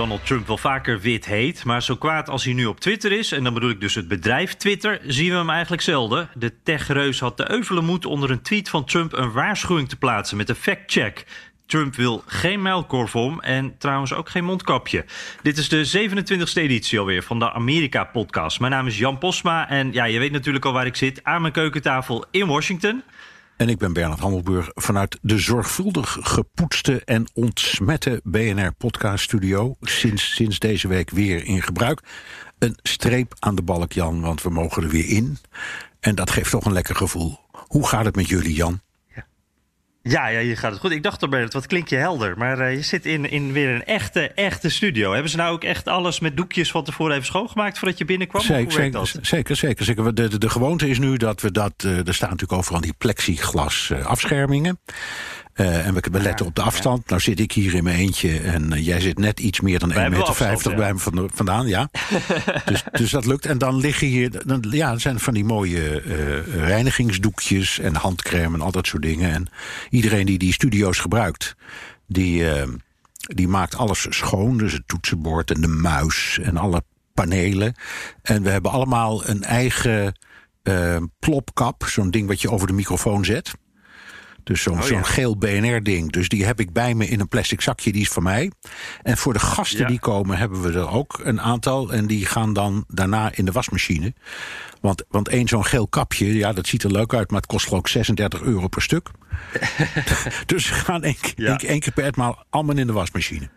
Donald 0.00 0.26
Trump 0.26 0.46
wel 0.46 0.58
vaker 0.58 1.00
wit 1.00 1.26
heet. 1.26 1.64
Maar 1.64 1.82
zo 1.82 1.96
kwaad 1.96 2.28
als 2.28 2.44
hij 2.44 2.52
nu 2.52 2.66
op 2.66 2.80
Twitter 2.80 3.12
is, 3.12 3.32
en 3.32 3.44
dan 3.44 3.54
bedoel 3.54 3.70
ik 3.70 3.80
dus 3.80 3.94
het 3.94 4.08
bedrijf 4.08 4.54
Twitter, 4.54 5.00
zien 5.06 5.30
we 5.30 5.36
hem 5.36 5.50
eigenlijk 5.50 5.82
zelden. 5.82 6.28
De 6.34 6.62
techreus 6.62 7.20
had 7.20 7.36
de 7.36 7.50
euvele 7.50 7.80
moed 7.80 8.06
onder 8.06 8.30
een 8.30 8.42
tweet 8.42 8.68
van 8.68 8.84
Trump 8.84 9.12
een 9.12 9.32
waarschuwing 9.32 9.88
te 9.88 9.96
plaatsen 9.96 10.36
met 10.36 10.48
een 10.48 10.54
fact-check. 10.54 11.26
Trump 11.66 11.94
wil 11.94 12.22
geen 12.26 12.62
muilkorf 12.62 13.16
om 13.16 13.40
en 13.40 13.78
trouwens 13.78 14.12
ook 14.12 14.28
geen 14.28 14.44
mondkapje. 14.44 15.04
Dit 15.42 15.58
is 15.58 15.68
de 15.68 16.08
27e 16.08 16.52
editie 16.54 16.98
alweer 16.98 17.22
van 17.22 17.38
de 17.38 17.52
Amerika-podcast. 17.52 18.60
Mijn 18.60 18.72
naam 18.72 18.86
is 18.86 18.98
Jan 18.98 19.18
Posma 19.18 19.68
en 19.68 19.92
ja, 19.92 20.04
je 20.04 20.18
weet 20.18 20.32
natuurlijk 20.32 20.64
al 20.64 20.72
waar 20.72 20.86
ik 20.86 20.96
zit. 20.96 21.24
Aan 21.24 21.40
mijn 21.40 21.52
keukentafel 21.52 22.24
in 22.30 22.46
Washington. 22.46 23.02
En 23.60 23.68
ik 23.68 23.78
ben 23.78 23.92
Bernard 23.92 24.20
Hammelburg 24.20 24.70
vanuit 24.74 25.18
de 25.22 25.38
zorgvuldig 25.38 26.16
gepoetste 26.20 27.04
en 27.04 27.28
ontsmette 27.34 28.20
BNR 28.24 28.72
Podcast 28.72 29.24
Studio. 29.24 29.76
Sinds, 29.80 30.34
sinds 30.34 30.58
deze 30.58 30.88
week 30.88 31.10
weer 31.10 31.44
in 31.44 31.62
gebruik. 31.62 32.00
Een 32.58 32.78
streep 32.82 33.34
aan 33.38 33.54
de 33.54 33.62
balk, 33.62 33.92
Jan, 33.92 34.20
want 34.20 34.42
we 34.42 34.50
mogen 34.50 34.82
er 34.82 34.88
weer 34.88 35.08
in. 35.08 35.38
En 36.00 36.14
dat 36.14 36.30
geeft 36.30 36.50
toch 36.50 36.64
een 36.64 36.72
lekker 36.72 36.96
gevoel. 36.96 37.38
Hoe 37.50 37.86
gaat 37.86 38.04
het 38.04 38.16
met 38.16 38.28
jullie, 38.28 38.54
Jan? 38.54 38.80
Ja, 40.10 40.26
ja, 40.26 40.38
je 40.38 40.56
gaat 40.56 40.70
het 40.70 40.80
goed. 40.80 40.90
Ik 40.90 41.02
dacht 41.02 41.22
al, 41.22 41.28
wat 41.48 41.66
klink 41.66 41.88
je 41.88 41.96
helder. 41.96 42.38
Maar 42.38 42.60
uh, 42.60 42.74
je 42.74 42.82
zit 42.82 43.06
in, 43.06 43.30
in 43.30 43.52
weer 43.52 43.68
een 43.74 43.84
echte, 43.84 44.28
echte 44.28 44.68
studio. 44.68 45.12
Hebben 45.12 45.30
ze 45.30 45.36
nou 45.36 45.52
ook 45.52 45.64
echt 45.64 45.88
alles 45.88 46.20
met 46.20 46.36
doekjes 46.36 46.70
van 46.70 46.84
tevoren 46.84 47.14
even 47.14 47.26
schoongemaakt 47.26 47.78
voordat 47.78 47.98
je 47.98 48.04
binnenkwam? 48.04 48.42
Zeker, 48.42 48.72
zeker, 48.72 49.06
zeker, 49.22 49.56
zeker, 49.56 49.84
zeker. 49.84 50.14
De, 50.14 50.28
de, 50.28 50.38
de, 50.38 50.48
gewoonte 50.48 50.88
is 50.88 50.98
nu 50.98 51.16
dat 51.16 51.40
we 51.40 51.52
dat. 51.52 51.72
Uh, 51.86 52.06
er 52.06 52.14
staan 52.14 52.30
natuurlijk 52.30 52.58
overal 52.58 52.80
die 52.80 52.94
plexiglas 52.98 53.90
uh, 53.92 54.06
afschermingen. 54.06 54.78
Uh, 55.54 55.86
en 55.86 55.94
we 55.94 56.20
letten 56.20 56.46
op 56.46 56.54
de 56.54 56.62
afstand. 56.62 57.08
Nou 57.08 57.20
zit 57.20 57.40
ik 57.40 57.52
hier 57.52 57.74
in 57.74 57.84
mijn 57.84 57.96
eentje 57.96 58.38
en 58.38 58.72
uh, 58.72 58.86
jij 58.86 59.00
zit 59.00 59.18
net 59.18 59.40
iets 59.40 59.60
meer 59.60 59.78
dan 59.78 59.92
1,50 59.92 59.96
meter 59.96 60.70
ja. 60.70 60.76
bij 60.76 60.94
me 60.94 61.28
vandaan. 61.32 61.66
Ja. 61.66 61.90
dus, 62.64 62.84
dus 62.92 63.10
dat 63.10 63.26
lukt. 63.26 63.46
En 63.46 63.58
dan 63.58 63.76
liggen 63.76 64.06
hier, 64.06 64.46
dan, 64.46 64.64
ja, 64.70 64.92
er 64.92 65.00
zijn 65.00 65.20
van 65.20 65.34
die 65.34 65.44
mooie 65.44 66.02
uh, 66.04 66.66
reinigingsdoekjes 66.66 67.78
en 67.78 67.94
handcrème 67.94 68.54
en 68.54 68.60
al 68.60 68.72
dat 68.72 68.86
soort 68.86 69.02
dingen. 69.02 69.30
En 69.30 69.48
iedereen 69.90 70.26
die 70.26 70.38
die 70.38 70.52
studio's 70.52 70.98
gebruikt, 70.98 71.54
die, 72.06 72.44
die 73.18 73.48
maakt 73.48 73.76
alles 73.76 74.06
schoon. 74.08 74.58
Dus 74.58 74.72
het 74.72 74.88
toetsenbord 74.88 75.50
en 75.50 75.60
de 75.60 75.68
muis 75.68 76.38
en 76.42 76.56
alle 76.56 76.82
panelen. 77.14 77.74
En 78.22 78.42
we 78.42 78.50
hebben 78.50 78.70
allemaal 78.70 79.28
een 79.28 79.42
eigen 79.42 80.14
plopkap, 81.18 81.84
zo'n 81.86 82.10
ding 82.10 82.28
wat 82.28 82.40
je 82.40 82.50
over 82.50 82.66
de 82.66 82.72
microfoon 82.72 83.24
zet. 83.24 83.52
Dus 84.44 84.62
zo'n 84.62 84.78
oh, 84.78 84.82
zo'n 84.82 84.96
ja. 84.96 85.02
geel 85.02 85.36
BNR-ding. 85.36 86.12
Dus 86.12 86.28
die 86.28 86.44
heb 86.44 86.60
ik 86.60 86.72
bij 86.72 86.94
me 86.94 87.08
in 87.08 87.20
een 87.20 87.28
plastic 87.28 87.60
zakje, 87.60 87.92
die 87.92 88.00
is 88.00 88.08
van 88.08 88.22
mij. 88.22 88.50
En 89.02 89.16
voor 89.16 89.32
de 89.32 89.38
gasten 89.38 89.80
ja. 89.80 89.86
die 89.86 90.00
komen 90.00 90.38
hebben 90.38 90.62
we 90.62 90.72
er 90.72 90.90
ook 90.90 91.20
een 91.22 91.40
aantal. 91.40 91.92
En 91.92 92.06
die 92.06 92.26
gaan 92.26 92.52
dan 92.52 92.84
daarna 92.88 93.30
in 93.34 93.44
de 93.44 93.52
wasmachine. 93.52 94.14
Want, 94.80 95.04
want 95.08 95.28
één 95.28 95.48
zo'n 95.48 95.64
geel 95.64 95.88
kapje, 95.88 96.34
ja, 96.34 96.52
dat 96.52 96.66
ziet 96.66 96.82
er 96.82 96.90
leuk 96.90 97.14
uit... 97.14 97.30
maar 97.30 97.40
het 97.40 97.50
kost 97.50 97.72
ik 97.72 97.88
36 97.88 98.40
euro 98.40 98.68
per 98.68 98.82
stuk. 98.82 99.10
dus 100.46 100.66
ze 100.66 100.74
gaan 100.74 101.02
één, 101.02 101.16
ja. 101.36 101.58
één 101.58 101.80
keer 101.80 101.92
per 101.92 102.04
etmaal 102.04 102.44
allemaal 102.50 102.76
in 102.76 102.86
de 102.86 102.92
wasmachine. 102.92 103.48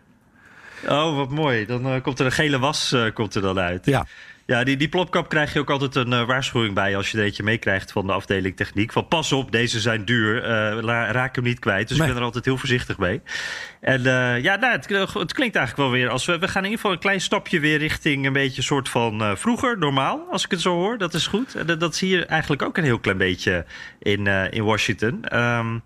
Oh, 0.88 1.16
wat 1.16 1.30
mooi. 1.30 1.66
Dan 1.66 1.86
uh, 1.86 2.02
komt 2.02 2.18
er 2.18 2.26
een 2.26 2.32
gele 2.32 2.58
was 2.58 2.92
uh, 2.92 3.12
komt 3.12 3.34
er 3.34 3.42
dan 3.42 3.58
uit. 3.58 3.86
Ja. 3.86 4.06
Ja, 4.46 4.64
die, 4.64 4.76
die 4.76 4.88
plopkap 4.88 5.28
krijg 5.28 5.52
je 5.52 5.58
ook 5.58 5.70
altijd 5.70 5.94
een 5.94 6.12
uh, 6.12 6.26
waarschuwing 6.26 6.74
bij 6.74 6.96
als 6.96 7.10
je 7.10 7.18
er 7.18 7.24
eentje 7.24 7.42
meekrijgt 7.42 7.92
van 7.92 8.06
de 8.06 8.12
afdeling 8.12 8.56
techniek. 8.56 8.92
Van 8.92 9.08
pas 9.08 9.32
op, 9.32 9.52
deze 9.52 9.80
zijn 9.80 10.04
duur, 10.04 10.36
uh, 10.36 10.82
raak 11.10 11.34
hem 11.34 11.44
niet 11.44 11.58
kwijt. 11.58 11.88
Dus 11.88 11.96
nee. 11.96 12.06
ik 12.06 12.12
ben 12.12 12.22
er 12.22 12.26
altijd 12.26 12.44
heel 12.44 12.56
voorzichtig 12.56 12.98
mee. 12.98 13.20
En 13.80 14.00
uh, 14.00 14.42
ja, 14.42 14.56
nou, 14.56 14.72
het, 14.72 14.88
het, 15.14 15.32
klinkt 15.32 15.56
eigenlijk 15.56 15.76
wel 15.76 15.90
weer 15.90 16.08
als 16.08 16.24
we, 16.24 16.38
we 16.38 16.48
gaan 16.48 16.64
in 16.64 16.70
ieder 16.70 16.76
geval 16.76 16.92
een 16.92 16.98
klein 16.98 17.20
stapje 17.20 17.60
weer 17.60 17.78
richting 17.78 18.26
een 18.26 18.32
beetje 18.32 18.56
een 18.56 18.62
soort 18.62 18.88
van 18.88 19.36
vroeger, 19.36 19.78
normaal, 19.78 20.26
als 20.30 20.44
ik 20.44 20.50
het 20.50 20.60
zo 20.60 20.74
hoor. 20.74 20.98
Dat 20.98 21.14
is 21.14 21.26
goed. 21.26 21.54
En 21.54 21.66
dat, 21.66 21.80
dat 21.80 21.96
zie 21.96 22.08
je 22.08 22.26
eigenlijk 22.26 22.62
ook 22.62 22.76
een 22.76 22.84
heel 22.84 22.98
klein 22.98 23.18
beetje 23.18 23.64
in, 23.98 24.26
in 24.26 24.64
Washington. 24.64 25.38
Um, 25.40 25.82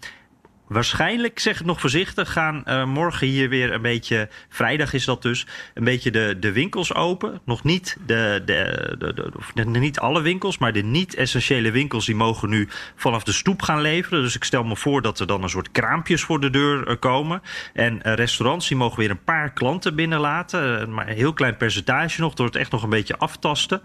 Waarschijnlijk, 0.69 1.39
zeg 1.39 1.59
het 1.59 1.67
nog 1.67 1.81
voorzichtig, 1.81 2.33
gaan 2.33 2.63
uh, 2.67 2.85
morgen 2.85 3.27
hier 3.27 3.49
weer 3.49 3.73
een 3.73 3.83
beetje, 3.83 4.29
vrijdag 4.49 4.93
is 4.93 5.05
dat 5.05 5.23
dus, 5.23 5.47
een 5.75 5.85
beetje 5.85 6.11
de, 6.11 6.37
de 6.41 6.53
winkels 6.53 6.95
open. 6.95 7.41
Nog 7.45 7.65
niet, 7.65 7.97
de, 8.07 8.43
de, 8.45 8.95
de, 8.99 9.33
de 9.55 9.65
niet 9.65 9.99
alle 9.99 10.21
winkels, 10.21 10.59
maar 10.59 10.73
de 10.73 10.83
niet-essentiële 10.83 11.71
winkels 11.71 12.07
die 12.07 12.15
mogen 12.15 12.49
nu 12.49 12.69
vanaf 12.97 13.23
de 13.23 13.33
stoep 13.33 13.63
gaan 13.63 13.81
leveren. 13.81 14.23
Dus 14.23 14.37
ik 14.37 14.45
stel 14.45 14.65
me 14.65 14.77
voor 14.77 15.03
dat 15.03 15.21
er 15.21 15.27
dan 15.27 15.43
een 15.43 15.49
soort 15.49 15.71
kraampjes 15.71 16.23
voor 16.23 16.41
de 16.41 16.51
deur 16.51 16.89
uh, 16.89 16.95
komen. 16.99 17.43
En 17.75 17.95
uh, 17.95 18.15
restaurants 18.15 18.69
die 18.69 18.77
mogen 18.77 18.99
weer 18.99 19.11
een 19.11 19.25
paar 19.25 19.53
klanten 19.53 19.95
binnenlaten. 19.95 20.93
maar 20.93 21.09
een 21.09 21.17
heel 21.17 21.33
klein 21.33 21.57
percentage 21.57 22.21
nog, 22.21 22.35
door 22.35 22.47
het 22.47 22.57
echt 22.57 22.71
nog 22.71 22.83
een 22.83 22.91
beetje 22.91 23.17
aftasten. 23.17 23.83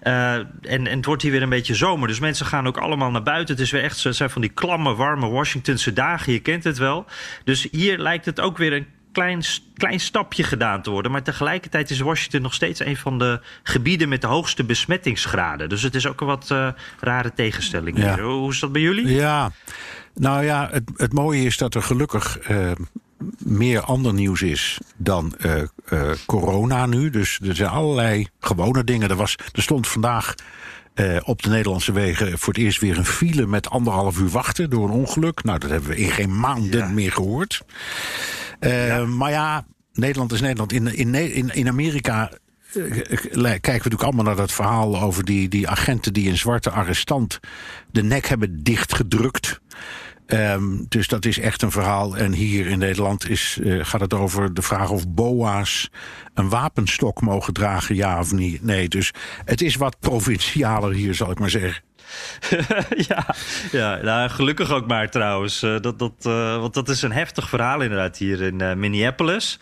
en, 0.00 0.46
en 0.62 0.86
het 0.86 1.04
wordt 1.04 1.22
hier 1.22 1.32
weer 1.32 1.42
een 1.42 1.48
beetje 1.48 1.74
zomer. 1.74 2.08
Dus 2.08 2.20
mensen 2.20 2.46
gaan 2.46 2.66
ook 2.66 2.78
allemaal 2.78 3.10
naar 3.10 3.22
buiten. 3.22 3.54
Het 3.54 3.64
is 3.64 3.70
weer 3.70 3.82
echt, 3.82 4.04
het 4.04 4.16
zijn 4.16 4.30
van 4.30 4.42
die 4.42 4.50
klamme, 4.50 4.94
warme 4.94 5.28
Washingtonse 5.28 5.92
dagen 5.92 6.25
je 6.32 6.40
kent 6.40 6.64
het 6.64 6.78
wel. 6.78 7.04
Dus 7.44 7.68
hier 7.70 7.98
lijkt 7.98 8.24
het 8.24 8.40
ook 8.40 8.58
weer 8.58 8.72
een 8.72 8.86
klein, 9.12 9.42
klein 9.74 10.00
stapje 10.00 10.42
gedaan 10.42 10.82
te 10.82 10.90
worden. 10.90 11.12
Maar 11.12 11.22
tegelijkertijd 11.22 11.90
is 11.90 12.00
Washington 12.00 12.42
nog 12.42 12.54
steeds 12.54 12.80
een 12.80 12.96
van 12.96 13.18
de 13.18 13.40
gebieden 13.62 14.08
met 14.08 14.20
de 14.20 14.26
hoogste 14.26 14.64
besmettingsgraden. 14.64 15.68
Dus 15.68 15.82
het 15.82 15.94
is 15.94 16.06
ook 16.06 16.20
een 16.20 16.26
wat 16.26 16.48
uh, 16.52 16.68
rare 17.00 17.32
tegenstelling. 17.34 17.98
Ja. 17.98 18.18
Hoe 18.20 18.50
is 18.50 18.60
dat 18.60 18.72
bij 18.72 18.82
jullie? 18.82 19.08
Ja, 19.08 19.52
nou 20.14 20.44
ja, 20.44 20.68
het, 20.70 20.90
het 20.96 21.12
mooie 21.12 21.42
is 21.44 21.56
dat 21.56 21.74
er 21.74 21.82
gelukkig. 21.82 22.50
Uh, 22.50 22.70
meer 23.38 23.80
ander 23.80 24.14
nieuws 24.14 24.42
is 24.42 24.78
dan 24.96 25.34
uh, 25.38 26.10
corona 26.26 26.86
nu. 26.86 27.10
Dus 27.10 27.40
er 27.40 27.56
zijn 27.56 27.70
allerlei 27.70 28.28
gewone 28.40 28.84
dingen. 28.84 29.10
Er, 29.10 29.16
was, 29.16 29.36
er 29.52 29.62
stond 29.62 29.88
vandaag 29.88 30.34
uh, 31.00 31.16
op 31.24 31.42
de 31.42 31.48
Nederlandse 31.48 31.92
wegen 31.92 32.38
voor 32.38 32.52
het 32.52 32.62
eerst 32.62 32.80
weer 32.80 32.98
een 32.98 33.04
file 33.04 33.46
met 33.46 33.70
anderhalf 33.70 34.18
uur 34.18 34.28
wachten 34.28 34.70
door 34.70 34.84
een 34.84 34.94
ongeluk. 34.94 35.44
Nou, 35.44 35.58
dat 35.58 35.70
hebben 35.70 35.90
we 35.90 35.96
in 35.96 36.10
geen 36.10 36.40
maanden 36.40 36.80
ja. 36.80 36.88
meer 36.88 37.12
gehoord. 37.12 37.62
Uh, 38.60 38.88
ja. 38.88 39.04
Maar 39.04 39.30
ja, 39.30 39.66
Nederland 39.92 40.32
is 40.32 40.40
Nederland. 40.40 40.72
In, 40.72 40.86
in, 40.94 41.14
in, 41.14 41.54
in 41.54 41.68
Amerika 41.68 42.30
uh, 42.74 42.90
kijken 42.92 43.62
we 43.62 43.72
natuurlijk 43.72 44.02
allemaal 44.02 44.24
naar 44.24 44.36
dat 44.36 44.52
verhaal 44.52 45.00
over 45.00 45.24
die, 45.24 45.48
die 45.48 45.68
agenten 45.68 46.12
die 46.12 46.28
een 46.28 46.38
zwarte 46.38 46.70
arrestant 46.70 47.40
de 47.90 48.02
nek 48.02 48.26
hebben 48.26 48.62
dichtgedrukt. 48.62 49.60
Um, 50.26 50.86
dus 50.88 51.08
dat 51.08 51.24
is 51.24 51.38
echt 51.38 51.62
een 51.62 51.70
verhaal. 51.70 52.16
En 52.16 52.32
hier 52.32 52.66
in 52.66 52.78
Nederland 52.78 53.28
is, 53.28 53.58
uh, 53.60 53.84
gaat 53.84 54.00
het 54.00 54.14
over 54.14 54.54
de 54.54 54.62
vraag 54.62 54.90
of 54.90 55.08
boa's 55.08 55.90
een 56.34 56.48
wapenstok 56.48 57.20
mogen 57.20 57.52
dragen, 57.52 57.94
ja 57.94 58.18
of 58.18 58.32
niet. 58.32 58.62
Nee, 58.62 58.88
dus 58.88 59.12
het 59.44 59.62
is 59.62 59.76
wat 59.76 59.98
provincialer 60.00 60.92
hier, 60.92 61.14
zal 61.14 61.30
ik 61.30 61.38
maar 61.38 61.50
zeggen. 61.50 61.82
ja, 63.08 63.34
ja 63.72 63.98
nou, 64.02 64.30
gelukkig 64.30 64.70
ook 64.70 64.86
maar 64.86 65.10
trouwens. 65.10 65.62
Uh, 65.62 65.80
dat, 65.80 65.98
dat, 65.98 66.12
uh, 66.26 66.60
want 66.60 66.74
dat 66.74 66.88
is 66.88 67.02
een 67.02 67.12
heftig 67.12 67.48
verhaal 67.48 67.80
inderdaad 67.80 68.16
hier 68.18 68.42
in 68.42 68.62
uh, 68.62 68.74
Minneapolis. 68.74 69.58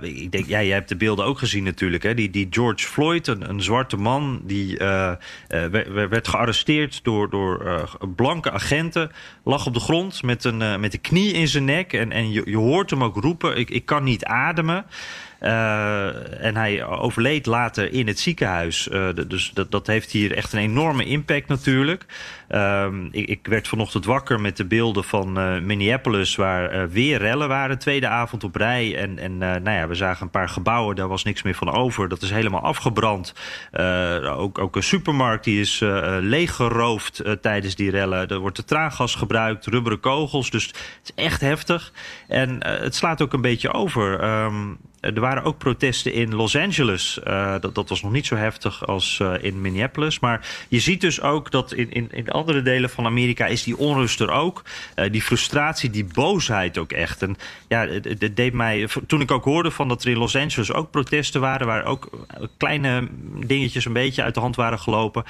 ik 0.00 0.32
denk, 0.32 0.46
ja, 0.46 0.62
jij 0.62 0.74
hebt 0.74 0.88
de 0.88 0.96
beelden 0.96 1.24
ook 1.24 1.38
gezien 1.38 1.64
natuurlijk. 1.64 2.02
Hè? 2.02 2.14
Die, 2.14 2.30
die 2.30 2.46
George 2.50 2.86
Floyd, 2.86 3.26
een, 3.26 3.48
een 3.48 3.62
zwarte 3.62 3.96
man, 3.96 4.40
die 4.44 4.76
werd 6.08 6.28
gearresteerd 6.28 7.04
door, 7.04 7.30
door 7.30 7.88
blanke 8.16 8.50
agenten. 8.50 9.10
Lag 9.44 9.66
op 9.66 9.74
de 9.74 9.80
grond 9.80 10.22
met 10.22 10.44
een, 10.44 10.80
met 10.80 10.94
een 10.94 11.00
knie 11.00 11.32
in 11.32 11.48
zijn 11.48 11.64
nek. 11.64 11.92
En, 11.92 12.12
en 12.12 12.32
je, 12.32 12.42
je 12.44 12.56
hoort 12.56 12.90
hem 12.90 13.04
ook 13.04 13.16
roepen, 13.16 13.56
ik, 13.56 13.70
ik 13.70 13.86
kan 13.86 14.04
niet 14.04 14.24
ademen. 14.24 14.84
En 15.42 16.56
hij 16.56 16.84
overleed 16.84 17.46
later 17.46 17.92
in 17.92 18.06
het 18.06 18.18
ziekenhuis. 18.18 18.88
dus 19.26 19.50
dat, 19.54 19.70
dat 19.70 19.86
heeft 19.86 20.10
hier 20.10 20.36
echt 20.36 20.52
een 20.52 20.58
enorme 20.58 21.04
impact 21.04 21.48
natuurlijk. 21.48 22.04
Ehm, 22.52 23.06
ik, 23.10 23.28
ik, 23.28 23.46
werd 23.46 23.68
vanochtend 23.68 24.04
wakker 24.04 24.40
met 24.40 24.56
de 24.56 24.64
beelden 24.64 25.04
van 25.04 25.32
Minneapolis... 25.66 26.36
waar 26.36 26.90
weer 26.90 27.18
rellen 27.18 27.48
waren, 27.48 27.78
tweede 27.78 28.06
avond 28.08 28.44
op 28.44 28.56
rij. 28.56 28.96
En, 28.96 29.18
en 29.18 29.38
nou 29.38 29.70
ja, 29.70 29.86
we 29.88 29.94
zagen 29.94 30.22
een 30.22 30.30
paar 30.30 30.48
gebouwen, 30.48 30.96
daar 30.96 31.08
was 31.08 31.24
niks 31.24 31.42
meer 31.42 31.54
van 31.54 31.72
over. 31.72 32.08
Dat 32.08 32.22
is 32.22 32.30
helemaal 32.30 32.60
afgebrand. 32.60 33.34
ook, 34.22 34.58
ook 34.58 34.76
een 34.76 34.82
supermarkt 34.82 35.44
die 35.44 35.60
is 35.60 35.80
leeggeroofd 36.20 37.22
tijdens 37.40 37.74
die 37.74 37.90
rellen. 37.90 38.28
Er 38.28 38.38
wordt 38.38 38.56
de 38.56 38.64
traangas 38.64 39.14
gebruikt, 39.14 39.66
rubberen 39.66 40.00
kogels. 40.00 40.50
Dus 40.50 40.66
het 40.66 40.76
is 41.04 41.24
echt 41.24 41.40
heftig. 41.40 41.92
En 42.28 42.66
het 42.66 42.94
slaat 42.94 43.22
ook 43.22 43.32
een 43.32 43.40
beetje 43.40 43.72
over. 43.72 44.20
Ehm, 44.20 44.74
er 45.02 45.20
waren 45.20 45.42
ook 45.42 45.58
protesten 45.58 46.12
in 46.12 46.34
Los 46.34 46.56
Angeles. 46.56 47.20
Uh, 47.26 47.54
dat, 47.60 47.74
dat 47.74 47.88
was 47.88 48.02
nog 48.02 48.12
niet 48.12 48.26
zo 48.26 48.36
heftig 48.36 48.86
als 48.86 49.18
uh, 49.22 49.34
in 49.40 49.60
Minneapolis. 49.60 50.20
Maar 50.20 50.48
je 50.68 50.80
ziet 50.80 51.00
dus 51.00 51.20
ook 51.20 51.50
dat 51.50 51.72
in, 51.72 51.90
in, 51.90 52.08
in 52.10 52.30
andere 52.42 52.62
delen 52.62 52.90
van 52.90 53.06
Amerika 53.06 53.46
is 53.46 53.62
die 53.62 53.78
onrust 53.78 54.20
er 54.20 54.30
ook. 54.30 54.62
Uh, 54.96 55.10
die 55.10 55.22
frustratie, 55.22 55.90
die 55.90 56.04
boosheid 56.04 56.78
ook 56.78 56.92
echt. 56.92 57.22
En 57.22 57.36
ja, 57.68 57.86
het, 57.86 58.04
het, 58.04 58.36
deed 58.36 58.52
mij. 58.52 58.88
Toen 59.06 59.20
ik 59.20 59.30
ook 59.30 59.44
hoorde 59.44 59.70
van 59.70 59.88
dat 59.88 60.02
er 60.02 60.10
in 60.10 60.16
Los 60.16 60.36
Angeles 60.36 60.72
ook 60.72 60.90
protesten 60.90 61.40
waren, 61.40 61.66
waar 61.66 61.84
ook 61.84 62.26
kleine 62.56 63.08
dingetjes 63.46 63.84
een 63.84 63.92
beetje 63.92 64.22
uit 64.22 64.34
de 64.34 64.40
hand 64.40 64.56
waren 64.56 64.78
gelopen. 64.78 65.24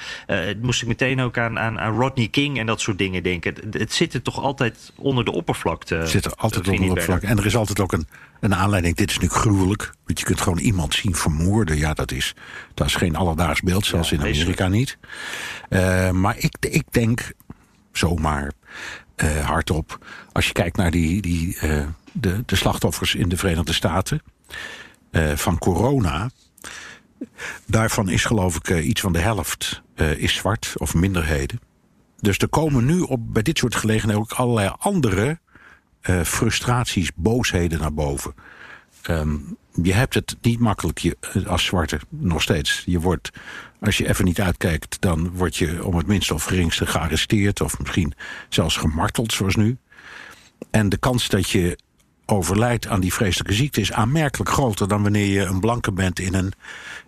moest 0.61 0.81
ik 0.81 0.87
meteen 0.87 1.21
ook 1.21 1.37
aan, 1.37 1.59
aan, 1.59 1.79
aan, 1.79 1.97
Rodney 1.97 2.27
King 2.27 2.59
en 2.59 2.65
dat 2.65 2.81
soort 2.81 2.97
dingen 2.97 3.23
denken. 3.23 3.53
Het, 3.53 3.73
het 3.73 3.93
zit 3.93 4.13
er 4.13 4.21
toch 4.21 4.39
altijd 4.39 4.91
onder 4.95 5.25
de 5.25 5.31
oppervlakte. 5.31 5.95
Het 5.95 6.09
zit 6.09 6.25
er 6.25 6.33
altijd 6.35 6.67
onder 6.67 6.83
de 6.83 6.89
oppervlakte. 6.89 7.27
En 7.27 7.37
er 7.37 7.45
is 7.45 7.55
altijd 7.55 7.79
ook 7.79 7.91
een 7.91 8.07
een 8.43 8.55
aanleiding, 8.55 8.95
dit 8.95 9.09
is 9.09 9.15
natuurlijk 9.15 9.41
gruwelijk. 9.41 9.93
Want 10.05 10.19
je 10.19 10.25
kunt 10.25 10.41
gewoon 10.41 10.57
iemand 10.57 10.93
zien 10.93 11.15
vermoorden. 11.15 11.77
Ja, 11.77 11.93
dat 11.93 12.11
is, 12.11 12.35
dat 12.73 12.87
is 12.87 12.95
geen 12.95 13.15
alledaags 13.15 13.61
beeld, 13.61 13.85
zelfs 13.85 14.11
in 14.11 14.19
Amerika 14.19 14.67
niet. 14.67 14.97
Uh, 15.69 16.11
maar 16.11 16.35
ik, 16.37 16.55
ik 16.59 16.83
denk 16.89 17.02
zomaar 17.91 18.51
uh, 19.23 19.45
hardop. 19.45 20.05
Als 20.31 20.47
je 20.47 20.53
kijkt 20.53 20.77
naar 20.77 20.91
die, 20.91 21.21
die, 21.21 21.57
uh, 21.63 21.85
de, 22.11 22.43
de 22.45 22.55
slachtoffers 22.55 23.15
in 23.15 23.29
de 23.29 23.37
Verenigde 23.37 23.73
Staten 23.73 24.21
van 25.35 25.57
corona. 25.57 26.29
Daarvan 27.65 28.09
is 28.09 28.25
geloof 28.25 28.55
ik 28.55 28.69
iets 28.69 29.01
van 29.01 29.13
de 29.13 29.19
helft 29.19 29.81
is 29.95 30.33
zwart 30.33 30.73
of 30.77 30.93
minderheden. 30.93 31.59
Dus 32.19 32.37
er 32.37 32.47
komen 32.47 32.85
nu 32.85 32.99
op, 32.99 33.33
bij 33.33 33.41
dit 33.41 33.57
soort 33.57 33.75
gelegenheden 33.75 34.21
ook 34.21 34.31
allerlei 34.31 34.73
andere 34.77 35.39
frustraties, 36.23 37.11
boosheden 37.15 37.79
naar 37.79 37.93
boven. 37.93 38.33
Um, 39.09 39.57
je 39.81 39.93
hebt 39.93 40.13
het 40.13 40.35
niet 40.41 40.59
makkelijk 40.59 40.97
je, 40.97 41.17
eh, 41.19 41.45
als 41.45 41.65
zwarte, 41.65 41.99
nog 42.09 42.41
steeds. 42.41 42.83
Je 42.85 42.99
wordt, 42.99 43.29
als 43.83 43.97
je 43.97 44.09
even 44.09 44.25
niet 44.25 44.41
uitkijkt, 44.41 45.01
dan 45.01 45.31
word 45.33 45.55
je 45.55 45.85
om 45.85 45.97
het 45.97 46.07
minste 46.07 46.33
of 46.33 46.43
geringste 46.43 46.85
gearresteerd... 46.85 47.61
of 47.61 47.79
misschien 47.79 48.13
zelfs 48.49 48.77
gemarteld, 48.77 49.33
zoals 49.33 49.55
nu. 49.55 49.77
En 50.71 50.89
de 50.89 50.97
kans 50.97 51.27
dat 51.27 51.49
je 51.49 51.77
overlijdt 52.25 52.87
aan 52.87 52.99
die 52.99 53.13
vreselijke 53.13 53.53
ziekte... 53.53 53.81
is 53.81 53.91
aanmerkelijk 53.91 54.49
groter 54.49 54.87
dan 54.87 55.03
wanneer 55.03 55.25
je 55.25 55.41
een 55.41 55.59
blanke 55.59 55.91
bent... 55.91 56.19
in 56.19 56.33
een, 56.33 56.51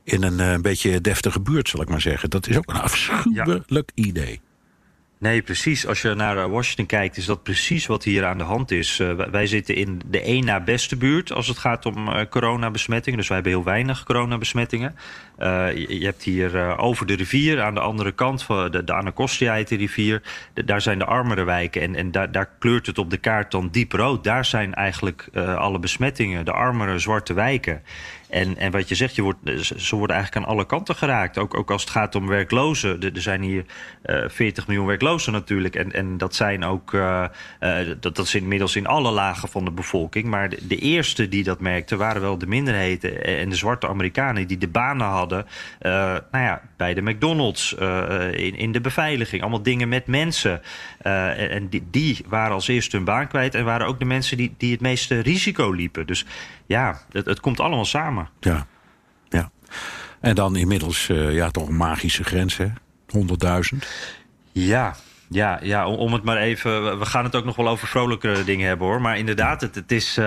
in 0.04 0.24
een, 0.24 0.39
eh, 0.39 0.60
beetje 0.60 1.01
deftige 1.01 1.39
buurt, 1.39 1.69
zal 1.69 1.81
ik 1.81 1.89
maar 1.89 2.01
zeggen. 2.01 2.30
Dat 2.30 2.48
is 2.48 2.57
ook 2.57 2.69
een 2.69 2.81
afschuwelijk 2.81 3.92
idee. 3.94 4.42
Nee, 5.18 5.42
precies. 5.42 5.88
Als 5.88 6.01
je 6.01 6.13
naar 6.13 6.38
eh, 6.38 6.50
Washington 6.50 6.86
kijkt, 6.86 7.18
is 7.18 7.25
dat 7.25 7.44
precies 7.44 7.86
wat 7.86 8.04
hier 8.04 8.25
aan 8.25 8.38
de 8.38 8.44
hand 8.44 8.72
is. 8.72 9.00
Uh, 9.00 9.13
wij 9.13 9.48
zitten 9.48 9.75
in 9.75 10.01
de 10.06 10.22
één 10.22 10.45
na 10.45 10.60
beste 10.60 10.95
buurt 10.95 11.31
als 11.31 11.48
het 11.48 11.57
gaat 11.57 11.86
om 11.86 12.07
uh, 12.07 12.22
coronabesmettingen. 12.30 13.19
Dus 13.19 13.27
wij 13.27 13.38
hebben 13.38 13.56
heel 13.56 13.63
weinig 13.63 14.04
coronabesmettingen. 14.04 14.95
Uh, 15.40 15.74
je, 15.74 16.00
je, 16.00 16.06
hebt 16.06 16.24
hier 16.24 16.78
over 16.78 17.06
de 17.06 17.16
rivier, 17.16 17.62
aan 17.62 17.74
de 17.74 17.80
andere 17.80 18.12
kant 18.12 18.44
van 18.44 18.72
de, 18.72 18.84
de 18.84 18.94
Anacostia 18.94 19.54
heet 19.54 19.68
de 19.68 19.76
rivier. 19.76 20.22
Daar 20.66 20.82
zijn 20.82 21.00
de 21.00 21.06
armere 21.06 21.44
wijken 21.44 21.82
en, 21.82 21.96
en 21.96 22.12
daar, 22.12 22.32
daar, 22.32 22.50
kleurt 22.60 22.86
het 22.86 22.98
op 22.98 23.10
de 23.10 23.18
kaart 23.18 23.52
dan 23.52 23.70
diep 23.72 23.92
rood. 23.92 24.24
Daar 24.24 24.46
zijn 24.46 24.74
eigenlijk 24.74 25.30
alle 25.58 25.80
besmettingen, 25.80 26.46
de 26.46 26.52
armere 26.52 27.00
zwarte 27.00 27.34
wijken. 27.34 27.82
En, 28.30 28.58
en 28.58 28.72
wat 28.72 28.90
je 28.90 28.96
zegt, 28.96 29.16
je 29.16 29.22
wordt, 29.22 29.40
ze 29.78 29.96
worden 29.96 30.16
eigenlijk 30.16 30.46
aan 30.46 30.54
alle 30.54 30.66
kanten 30.66 30.96
geraakt. 30.96 31.38
Ook, 31.38 31.58
ook 31.58 31.72
als 31.72 31.82
het 31.82 31.92
gaat 31.92 32.16
om 32.16 32.28
werklozen. 32.28 33.02
Er, 33.02 33.22
zijn 33.22 33.42
hier 33.42 33.66
uh, 34.06 34.24
eh, 34.24 34.30
40 34.30 34.68
miljoen 34.68 34.86
werklozen 34.86 35.32
natuurlijk. 35.32 35.76
En, 35.76 35.92
en 35.92 36.18
dat 36.18 36.36
zijn 36.36 36.64
ook, 36.64 36.92
uh, 36.94 37.26
dat, 38.00 38.16
dat 38.16 38.26
is 38.26 38.36
inmiddels 38.36 38.76
in 38.76 38.88
alle 38.88 39.12
lagen 39.12 39.50
van 39.50 39.66
de 39.66 39.72
bevolking. 39.72 40.26
Maar 40.26 40.50
de, 40.50 40.68
de 40.68 40.78
eerste 40.78 41.28
die 41.28 41.44
dat 41.44 41.60
merkten 41.60 41.98
waren 41.98 42.22
wel 42.22 42.38
de 42.38 42.48
minderheden 42.48 43.24
en 43.24 43.50
de 43.50 43.56
zwarte 43.56 43.88
Amerikanen 43.88 44.48
die 44.48 44.58
de 44.58 44.68
banen 44.68 45.08
hadden. 45.08 45.25
Nou 45.30 46.22
ja, 46.31 46.62
bij 46.77 46.94
de 46.94 47.01
McDonald's, 47.01 47.74
in, 48.31 48.56
in 48.56 48.72
de 48.72 48.81
beveiliging. 48.81 49.42
Allemaal 49.42 49.63
dingen 49.63 49.89
met 49.89 50.07
mensen. 50.07 50.62
en 51.01 51.50
en 51.50 51.68
die, 51.69 51.88
die 51.92 52.25
waren 52.27 52.54
als 52.54 52.68
eerste 52.68 52.95
hun 52.95 53.06
baan 53.06 53.27
kwijt. 53.27 53.56
En 53.56 53.66
waren 53.66 53.88
ook 53.88 54.00
de 54.00 54.06
mensen 54.06 54.38
die, 54.38 54.54
die 54.57 54.72
het 54.72 54.81
meeste 54.81 55.19
risico 55.19 55.72
liepen. 55.72 56.07
Dus 56.07 56.25
ja, 56.66 57.01
het, 57.12 57.25
het 57.25 57.39
komt 57.39 57.60
allemaal 57.60 57.86
samen. 57.86 58.30
Ja, 58.39 58.68
ja. 59.30 59.51
En 60.19 60.36
dan 60.36 60.56
inmiddels 60.56 61.07
ja, 61.07 61.50
toch 61.50 61.68
een 61.68 61.77
magische 61.77 62.24
grens, 62.24 62.57
hè? 62.57 62.68
100.000. 63.18 63.88
Ja, 64.51 64.95
ja, 65.30 65.60
ja, 65.62 65.88
om 65.88 66.13
het 66.13 66.24
maar 66.24 66.38
even. 66.38 67.00
We 67.00 67.06
gaan 67.06 67.24
het 67.24 67.36
ook 67.36 67.45
nog 67.45 67.56
wel 67.56 67.68
over 67.68 67.88
vrolijkere 67.88 68.44
dingen 68.44 68.68
hebben 68.68 68.88
hoor. 68.88 69.01
Maar 69.01 69.18
inderdaad, 69.18 69.62
het, 69.62 69.75
het 69.75 69.92
is, 69.92 70.18
uh, 70.18 70.25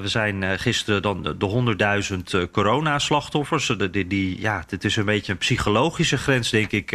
we 0.00 0.08
zijn 0.08 0.58
gisteren 0.58 1.02
dan 1.02 1.22
de 1.22 1.74
100.000 2.12 2.18
uh, 2.34 2.42
coronaslachtoffers. 2.52 3.66
Die, 3.90 4.06
die, 4.06 4.40
ja, 4.40 4.64
het 4.68 4.84
is 4.84 4.96
een 4.96 5.04
beetje 5.04 5.32
een 5.32 5.38
psychologische 5.38 6.18
grens, 6.18 6.50
denk 6.50 6.70
ik, 6.70 6.90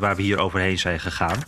waar, 0.00 0.16
we 0.16 0.22
hier 0.22 0.38
overheen 0.38 0.78
zijn 0.78 1.00
gegaan. 1.00 1.38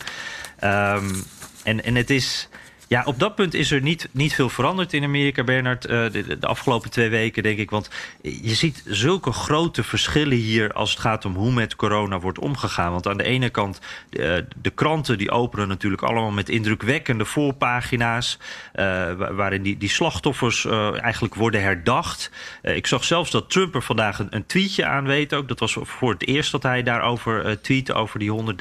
Um, 0.63 1.23
en, 1.63 1.83
en 1.83 1.95
het 1.95 2.09
is. 2.09 2.49
Ja, 2.87 3.03
op 3.05 3.19
dat 3.19 3.35
punt 3.35 3.53
is 3.53 3.71
er 3.71 3.81
niet, 3.81 4.09
niet 4.11 4.33
veel 4.33 4.49
veranderd 4.49 4.93
in 4.93 5.03
Amerika, 5.03 5.43
Bernard. 5.43 5.89
Uh, 5.89 6.11
de, 6.11 6.37
de, 6.39 6.47
afgelopen 6.47 6.89
twee 6.89 7.09
weken, 7.09 7.43
denk 7.43 7.57
ik. 7.57 7.69
Want 7.69 7.89
je 8.21 8.55
ziet 8.55 8.83
zulke 8.85 9.31
grote 9.31 9.83
verschillen 9.83 10.37
hier 10.37 10.73
als 10.73 10.89
het 10.89 10.99
gaat 10.99 11.25
om 11.25 11.35
hoe 11.35 11.51
met 11.51 11.75
corona 11.75 12.19
wordt 12.19 12.39
omgegaan. 12.39 12.91
Want 12.91 13.07
aan 13.07 13.17
de 13.17 13.23
ene 13.23 13.49
kant, 13.49 13.79
de, 14.09 14.45
de 14.61 14.69
kranten 14.69 15.17
die 15.17 15.31
openen 15.31 15.67
natuurlijk 15.67 16.01
allemaal 16.01 16.31
met 16.31 16.49
indrukwekkende 16.49 17.25
voorpagina's. 17.25 18.37
Uh, 18.75 19.11
waarin 19.13 19.61
die, 19.61 19.77
die 19.77 19.89
slachtoffers 19.89 20.65
eigenlijk 20.95 21.35
worden 21.35 21.61
herdacht. 21.61 22.31
ik 22.61 22.87
zag 22.87 23.03
zelfs 23.03 23.31
dat 23.31 23.49
Trump 23.49 23.75
er 23.75 23.83
vandaag 23.83 24.19
een, 24.29 24.45
tweetje 24.45 24.85
aan 24.85 25.05
weet 25.05 25.33
ook. 25.33 25.47
Dat 25.47 25.59
was 25.59 25.77
voor 25.81 26.11
het 26.11 26.27
eerst 26.27 26.51
dat 26.51 26.63
hij 26.63 26.83
daarover 26.83 27.61
tweette, 27.61 27.93
over 27.93 28.19
die 28.19 28.55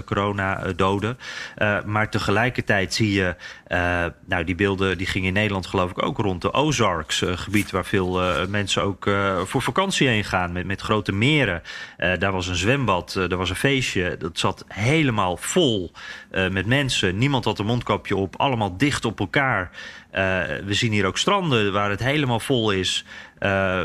100.000 0.00 0.04
corona-doden. 0.04 1.18
maar 1.84 2.10
tegelijkertijd 2.10 2.94
zie 2.94 3.12
je 3.12 3.36
nou, 4.26 4.44
die 4.44 4.54
beelden 4.54 4.98
die 4.98 5.06
gingen 5.06 5.28
in 5.28 5.34
Nederland 5.34 5.66
geloof 5.66 5.90
ik 5.90 6.02
ook 6.02 6.18
rond 6.18 6.42
de 6.42 6.52
Ozarks. 6.52 7.20
Uh, 7.20 7.36
gebied 7.36 7.70
waar 7.70 7.84
veel 7.84 8.22
uh, 8.22 8.46
mensen 8.46 8.82
ook 8.82 9.10
voor 9.44 9.62
vakantie 9.62 10.08
heen 10.08 10.24
gaan. 10.24 10.52
Met, 10.52 10.66
met 10.66 10.80
grote 10.80 11.12
meren. 11.12 11.62
daar 11.96 12.32
was 12.32 12.46
een 12.46 12.56
zwembad, 12.56 13.12
daar 13.12 13.38
was 13.38 13.50
een 13.50 13.56
feestje. 13.56 14.16
Dat 14.18 14.38
zat 14.38 14.64
helemaal 14.68 15.36
vol 15.36 15.92
met 16.30 16.66
mensen. 16.66 17.18
Niemand 17.18 17.44
had 17.44 17.58
een 17.58 17.66
mondkapje 17.66 18.16
op. 18.16 18.36
Allemaal 18.36 18.76
dicht 18.76 19.04
op 19.04 19.20
elkaar. 19.20 19.70
we 20.64 20.74
zien 20.74 20.92
hier 20.92 21.06
ook 21.06 21.18
stranden 21.18 21.72
waar 21.72 21.90
het 21.90 22.00
helemaal 22.00 22.40
vol 22.40 22.70
is. 22.70 23.04
Uh, 23.40 23.82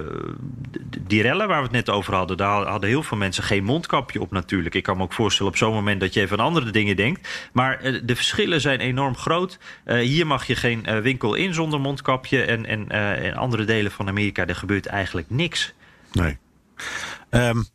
die 1.00 1.22
rellen 1.22 1.48
waar 1.48 1.58
we 1.58 1.64
het 1.64 1.72
net 1.72 1.90
over 1.90 2.14
hadden, 2.14 2.38
daar 2.38 2.66
hadden 2.66 2.90
heel 2.90 3.04
veel 3.04 3.18
mensen 3.18 3.44
geen 3.44 3.64
mondkapje 3.64 4.22
op 4.22 4.32
natuurlijk. 4.32 4.76
Ik 4.76 4.84
kan 4.84 4.98
me 4.98 5.04
ook 5.04 5.14
voorstellen 5.14 5.52
op 5.52 5.58
zo'n 5.58 5.74
moment 5.74 6.00
dat 6.00 6.14
je 6.14 6.22
even 6.22 6.40
aan 6.40 6.46
andere 6.46 6.72
dingen 6.72 6.96
denkt. 6.96 7.50
Maar 7.54 7.86
uh, 7.86 8.02
de 8.04 8.16
verschillen 8.16 8.62
zijn 8.62 8.80
enorm 8.80 9.16
groot. 9.16 9.60
Uh, 9.86 10.00
hier 10.00 10.28
mag 10.28 10.48
je 10.48 10.56
geen 10.56 11.02
winkel 11.02 11.34
in 11.34 11.54
zonder 11.54 11.80
mondkapje. 11.80 12.44
En, 12.44 12.66
en 12.66 12.88
in 13.24 13.36
andere 13.36 13.66
delen 13.66 13.92
van 13.92 14.08
Amerika, 14.08 14.46
er 14.46 14.56
gebeurt 14.56 14.86
eigenlijk 14.86 15.30
niks. 15.30 15.74
Nee. 16.12 16.38
Um, 17.30 17.66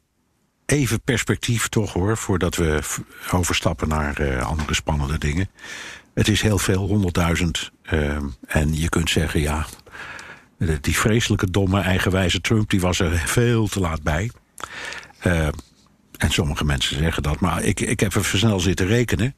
even 0.66 1.00
perspectief 1.00 1.68
toch 1.68 1.92
hoor, 1.92 2.16
voordat 2.16 2.56
we 2.56 2.80
overstappen 3.32 3.88
naar 3.88 4.42
andere 4.42 4.74
spannende 4.74 5.18
dingen. 5.18 5.48
Het 6.18 6.28
is 6.28 6.42
heel 6.42 6.58
veel, 6.58 7.12
100.000. 7.38 7.46
Ehm, 7.82 8.24
en 8.46 8.74
je 8.74 8.88
kunt 8.88 9.10
zeggen, 9.10 9.40
ja, 9.40 9.66
die 10.80 10.96
vreselijke, 10.96 11.50
domme, 11.50 11.80
eigenwijze 11.80 12.40
Trump... 12.40 12.70
die 12.70 12.80
was 12.80 12.98
er 12.98 13.22
veel 13.26 13.66
te 13.66 13.80
laat 13.80 14.02
bij. 14.02 14.30
Uh, 15.26 15.48
en 16.16 16.30
sommige 16.30 16.64
mensen 16.64 16.96
zeggen 16.96 17.22
dat. 17.22 17.40
Maar 17.40 17.62
ik, 17.62 17.80
ik 17.80 18.00
heb 18.00 18.14
even 18.14 18.38
snel 18.38 18.60
zitten 18.60 18.86
rekenen. 18.86 19.34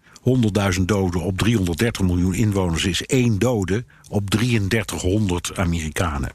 100.000 0.78 0.82
doden 0.84 1.20
op 1.20 1.38
330 1.38 2.02
miljoen 2.02 2.34
inwoners 2.34 2.84
is 2.84 3.06
één 3.06 3.38
dode 3.38 3.84
op 4.08 4.30
3300 4.30 5.56
Amerikanen. 5.56 6.32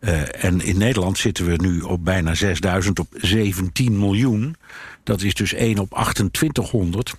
Uh, 0.00 0.44
en 0.44 0.60
in 0.60 0.78
Nederland 0.78 1.18
zitten 1.18 1.46
we 1.46 1.56
nu 1.56 1.80
op 1.80 2.04
bijna 2.04 2.34
6000 2.34 2.98
op 2.98 3.08
17 3.12 3.98
miljoen. 3.98 4.56
Dat 5.04 5.22
is 5.22 5.34
dus 5.34 5.52
1 5.52 5.78
op 5.78 5.90
2800. 5.90 7.14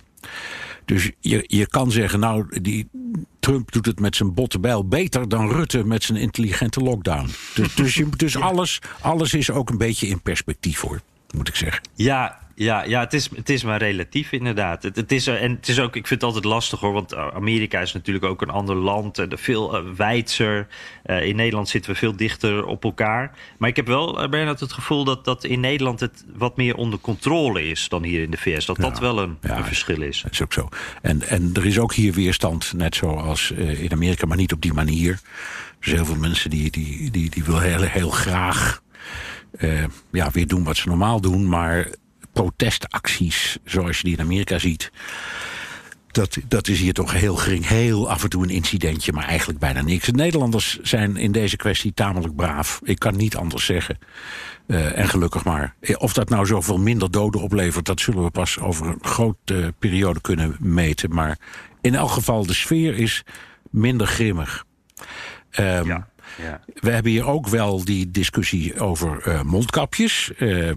Dus 0.92 1.10
je, 1.20 1.44
je 1.46 1.66
kan 1.66 1.90
zeggen, 1.90 2.20
nou, 2.20 2.60
die, 2.60 2.88
Trump 3.40 3.72
doet 3.72 3.86
het 3.86 4.00
met 4.00 4.16
zijn 4.16 4.34
botte 4.34 4.58
bijl 4.58 4.88
beter 4.88 5.28
dan 5.28 5.50
Rutte 5.50 5.84
met 5.84 6.02
zijn 6.02 6.18
intelligente 6.18 6.80
lockdown. 6.80 7.28
Dus, 7.54 7.74
dus, 7.74 7.94
je, 7.94 8.08
dus 8.16 8.36
alles, 8.36 8.78
alles 9.00 9.34
is 9.34 9.50
ook 9.50 9.70
een 9.70 9.78
beetje 9.78 10.06
in 10.06 10.20
perspectief 10.20 10.80
hoor, 10.80 11.00
moet 11.34 11.48
ik 11.48 11.56
zeggen. 11.56 11.82
Ja, 11.94 12.38
ja, 12.54 12.82
ja 12.82 13.00
het, 13.00 13.12
is, 13.12 13.28
het 13.34 13.48
is 13.48 13.64
maar 13.64 13.78
relatief 13.78 14.32
inderdaad. 14.32 14.82
Het, 14.82 14.96
het 14.96 15.12
is, 15.12 15.26
en 15.26 15.50
het 15.50 15.68
is 15.68 15.80
ook, 15.80 15.96
ik 15.96 16.06
vind 16.06 16.20
het 16.20 16.22
altijd 16.22 16.44
lastig 16.44 16.80
hoor, 16.80 16.92
want 16.92 17.14
Amerika 17.14 17.80
is 17.80 17.92
natuurlijk 17.92 18.24
ook 18.24 18.42
een 18.42 18.50
ander 18.50 18.76
land, 18.76 19.18
en 19.18 19.38
veel 19.38 19.76
uh, 19.76 19.90
wijdser. 19.96 20.66
Uh, 21.06 21.26
in 21.26 21.36
Nederland 21.36 21.68
zitten 21.68 21.92
we 21.92 21.98
veel 21.98 22.16
dichter 22.16 22.64
op 22.64 22.84
elkaar. 22.84 23.38
Maar 23.58 23.68
ik 23.68 23.76
heb 23.76 23.86
wel, 23.86 24.28
Bernard, 24.28 24.60
het 24.60 24.72
gevoel 24.72 25.04
dat, 25.04 25.24
dat 25.24 25.44
in 25.44 25.60
Nederland 25.60 26.00
het 26.00 26.24
wat 26.34 26.56
meer 26.56 26.76
onder 26.76 26.98
controle 26.98 27.68
is 27.68 27.88
dan 27.88 28.02
hier 28.02 28.22
in 28.22 28.30
de 28.30 28.36
VS. 28.36 28.66
Dat 28.66 28.76
ja, 28.76 28.82
dat 28.82 28.98
wel 28.98 29.18
een, 29.18 29.38
ja, 29.40 29.56
een, 29.56 29.64
verschil 29.64 30.02
is. 30.02 30.22
Dat 30.22 30.32
is 30.32 30.42
ook 30.42 30.52
zo. 30.52 30.68
En, 31.02 31.22
en 31.22 31.50
er 31.54 31.66
is 31.66 31.78
ook 31.78 31.94
hier 31.94 32.12
weerstand, 32.12 32.72
net 32.72 32.94
zoals 32.94 33.50
in 33.50 33.92
Amerika, 33.92 34.26
maar 34.26 34.36
niet 34.36 34.52
op 34.52 34.62
die 34.62 34.72
manier. 34.72 35.12
Er 35.12 35.20
zijn 35.80 35.96
heel 35.96 36.04
veel 36.04 36.16
mensen 36.16 36.50
die, 36.50 36.70
die, 36.70 37.10
die, 37.10 37.30
die 37.30 37.44
willen 37.44 37.62
heel, 37.62 37.80
heel 37.80 38.10
graag 38.10 38.82
ja, 40.10 40.30
weer 40.30 40.46
doen 40.46 40.64
wat 40.64 40.76
ze 40.76 40.88
normaal 40.88 41.20
doen, 41.20 41.48
maar 41.48 41.88
protestacties 42.32 43.58
zoals 43.64 43.96
je 43.96 44.04
die 44.04 44.16
in 44.16 44.22
Amerika 44.22 44.58
ziet. 44.58 44.90
Dat, 46.10 46.38
dat 46.48 46.68
is 46.68 46.80
hier 46.80 46.92
toch 46.92 47.12
heel 47.12 47.36
gering. 47.36 47.66
Heel 47.68 48.10
af 48.10 48.22
en 48.22 48.28
toe 48.28 48.42
een 48.42 48.50
incidentje, 48.50 49.12
maar 49.12 49.24
eigenlijk 49.24 49.58
bijna 49.58 49.82
niks. 49.82 50.06
De 50.06 50.12
Nederlanders 50.12 50.78
zijn 50.80 51.16
in 51.16 51.32
deze 51.32 51.56
kwestie 51.56 51.94
tamelijk 51.94 52.36
braaf. 52.36 52.80
Ik 52.82 52.98
kan 52.98 53.16
niet 53.16 53.36
anders 53.36 53.64
zeggen. 53.64 53.98
Uh, 54.66 54.98
en 54.98 55.08
gelukkig 55.08 55.44
maar. 55.44 55.74
Of 55.96 56.12
dat 56.12 56.28
nou 56.28 56.46
zoveel 56.46 56.78
minder 56.78 57.10
doden 57.10 57.40
oplevert, 57.40 57.84
dat 57.84 58.00
zullen 58.00 58.24
we 58.24 58.30
pas 58.30 58.58
over 58.58 58.86
een 58.86 58.98
grote 59.00 59.74
periode 59.78 60.20
kunnen 60.20 60.56
meten. 60.60 61.14
Maar 61.14 61.38
in 61.80 61.94
elk 61.94 62.10
geval, 62.10 62.46
de 62.46 62.54
sfeer 62.54 62.98
is 62.98 63.22
minder 63.70 64.06
grimmig. 64.06 64.64
Um, 65.58 65.86
ja. 65.86 66.08
Ja. 66.38 66.60
We 66.74 66.90
hebben 66.90 67.12
hier 67.12 67.26
ook 67.26 67.48
wel 67.48 67.84
die 67.84 68.10
discussie 68.10 68.80
over 68.80 69.22
uh, 69.28 69.42
mondkapjes. 69.42 70.30
Uh, 70.38 70.72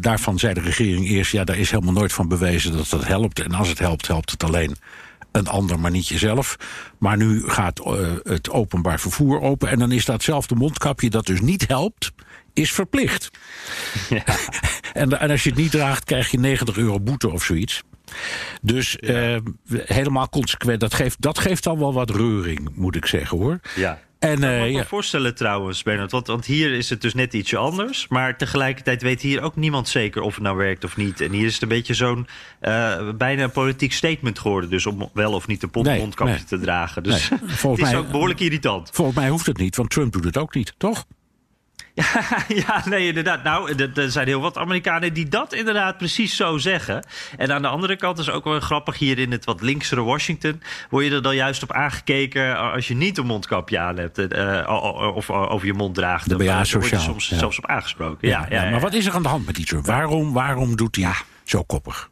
daarvan 0.00 0.38
zei 0.38 0.54
de 0.54 0.60
regering 0.60 1.08
eerst... 1.08 1.32
ja, 1.32 1.44
daar 1.44 1.58
is 1.58 1.70
helemaal 1.70 1.92
nooit 1.92 2.12
van 2.12 2.28
bewezen 2.28 2.72
dat 2.72 2.88
dat 2.88 3.06
helpt. 3.06 3.40
En 3.40 3.52
als 3.52 3.68
het 3.68 3.78
helpt, 3.78 4.06
helpt 4.06 4.30
het 4.30 4.44
alleen 4.44 4.76
een 5.32 5.46
ander, 5.48 5.80
maar 5.80 5.90
niet 5.90 6.08
jezelf. 6.08 6.56
Maar 6.98 7.16
nu 7.16 7.48
gaat 7.48 7.80
uh, 7.86 8.12
het 8.22 8.50
openbaar 8.50 9.00
vervoer 9.00 9.40
open... 9.40 9.68
en 9.68 9.78
dan 9.78 9.92
is 9.92 10.04
datzelfde 10.04 10.54
mondkapje 10.54 11.10
dat 11.10 11.26
dus 11.26 11.40
niet 11.40 11.68
helpt... 11.68 12.12
is 12.52 12.72
verplicht. 12.72 13.30
Ja. 14.08 14.24
en, 14.92 15.20
en 15.20 15.30
als 15.30 15.42
je 15.42 15.50
het 15.50 15.58
niet 15.58 15.70
draagt, 15.70 16.04
krijg 16.04 16.30
je 16.30 16.38
90 16.38 16.76
euro 16.76 17.00
boete 17.00 17.30
of 17.30 17.44
zoiets. 17.44 17.82
Dus 18.62 18.96
helemaal 19.84 20.28
consequent, 20.28 20.80
dat 20.80 20.94
geeft, 20.94 21.20
dat 21.20 21.38
geeft 21.38 21.64
dan 21.64 21.78
wel 21.78 21.92
wat 21.92 22.10
reuring, 22.10 22.68
moet 22.74 22.96
ik 22.96 23.06
zeggen 23.06 23.38
hoor. 23.38 23.60
Ja. 23.76 23.98
En, 24.20 24.32
ik 24.32 24.40
kan 24.40 24.48
me 24.48 24.70
ja. 24.70 24.84
voorstellen 24.84 25.34
trouwens, 25.34 25.82
Bernard. 25.82 26.10
Want, 26.10 26.26
want, 26.26 26.46
hier 26.46 26.72
is 26.72 26.90
het 26.90 27.00
dus 27.00 27.14
net 27.14 27.34
ietsje 27.34 27.56
anders. 27.56 28.08
Maar 28.08 28.36
tegelijkertijd 28.36 29.02
weet 29.02 29.20
hier 29.20 29.42
ook 29.42 29.56
niemand 29.56 29.88
zeker 29.88 30.22
of 30.22 30.34
het 30.34 30.42
nou 30.42 30.56
werkt 30.56 30.84
of 30.84 30.96
niet. 30.96 31.20
En 31.20 31.32
hier 31.32 31.46
is 31.46 31.52
het 31.52 31.62
een 31.62 31.68
beetje 31.68 31.94
zo'n 31.94 32.26
uh, 32.62 33.10
bijna 33.10 33.42
een 33.42 33.50
politiek 33.50 33.92
statement 33.92 34.38
geworden. 34.38 34.70
Dus 34.70 34.86
om 34.86 35.10
wel 35.12 35.32
of 35.32 35.46
niet 35.46 35.62
een 35.62 35.70
mondkapje 35.72 36.24
nee, 36.24 36.34
nee. 36.34 36.44
te 36.44 36.58
dragen. 36.58 37.02
Dus 37.02 37.28
nee. 37.30 37.38
het 37.70 37.78
is 37.78 37.80
mij, 37.80 37.96
ook 37.96 38.10
behoorlijk 38.10 38.40
irritant. 38.40 38.90
Volgens 38.92 39.16
mij 39.16 39.28
hoeft 39.28 39.46
het 39.46 39.58
niet, 39.58 39.76
want 39.76 39.90
Trump 39.90 40.12
doet 40.12 40.24
het 40.24 40.36
ook 40.36 40.54
niet, 40.54 40.74
toch? 40.76 41.04
Ja, 42.00 42.44
ja, 42.66 42.82
nee, 42.88 43.06
inderdaad. 43.06 43.42
Nou, 43.42 43.74
er 43.94 44.10
zijn 44.10 44.26
heel 44.26 44.40
wat 44.40 44.58
Amerikanen 44.58 45.12
die 45.12 45.28
dat 45.28 45.52
inderdaad 45.52 45.98
precies 45.98 46.36
zo 46.36 46.58
zeggen. 46.58 47.04
En 47.36 47.52
aan 47.52 47.62
de 47.62 47.68
andere 47.68 47.96
kant 47.96 48.18
is 48.18 48.30
ook 48.30 48.44
wel 48.44 48.60
grappig 48.60 48.98
hier 48.98 49.18
in 49.18 49.32
het 49.32 49.44
wat 49.44 49.60
linksere 49.60 50.02
Washington. 50.02 50.62
Word 50.90 51.04
je 51.04 51.10
er 51.10 51.22
dan 51.22 51.34
juist 51.34 51.62
op 51.62 51.72
aangekeken 51.72 52.58
als 52.72 52.88
je 52.88 52.94
niet 52.94 53.18
een 53.18 53.26
mondkapje 53.26 53.78
aan 53.78 53.96
hebt 53.96 54.18
uh, 54.18 55.12
of 55.14 55.30
over 55.30 55.66
je 55.66 55.74
mond 55.74 55.94
draagt. 55.94 56.28
Dan 56.28 56.38
ben 56.38 56.58
je 56.58 56.64
soms 56.64 56.88
ja. 57.28 57.36
zelfs 57.36 57.58
op 57.58 57.66
aangesproken. 57.66 58.28
Ja, 58.28 58.46
ja, 58.50 58.64
ja, 58.64 58.70
maar 58.70 58.80
wat 58.80 58.94
is 58.94 59.06
er 59.06 59.12
aan 59.12 59.22
de 59.22 59.28
hand 59.28 59.46
met 59.46 59.54
die 59.54 59.64
Trump? 59.64 59.86
Waarom, 59.86 60.32
waarom 60.32 60.76
doet 60.76 60.96
hij 60.96 61.12
zo 61.44 61.62
koppig? 61.62 62.08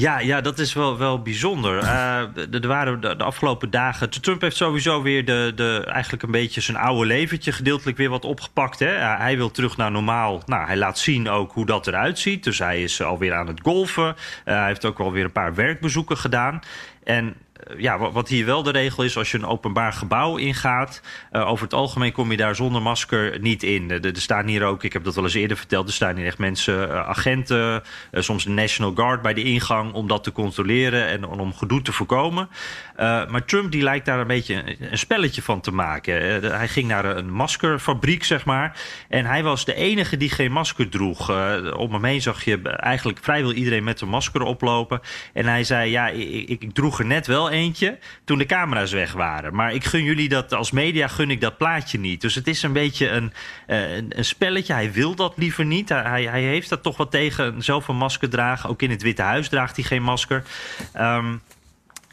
Ja, 0.00 0.18
ja, 0.18 0.40
dat 0.40 0.58
is 0.58 0.72
wel, 0.72 0.98
wel 0.98 1.22
bijzonder. 1.22 1.82
Uh, 1.82 2.54
er 2.54 2.66
waren 2.66 3.00
de, 3.00 3.16
afgelopen 3.16 3.70
dagen. 3.70 4.10
Trump 4.10 4.40
heeft 4.40 4.56
sowieso 4.56 5.02
weer 5.02 5.24
de, 5.24 5.52
de, 5.54 5.84
eigenlijk 5.86 6.22
een 6.22 6.30
beetje 6.30 6.60
zijn 6.60 6.76
oude 6.76 7.06
leventje 7.06 7.52
gedeeltelijk 7.52 7.96
weer 7.96 8.08
wat 8.08 8.24
opgepakt. 8.24 8.78
Hè? 8.78 8.88
Hij 8.96 9.36
wil 9.36 9.50
terug 9.50 9.76
naar 9.76 9.90
normaal. 9.90 10.42
Nou, 10.46 10.66
hij 10.66 10.76
laat 10.76 10.98
zien 10.98 11.28
ook 11.28 11.52
hoe 11.52 11.66
dat 11.66 11.86
eruit 11.86 12.18
ziet. 12.18 12.44
Dus 12.44 12.58
hij 12.58 12.82
is 12.82 13.02
alweer 13.02 13.34
aan 13.34 13.46
het 13.46 13.60
golfen. 13.60 14.06
Uh, 14.06 14.14
hij 14.54 14.66
heeft 14.66 14.84
ook 14.84 14.98
wel 14.98 15.12
weer 15.12 15.24
een 15.24 15.32
paar 15.32 15.54
werkbezoeken 15.54 16.16
gedaan. 16.16 16.60
En 17.04 17.34
ja, 17.76 17.98
wat 18.12 18.28
hier 18.28 18.44
wel 18.44 18.62
de 18.62 18.70
regel 18.70 19.04
is, 19.04 19.16
als 19.16 19.30
je 19.30 19.38
een 19.38 19.46
openbaar 19.46 19.92
gebouw 19.92 20.36
ingaat, 20.36 21.00
uh, 21.32 21.48
over 21.48 21.64
het 21.64 21.74
algemeen 21.74 22.12
kom 22.12 22.30
je 22.30 22.36
daar 22.36 22.54
zonder 22.54 22.82
masker 22.82 23.40
niet 23.40 23.62
in. 23.62 23.90
Er, 23.90 24.04
er 24.04 24.20
staan 24.20 24.46
hier 24.46 24.64
ook, 24.64 24.84
ik 24.84 24.92
heb 24.92 25.04
dat 25.04 25.14
wel 25.14 25.24
eens 25.24 25.34
eerder 25.34 25.56
verteld, 25.56 25.88
er 25.88 25.94
staan 25.94 26.16
hier 26.16 26.26
echt 26.26 26.38
mensen, 26.38 27.06
agenten, 27.06 27.82
soms 28.12 28.44
de 28.44 28.50
National 28.50 28.92
Guard 28.94 29.22
bij 29.22 29.34
de 29.34 29.42
ingang 29.42 29.92
om 29.92 30.08
dat 30.08 30.24
te 30.24 30.32
controleren 30.32 31.06
en 31.06 31.24
om 31.24 31.54
gedoe 31.54 31.82
te 31.82 31.92
voorkomen. 31.92 32.48
maar 32.96 33.44
Trump 33.44 33.72
die 33.72 33.82
lijkt 33.82 34.06
daar 34.06 34.20
een 34.20 34.26
beetje 34.26 34.54
een, 34.54 34.76
een 34.90 34.98
spelletje 34.98 35.42
van 35.42 35.60
te 35.60 35.72
maken. 35.72 36.42
hij 36.56 36.68
ging 36.68 36.88
naar 36.88 37.04
een 37.04 37.32
maskerfabriek, 37.32 38.24
zeg 38.24 38.44
maar, 38.44 38.80
en 39.08 39.24
hij 39.24 39.42
was 39.42 39.64
de 39.64 39.74
enige 39.74 40.16
die 40.16 40.30
geen 40.30 40.52
masker 40.52 40.88
droeg. 40.88 41.30
om 41.76 41.92
hem 41.92 42.04
heen 42.04 42.22
zag 42.22 42.44
je 42.44 42.62
eigenlijk 42.62 43.18
vrijwel 43.22 43.52
iedereen 43.52 43.84
met 43.84 44.00
een 44.00 44.08
masker 44.08 44.42
oplopen. 44.42 45.00
En 45.32 45.46
hij 45.46 45.64
zei, 45.64 45.90
ja, 45.90 46.08
ik, 46.08 46.48
ik 46.48 46.74
droeg 46.74 46.98
er 46.98 47.06
net 47.06 47.26
wel 47.26 47.47
eentje 47.50 47.98
toen 48.24 48.38
de 48.38 48.46
camera's 48.46 48.92
weg 48.92 49.12
waren. 49.12 49.54
Maar 49.54 49.74
ik 49.74 49.84
gun 49.84 50.04
jullie 50.04 50.28
dat, 50.28 50.54
als 50.54 50.70
media 50.70 51.08
gun 51.08 51.30
ik 51.30 51.40
dat 51.40 51.56
plaatje 51.56 51.98
niet. 51.98 52.20
Dus 52.20 52.34
het 52.34 52.46
is 52.46 52.62
een 52.62 52.72
beetje 52.72 53.08
een, 53.08 53.32
uh, 53.66 53.96
een, 53.96 54.18
een, 54.18 54.24
spelletje. 54.24 54.72
Hij 54.72 54.92
wil 54.92 55.14
dat 55.14 55.32
liever 55.36 55.64
niet. 55.64 55.88
Hij, 55.88 56.24
hij 56.24 56.42
heeft 56.42 56.68
dat 56.68 56.82
toch 56.82 56.96
wat 56.96 57.10
tegen 57.10 57.62
zelf 57.62 57.88
een 57.88 57.96
masker 57.96 58.28
dragen. 58.28 58.70
Ook 58.70 58.82
in 58.82 58.90
het 58.90 59.02
Witte 59.02 59.22
Huis 59.22 59.48
draagt 59.48 59.76
hij 59.76 59.84
geen 59.84 60.02
masker. 60.02 60.42
Um, 60.96 61.40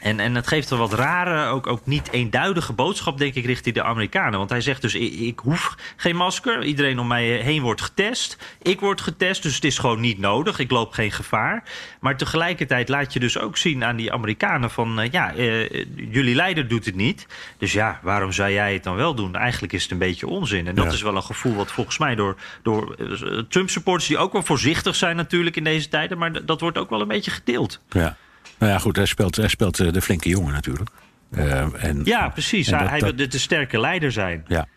en, 0.06 0.20
en 0.20 0.36
het 0.36 0.48
geeft 0.48 0.70
een 0.70 0.78
wat 0.78 0.94
rare, 0.94 1.50
ook, 1.50 1.68
ook 1.68 1.86
niet 1.86 2.12
eenduidige 2.12 2.74
boodschap, 2.74 3.18
denk 3.18 3.36
ik, 3.36 3.46
richting 3.46 3.76
de 3.76 3.84
Amerikanen. 3.84 4.38
Want 4.38 4.50
hij 4.50 4.62
zegt 4.62 4.82
dus: 4.82 4.96
ik, 4.96 5.14
ik, 5.14 5.40
hoef 5.40 5.76
geen 5.96 6.16
masker. 6.16 6.64
Iedereen 6.64 7.00
om 7.00 7.08
mij 7.08 7.26
heen 7.26 7.62
wordt 7.62 7.82
getest. 7.82 8.38
Ik 8.62 8.80
word 8.80 9.02
getest, 9.02 9.44
dus 9.44 9.56
het 9.56 9.64
is 9.64 9.78
gewoon 9.78 10.00
niet 10.00 10.20
nodig. 10.20 10.60
Ik 10.60 10.72
loop 10.72 10.94
geen 10.94 11.12
gevaar. 11.12 11.64
Maar 12.00 12.18
tegelijkertijd 12.18 12.90
laat 12.90 13.14
je 13.14 13.20
dus 13.20 13.40
ook 13.40 13.58
zien 13.58 13.84
aan 13.84 13.96
die 13.96 14.12
Amerikanen: 14.12 14.72
van 14.72 15.00
uh, 15.00 15.12
ja, 15.12 15.36
uh, 15.36 15.70
jullie 15.96 16.36
leider 16.36 16.68
doet 16.68 16.86
het 16.86 16.96
niet. 16.96 17.28
Dus 17.58 17.74
ja, 17.74 18.00
waarom 18.02 18.32
zou 18.32 18.52
jij 18.52 18.74
het 18.74 18.84
dan 18.84 18.96
wel 18.96 19.16
doen? 19.16 19.36
Eigenlijk 19.36 19.74
is 19.74 19.84
het 19.84 19.92
een 19.92 19.98
beetje 19.98 20.28
onzin. 20.28 20.68
En 20.68 20.76
dat 20.76 20.86
ja. 20.86 20.92
is 20.92 21.02
wel 21.02 21.16
een 21.16 21.24
gevoel 21.24 21.56
wat 21.56 21.72
volgens 21.72 21.98
mij 21.98 22.16
door, 22.16 22.36
door 22.64 22.96
uh, 23.00 23.40
Trump-supporters, 23.50 24.08
die 24.08 24.18
ook 24.18 24.34
wel 24.34 24.44
voorzichtig 24.44 24.96
zijn 24.96 25.16
natuurlijk 25.16 25.56
in 25.56 25.64
deze 25.64 25.88
tijden, 25.88 26.18
maar 26.18 26.46
dat 26.46 26.62
wordt 26.62 26.78
ook 26.78 26.90
wel 26.90 27.02
een 27.02 27.08
beetje 27.08 27.32
gedeeld. 27.32 27.82
Ja. 27.90 28.18
Nou 28.58 28.72
ja, 28.72 28.80
goed, 28.80 28.96
hij 28.96 29.06
speelt, 29.06 29.36
hij 29.36 29.48
speelt 29.48 29.94
de 29.94 30.02
flinke 30.02 30.30
jongen 30.30 30.54
natuurlijk. 30.54 30.90
Uh, 31.32 31.84
en, 31.84 32.02
ja, 32.04 32.30
precies. 32.30 32.72
En 32.72 32.80
dat, 32.80 32.90
hij 32.90 33.00
wil 33.00 33.16
de, 33.16 33.28
de 33.28 33.38
sterke 33.38 33.80
leider 33.80 34.12
zijn. 34.12 34.46
Ja, 34.48 34.68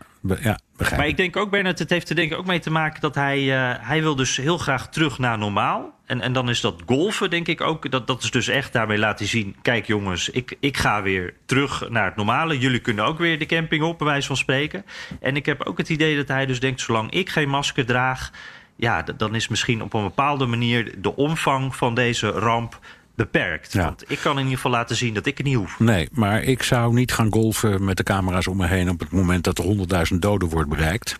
ja, 0.40 0.58
maar 0.78 1.06
ik 1.06 1.16
denk 1.16 1.36
ook, 1.36 1.50
Bernard, 1.50 1.78
het 1.78 1.90
heeft 1.90 2.08
er 2.08 2.16
denk 2.16 2.32
ik 2.32 2.38
ook 2.38 2.46
mee 2.46 2.58
te 2.58 2.70
maken 2.70 3.00
dat 3.00 3.14
hij, 3.14 3.40
uh, 3.42 3.74
hij 3.80 4.02
wil 4.02 4.16
dus 4.16 4.36
heel 4.36 4.58
graag 4.58 4.88
terug 4.88 5.18
naar 5.18 5.38
normaal. 5.38 5.96
En, 6.06 6.20
en 6.20 6.32
dan 6.32 6.48
is 6.48 6.60
dat 6.60 6.82
golfen, 6.86 7.30
denk 7.30 7.48
ik 7.48 7.60
ook. 7.60 7.90
Dat, 7.90 8.06
dat 8.06 8.22
is 8.22 8.30
dus 8.30 8.48
echt 8.48 8.72
daarmee 8.72 8.98
laten 8.98 9.26
zien: 9.26 9.56
kijk 9.62 9.86
jongens, 9.86 10.30
ik, 10.30 10.56
ik 10.60 10.76
ga 10.76 11.02
weer 11.02 11.34
terug 11.46 11.88
naar 11.88 12.04
het 12.04 12.16
normale. 12.16 12.58
Jullie 12.58 12.78
kunnen 12.78 13.04
ook 13.04 13.18
weer 13.18 13.38
de 13.38 13.46
camping 13.46 13.82
op, 13.82 13.98
bij 13.98 14.06
wijze 14.06 14.26
van 14.26 14.36
spreken. 14.36 14.84
En 15.20 15.36
ik 15.36 15.46
heb 15.46 15.62
ook 15.62 15.78
het 15.78 15.88
idee 15.88 16.16
dat 16.16 16.28
hij 16.28 16.46
dus 16.46 16.60
denkt: 16.60 16.80
zolang 16.80 17.10
ik 17.10 17.28
geen 17.28 17.48
masker 17.48 17.86
draag. 17.86 18.30
Ja, 18.76 19.04
dan 19.16 19.34
is 19.34 19.48
misschien 19.48 19.82
op 19.82 19.94
een 19.94 20.02
bepaalde 20.02 20.46
manier 20.46 20.94
de 21.00 21.16
omvang 21.16 21.76
van 21.76 21.94
deze 21.94 22.28
ramp 22.28 22.78
beperkt. 23.18 23.72
Ja. 23.72 23.84
Want 23.84 24.10
ik 24.10 24.18
kan 24.18 24.32
in 24.32 24.38
ieder 24.38 24.54
geval 24.54 24.70
laten 24.70 24.96
zien 24.96 25.14
dat 25.14 25.26
ik 25.26 25.36
het 25.36 25.46
niet 25.46 25.56
hoef. 25.56 25.78
Nee, 25.78 26.08
maar 26.12 26.42
ik 26.42 26.62
zou 26.62 26.94
niet 26.94 27.12
gaan 27.12 27.32
golfen 27.32 27.84
met 27.84 27.96
de 27.96 28.02
camera's 28.02 28.46
om 28.46 28.56
me 28.56 28.66
heen... 28.66 28.90
op 28.90 29.00
het 29.00 29.10
moment 29.10 29.44
dat 29.44 29.58
er 29.58 29.64
100.000 30.12 30.18
doden 30.18 30.48
wordt 30.48 30.68
bereikt. 30.68 31.18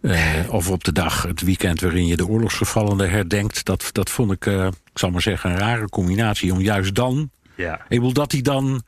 Uh, 0.00 0.20
of 0.48 0.70
op 0.70 0.84
de 0.84 0.92
dag, 0.92 1.22
het 1.22 1.40
weekend 1.40 1.80
waarin 1.80 2.06
je 2.06 2.16
de 2.16 2.26
oorlogsgevallenen 2.26 3.10
herdenkt. 3.10 3.64
Dat, 3.64 3.88
dat 3.92 4.10
vond 4.10 4.32
ik, 4.32 4.46
uh, 4.46 4.66
ik 4.66 4.98
zal 4.98 5.10
maar 5.10 5.22
zeggen, 5.22 5.50
een 5.50 5.58
rare 5.58 5.88
combinatie. 5.88 6.52
Om 6.52 6.60
juist 6.60 6.94
dan... 6.94 7.30
Ja. 7.54 7.74
Ik 7.74 7.98
bedoel, 7.98 8.12
dat 8.12 8.32
hij 8.32 8.42
dan 8.42 8.82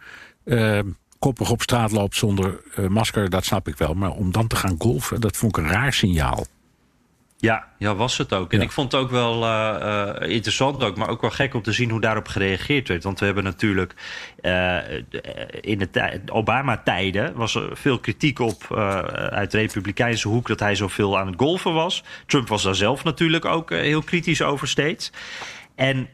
uh, 0.44 0.78
koppig 1.18 1.50
op 1.50 1.62
straat 1.62 1.92
loopt 1.92 2.16
zonder 2.16 2.60
masker, 2.88 3.30
dat 3.30 3.44
snap 3.44 3.68
ik 3.68 3.76
wel. 3.76 3.94
Maar 3.94 4.10
om 4.10 4.32
dan 4.32 4.46
te 4.46 4.56
gaan 4.56 4.74
golfen, 4.78 5.20
dat 5.20 5.36
vond 5.36 5.56
ik 5.56 5.64
een 5.64 5.70
raar 5.70 5.92
signaal. 5.92 6.46
Ja, 7.38 7.66
ja, 7.78 7.94
was 7.94 8.18
het 8.18 8.32
ook. 8.32 8.52
En 8.52 8.58
ja. 8.58 8.64
ik 8.64 8.70
vond 8.70 8.92
het 8.92 9.00
ook 9.00 9.10
wel 9.10 9.44
uh, 9.44 10.14
interessant, 10.20 10.84
ook, 10.84 10.96
maar 10.96 11.08
ook 11.08 11.20
wel 11.20 11.30
gek 11.30 11.54
om 11.54 11.62
te 11.62 11.72
zien 11.72 11.90
hoe 11.90 12.00
daarop 12.00 12.28
gereageerd 12.28 12.88
werd. 12.88 13.04
Want 13.04 13.18
we 13.18 13.24
hebben 13.24 13.44
natuurlijk 13.44 13.94
uh, 14.42 14.76
in 15.60 15.78
de 15.78 16.20
Obama-tijden 16.26 17.34
was 17.34 17.54
er 17.54 17.76
veel 17.76 17.98
kritiek 17.98 18.38
op 18.38 18.74
uit 19.30 19.50
de 19.50 19.58
Republikeinse 19.58 20.28
hoek 20.28 20.46
dat 20.48 20.60
hij 20.60 20.74
zoveel 20.74 21.18
aan 21.18 21.26
het 21.26 21.34
golfen 21.38 21.72
was. 21.72 22.04
Trump 22.26 22.48
was 22.48 22.62
daar 22.62 22.74
zelf 22.74 23.04
natuurlijk 23.04 23.44
ook 23.44 23.70
heel 23.70 24.02
kritisch 24.02 24.42
over 24.42 24.68
steeds. 24.68 25.12
En 25.74 26.08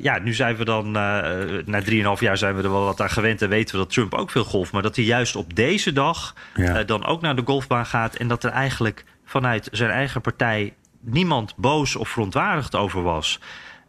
ja, 0.00 0.18
nu 0.22 0.34
zijn 0.34 0.56
we 0.56 0.64
dan, 0.64 0.90
na 0.90 1.82
3,5 1.90 1.92
jaar 2.18 2.38
zijn 2.38 2.56
we 2.56 2.62
er 2.62 2.70
wel 2.70 2.84
wat 2.84 3.00
aan 3.00 3.10
gewend 3.10 3.42
en 3.42 3.48
weten 3.48 3.74
we 3.74 3.80
dat 3.80 3.92
Trump 3.92 4.14
ook 4.14 4.30
veel 4.30 4.44
golf. 4.44 4.72
Maar 4.72 4.82
dat 4.82 4.96
hij 4.96 5.04
juist 5.04 5.36
op 5.36 5.54
deze 5.54 5.92
dag 5.92 6.34
dan 6.86 7.06
ook 7.06 7.20
naar 7.20 7.36
de 7.36 7.42
golfbaan 7.44 7.86
gaat 7.86 8.14
en 8.14 8.28
dat 8.28 8.44
er 8.44 8.50
eigenlijk 8.50 9.04
vanuit 9.32 9.68
zijn 9.70 9.90
eigen 9.90 10.20
partij 10.20 10.74
niemand 11.00 11.56
boos 11.56 11.96
of 11.96 12.08
verontwaardigd 12.08 12.74
over 12.74 13.02
was. 13.02 13.40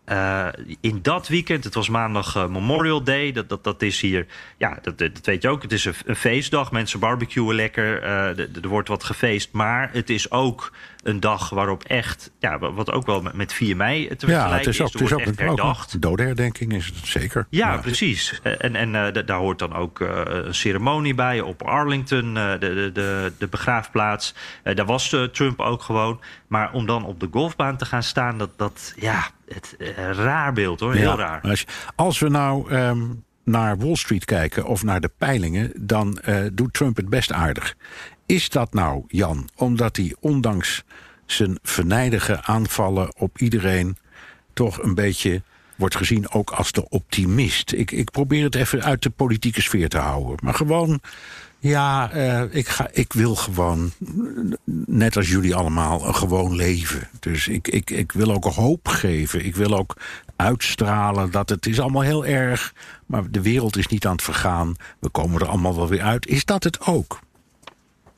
Uh, 0.06 0.48
in 0.82 1.02
dat 1.02 1.28
weekend, 1.28 1.64
het 1.64 1.74
was 1.74 1.90
maandag 1.90 2.36
uh, 2.36 2.48
Memorial 2.48 3.04
Day, 3.04 3.32
dat, 3.32 3.50
dat, 3.50 3.64
dat 3.64 3.82
is 3.82 4.02
hier, 4.02 4.26
ja, 4.58 4.78
dat, 4.82 4.98
dat 4.98 5.20
weet 5.24 5.42
je 5.42 5.50
ook, 5.50 5.62
het 5.62 5.72
is 5.72 5.86
een, 5.86 6.16
feestdag. 6.16 6.72
Mensen 6.72 7.00
barbecuen 7.00 7.56
lekker, 7.56 8.04
uh, 8.04 8.40
er 8.40 8.68
wordt 8.68 8.88
wat 8.88 9.04
gefeest. 9.04 9.52
Maar 9.52 9.90
het 9.92 10.10
is 10.10 10.32
ook 10.32 10.72
een 11.04 11.20
dag 11.20 11.50
waarop 11.50 11.84
echt, 11.84 12.32
ja, 12.40 12.60
wat 12.60 12.92
ook 12.92 13.06
wel 13.06 13.24
met 13.34 13.54
4 13.54 13.76
mei 13.76 14.08
te 14.08 14.26
vergelijken 14.26 14.50
ja, 14.50 14.58
het 14.58 14.68
is. 14.68 14.82
Ook, 14.82 14.92
het 14.92 15.02
is 15.02 15.14
ook, 15.14 15.94
een 15.94 16.00
dodenherdenking, 16.00 16.74
is 16.74 16.86
het 16.86 16.96
zeker. 17.04 17.48
Ja, 17.50 17.78
precies. 17.78 18.40
En, 18.44 18.76
en 18.76 19.14
daar 19.26 19.38
hoort 19.38 19.60
dan 19.60 19.76
ook 19.76 20.00
een 20.00 20.56
ceremonie 20.56 21.16
bij 21.16 21.42
op 21.42 21.62
Arlington, 21.62 22.34
de, 22.34 22.58
de, 22.60 22.90
de, 22.94 23.32
de 23.38 23.48
begraafplaats. 23.48 24.36
daar 24.64 24.86
was 24.86 25.16
Trump 25.32 25.60
ook 25.60 25.82
gewoon. 25.82 26.20
Maar 26.48 26.72
om 26.72 26.86
dan 26.86 27.06
op 27.06 27.20
de 27.20 27.28
golfbaan 27.32 27.78
te 27.78 27.86
gaan 27.86 28.04
staan, 28.04 28.38
dat, 28.38 28.50
dat 28.58 28.94
ja 28.96 29.30
het, 29.48 29.76
raar 30.12 30.54
beeld 30.54 30.80
hoor, 30.80 30.94
heel 30.94 31.18
raar. 31.18 31.42
Als, 31.42 31.66
als, 31.96 32.20
we 32.20 32.30
nou 32.30 32.74
um, 32.74 33.24
naar 33.44 33.78
Wall 33.78 33.96
Street 33.96 34.26
kijken 34.26 34.66
of 34.66 34.84
naar 34.84 35.02
de 35.02 35.12
peilingen, 35.18 35.72
dan 35.76 36.20
uh, 36.26 36.38
doet 36.54 36.74
Trump 36.74 36.98
het 36.98 37.10
best 37.10 37.32
aardig. 37.32 37.76
Is 38.26 38.50
dat 38.50 38.74
nou, 38.74 39.04
Jan, 39.08 39.50
omdat 39.56 39.98
hij 39.98 40.16
ondanks 40.20 40.84
zijn 41.26 41.60
venijdige 41.62 42.44
aanvallen 42.44 43.16
op 43.18 43.38
iedereen 43.38 43.98
toch 44.54 44.82
een 44.82 44.96
beetje 44.96 45.42
wordt 45.76 45.96
gezien 45.96 46.30
ook 46.30 46.52
als 46.52 46.72
de 46.72 46.90
optimist? 46.90 47.72
Ik, 47.72 47.92
ik 47.92 48.12
probeer 48.12 48.44
het 48.44 48.56
even 48.56 48.84
uit 48.84 49.04
de 49.04 49.10
politieke 49.10 49.62
sfeer 49.62 49.90
te 49.90 49.98
houden. 49.98 50.38
Maar 50.44 50.54
gewoon 50.54 51.02
ja, 51.64 52.14
uh, 52.16 52.56
ik, 52.56 52.68
ga, 52.68 52.88
ik 52.92 53.14
wil 53.14 53.36
gewoon, 53.36 53.92
net 54.86 55.16
als 55.18 55.30
jullie 55.30 55.56
allemaal, 55.56 56.08
een 56.08 56.16
gewoon 56.16 56.56
leven. 56.56 57.10
Dus 57.20 57.48
ik, 57.48 57.68
ik, 57.68 57.90
ik 57.90 58.12
wil 58.12 58.34
ook 58.34 58.46
hoop 58.46 58.88
geven. 58.88 59.46
Ik 59.46 59.56
wil 59.56 59.78
ook 59.78 59.98
uitstralen 60.36 61.32
dat 61.32 61.50
het 61.50 61.66
is 61.66 61.80
allemaal 61.80 62.02
heel 62.02 62.26
erg... 62.26 62.74
maar 63.06 63.32
de 63.32 63.42
wereld 63.42 63.78
is 63.78 63.88
niet 63.88 64.06
aan 64.06 64.12
het 64.12 64.22
vergaan. 64.22 64.76
We 65.00 65.10
komen 65.10 65.42
er 65.42 65.48
allemaal 65.48 65.76
wel 65.76 65.88
weer 65.88 66.02
uit. 66.02 66.28
Is 66.28 66.46
dat 66.46 66.64
het 66.64 66.86
ook? 66.86 67.20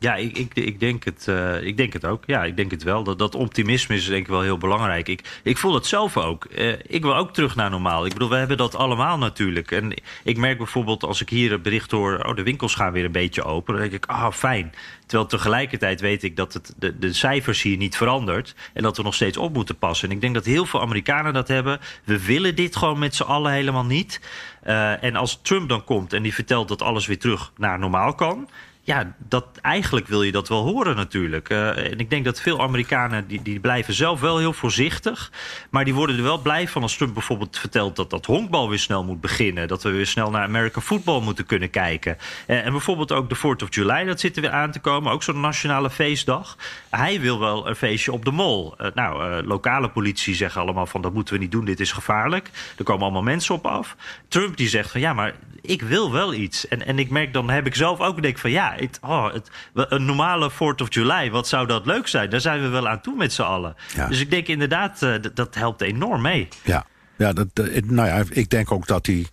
Ja, 0.06 0.16
ik, 0.16 0.38
ik, 0.38 0.54
ik, 0.54 0.80
denk 0.80 1.04
het, 1.04 1.26
uh, 1.30 1.62
ik 1.62 1.78
denk 1.78 1.94
het 1.94 2.06
ook. 2.06 2.24
Ja, 2.26 2.44
ik 2.44 2.56
denk 2.56 2.72
het 2.72 2.84
wel. 2.84 3.04
Dat, 3.04 3.20
dat 3.20 3.36
optimisme 3.36 3.96
is 3.96 4.06
denk 4.06 4.22
ik 4.22 4.28
wel 4.28 4.42
heel 4.42 4.58
belangrijk. 4.58 5.08
Ik, 5.08 5.40
ik 5.44 5.58
voel 5.58 5.74
het 5.74 5.86
zelf 5.86 6.18
ook. 6.18 6.48
Uh, 6.50 6.74
ik 6.88 7.02
wil 7.02 7.16
ook 7.16 7.34
terug 7.34 7.56
naar 7.56 7.70
normaal. 7.70 8.06
Ik 8.06 8.14
bedoel, 8.14 8.30
we 8.30 8.36
hebben 8.36 8.58
dat 8.58 8.76
allemaal 8.76 9.18
natuurlijk. 9.18 9.72
En 9.72 9.94
ik 10.24 10.38
merk 10.38 10.58
bijvoorbeeld 10.58 11.04
als 11.04 11.22
ik 11.22 11.30
hier 11.30 11.52
het 11.52 11.62
bericht 11.62 11.92
hoor... 11.92 12.20
oh, 12.26 12.36
de 12.36 12.44
winkels 12.44 12.76
gaan 12.76 12.92
weer 12.92 13.06
een 13.06 13.12
beetje 13.12 13.44
open. 13.44 13.74
Dan 13.74 13.82
denk 13.82 14.04
ik, 14.04 14.06
ah, 14.06 14.32
fijn. 14.32 14.74
Terwijl 15.06 15.30
tegelijkertijd 15.30 16.02
weet 16.02 16.24
ik 16.24 16.36
dat 16.36 16.54
het, 16.54 16.74
de, 16.78 16.98
de 17.00 17.14
cijfers 17.14 17.62
hier 17.62 17.78
niet 17.78 17.98
verandert... 17.98 18.56
en 18.74 18.84
dat 18.84 18.98
we 18.98 19.04
nog 19.04 19.14
steeds 19.14 19.38
op 19.38 19.54
moeten 19.54 19.78
passen. 19.78 20.10
En 20.10 20.16
ik 20.16 20.22
denk 20.22 20.34
dat 20.34 20.46
heel 20.46 20.66
veel 20.66 20.82
Amerikanen 20.82 21.34
dat 21.34 21.48
hebben. 21.48 21.80
We 22.04 22.26
willen 22.26 22.56
dit 22.56 22.76
gewoon 22.76 23.00
met 23.00 23.16
z'n 23.16 23.24
allen 23.24 23.52
helemaal 23.52 23.86
niet. 23.86 24.22
Uh, 24.68 25.04
en 25.04 25.16
als 25.16 25.40
Trump 25.42 25.70
dan 25.70 25.84
komt 25.84 26.14
en 26.14 26.24
die 26.24 26.34
vertelt 26.34 26.68
dat 26.68 26.82
alles 26.82 27.06
weer 27.06 27.20
terug 27.20 27.52
naar 27.58 27.80
normaal 27.80 28.16
kan 28.16 28.48
ja, 28.86 29.15
dat, 29.18 29.46
eigenlijk 29.62 30.08
wil 30.08 30.24
je 30.24 30.32
dat 30.32 30.48
wel 30.48 30.63
horen 30.63 30.96
natuurlijk. 30.96 31.50
Uh, 31.50 31.92
en 31.92 32.00
ik 32.00 32.10
denk 32.10 32.25
dat 32.25 32.42
veel 32.42 32.62
Amerikanen 32.62 33.27
die, 33.27 33.42
die 33.42 33.60
blijven 33.60 33.94
zelf 33.94 34.20
wel 34.20 34.38
heel 34.38 34.54
voorzichtig. 34.54 35.32
Maar 35.70 35.86
die 35.86 35.94
worden 35.94 36.18
er 36.18 36.24
wel 36.24 36.42
blij 36.42 36.68
van 36.68 36.82
als 36.82 36.98
Trump 36.98 37.13
bijvoorbeeld 37.13 37.58
vertelt 37.58 37.96
dat 37.96 38.10
dat 38.10 38.25
honkbal 38.25 38.70
weer 38.70 38.80
snel 38.80 39.04
moet 39.04 39.22
beginnen. 39.22 39.68
Dat 39.68 39.84
we 39.84 39.89
weer 39.89 40.06
snel 40.06 40.30
naar 40.30 40.44
American 40.44 40.82
football 40.82 41.22
moeten 41.22 41.46
kunnen 41.46 41.70
kijken. 41.70 42.18
Uh, 42.48 42.65
en 42.65 42.72
bijvoorbeeld 42.72 43.12
ook 43.12 43.30
de 43.30 43.38
4th 43.38 43.63
of 43.63 43.75
July, 43.75 44.04
dat 44.04 44.20
zit 44.20 44.36
er 44.36 44.42
weer 44.42 44.51
aan 44.51 44.72
te 44.72 44.80
komen. 44.80 45.12
Ook 45.12 45.24
zo'n 45.24 45.39
nationale 45.39 45.89
feestdag. 45.89 46.58
Hij 46.89 47.20
wil 47.20 47.39
wel 47.39 47.68
een 47.68 47.75
feestje 47.75 48.12
op 48.12 48.25
de 48.25 48.32
mol. 48.32 48.75
Uh, 48.82 48.88
nou, 48.94 49.44
lokale 49.44 49.89
politie 49.89 50.36
zeggen 50.36 50.62
allemaal 50.62 50.86
van 50.86 51.01
dat 51.01 51.13
moeten 51.13 51.34
we 51.34 51.39
niet 51.39 51.51
doen, 51.51 51.65
dit 51.65 51.80
is 51.80 51.92
gevaarlijk. 51.92 52.50
Er 52.77 52.84
komen 52.84 53.04
allemaal 53.04 53.24
mensen 53.24 53.56
op 53.56 53.65
af. 53.65 53.96
Trump 54.27 54.58
die 54.58 54.70
zegt 54.70 54.92
van 54.92 55.01
ja, 55.01 55.13
maar 55.13 55.34
ik 55.62 55.82
wil 55.82 56.12
wel 56.12 56.34
iets. 56.34 56.68
En, 56.68 56.86
en 56.86 57.00
ik 57.00 57.10
merk 57.10 57.34
dan 57.34 57.50
heb 57.50 57.65
ik 57.65 57.75
zelf 57.75 58.00
ook 58.00 58.22
denk 58.22 58.38
van 58.38 58.51
ja, 58.51 58.75
het, 58.79 59.00
oh, 59.01 59.34
het, 59.34 59.50
een 59.74 60.05
normale 60.05 60.51
4th 60.51 60.82
of 60.82 60.94
July, 60.94 61.32
wat 61.32 61.48
zou 61.48 61.67
dat 61.67 61.86
leuk 61.86 62.08
zijn? 62.08 62.29
Daar 62.29 62.41
zijn 62.41 62.62
we 62.62 62.67
wel 62.67 62.88
aan 62.88 63.01
toe 63.01 63.15
met 63.15 63.34
z'n 63.34 63.41
allen. 63.41 63.75
Dus 64.10 64.20
ik 64.20 64.29
denk 64.29 64.48
inderdaad, 64.48 65.01
uh, 65.01 65.15
dat 65.34 65.55
helpt 65.55 65.82
enorm 65.82 66.22
mee. 66.22 66.48
Ja, 66.63 66.86
ja, 67.17 67.34
dat, 67.34 67.48
nou 67.84 68.08
ja 68.08 68.24
ik 68.29 68.50
denk 68.50 68.72
ook 68.72 68.88
dat 68.88 69.05
hij 69.05 69.25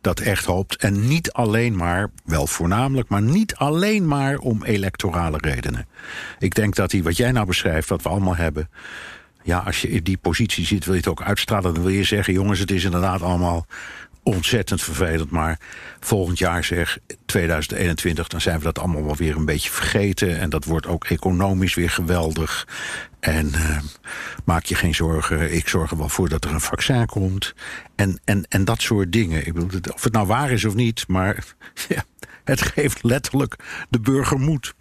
dat 0.00 0.20
echt 0.20 0.44
hoopt. 0.44 0.76
En 0.76 1.08
niet 1.08 1.32
alleen 1.32 1.76
maar, 1.76 2.10
wel 2.24 2.46
voornamelijk, 2.46 3.08
maar 3.08 3.22
niet 3.22 3.54
alleen 3.54 4.06
maar 4.06 4.38
om 4.38 4.64
electorale 4.64 5.38
redenen. 5.40 5.86
Ik 6.38 6.54
denk 6.54 6.74
dat 6.74 6.92
hij, 6.92 7.02
wat 7.02 7.16
jij 7.16 7.32
nou 7.32 7.46
beschrijft, 7.46 7.88
wat 7.88 8.02
we 8.02 8.08
allemaal 8.08 8.36
hebben. 8.36 8.70
Ja, 9.42 9.58
als 9.58 9.80
je 9.80 9.90
in 9.90 10.02
die 10.02 10.18
positie 10.18 10.66
zit, 10.66 10.84
wil 10.84 10.94
je 10.94 11.00
het 11.00 11.08
ook 11.08 11.22
uitstralen. 11.22 11.74
Dan 11.74 11.82
wil 11.82 11.92
je 11.92 12.04
zeggen, 12.04 12.32
jongens, 12.32 12.58
het 12.58 12.70
is 12.70 12.84
inderdaad 12.84 13.22
allemaal 13.22 13.66
ontzettend 14.22 14.82
vervelend. 14.82 15.30
Maar 15.30 15.58
volgend 16.00 16.38
jaar 16.38 16.64
zeg, 16.64 16.98
2021, 17.26 18.28
dan 18.28 18.40
zijn 18.40 18.58
we 18.58 18.64
dat 18.64 18.78
allemaal 18.78 19.04
wel 19.04 19.16
weer 19.16 19.36
een 19.36 19.44
beetje 19.44 19.70
vergeten. 19.70 20.38
En 20.38 20.50
dat 20.50 20.64
wordt 20.64 20.86
ook 20.86 21.04
economisch 21.04 21.74
weer 21.74 21.90
geweldig. 21.90 22.66
En 23.20 23.46
uh, 23.46 23.78
maak 24.44 24.64
je 24.64 24.74
geen 24.74 24.94
zorgen, 24.94 25.54
ik 25.54 25.68
zorg 25.68 25.90
er 25.90 25.98
wel 25.98 26.08
voor 26.08 26.28
dat 26.28 26.44
er 26.44 26.50
een 26.50 26.60
vaccin 26.60 27.06
komt. 27.06 27.54
En, 27.94 28.20
en, 28.24 28.44
en 28.48 28.64
dat 28.64 28.82
soort 28.82 29.12
dingen. 29.12 29.46
Ik 29.46 29.52
bedoel, 29.52 29.80
of 29.94 30.04
het 30.04 30.12
nou 30.12 30.26
waar 30.26 30.50
is 30.50 30.64
of 30.64 30.74
niet, 30.74 31.08
maar 31.08 31.44
ja, 31.88 32.04
het 32.44 32.62
geeft 32.62 33.02
letterlijk 33.02 33.56
de 33.88 34.00
burger 34.00 34.38
moed. 34.38 34.74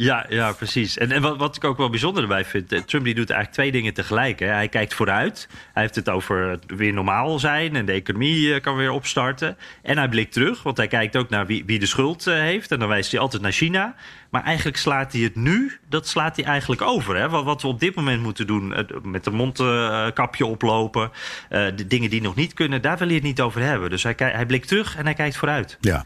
Ja, 0.00 0.26
ja 0.28 0.52
precies. 0.52 0.98
En, 0.98 1.12
en 1.12 1.22
wat, 1.22 1.36
wat 1.36 1.56
ik 1.56 1.64
ook 1.64 1.76
wel 1.76 1.90
bijzonder 1.90 2.22
erbij 2.22 2.44
vind... 2.44 2.72
Eh, 2.72 2.80
Trump 2.80 3.04
die 3.04 3.14
doet 3.14 3.30
eigenlijk 3.30 3.60
twee 3.60 3.72
dingen 3.72 3.94
tegelijk. 3.94 4.38
Hè. 4.38 4.46
Hij 4.46 4.68
kijkt 4.68 4.94
vooruit. 4.94 5.48
Hij 5.72 5.82
heeft 5.82 5.94
het 5.94 6.08
over 6.08 6.58
weer 6.66 6.92
normaal 6.92 7.38
zijn... 7.38 7.76
en 7.76 7.86
de 7.86 7.92
economie 7.92 8.54
eh, 8.54 8.60
kan 8.60 8.76
weer 8.76 8.90
opstarten. 8.90 9.56
En 9.82 9.98
hij 9.98 10.08
blikt 10.08 10.32
terug, 10.32 10.62
want 10.62 10.76
hij 10.76 10.86
kijkt 10.86 11.16
ook 11.16 11.28
naar 11.28 11.46
wie, 11.46 11.64
wie 11.64 11.78
de 11.78 11.86
schuld 11.86 12.26
uh, 12.26 12.34
heeft. 12.34 12.70
En 12.70 12.78
dan 12.78 12.88
wijst 12.88 13.10
hij 13.10 13.20
altijd 13.20 13.42
naar 13.42 13.52
China. 13.52 13.94
Maar 14.30 14.44
eigenlijk 14.44 14.76
slaat 14.76 15.12
hij 15.12 15.20
het 15.20 15.36
nu, 15.36 15.78
dat 15.88 16.08
slaat 16.08 16.36
hij 16.36 16.44
eigenlijk 16.44 16.82
over. 16.82 17.16
Hè. 17.16 17.28
Wat, 17.28 17.44
wat 17.44 17.62
we 17.62 17.68
op 17.68 17.80
dit 17.80 17.94
moment 17.94 18.22
moeten 18.22 18.46
doen, 18.46 18.74
met 19.02 19.24
de 19.24 19.30
mondkapje 19.30 20.46
oplopen... 20.46 21.10
de 21.48 21.86
dingen 21.86 22.10
die 22.10 22.22
nog 22.22 22.34
niet 22.34 22.54
kunnen, 22.54 22.82
daar 22.82 22.98
wil 22.98 23.06
hij 23.06 23.16
het 23.16 23.24
niet 23.24 23.40
over 23.40 23.60
hebben. 23.60 23.90
Dus 23.90 24.02
hij, 24.02 24.14
hij 24.16 24.46
blikt 24.46 24.68
terug 24.68 24.96
en 24.96 25.04
hij 25.04 25.14
kijkt 25.14 25.36
vooruit. 25.36 25.78
Ja. 25.80 26.04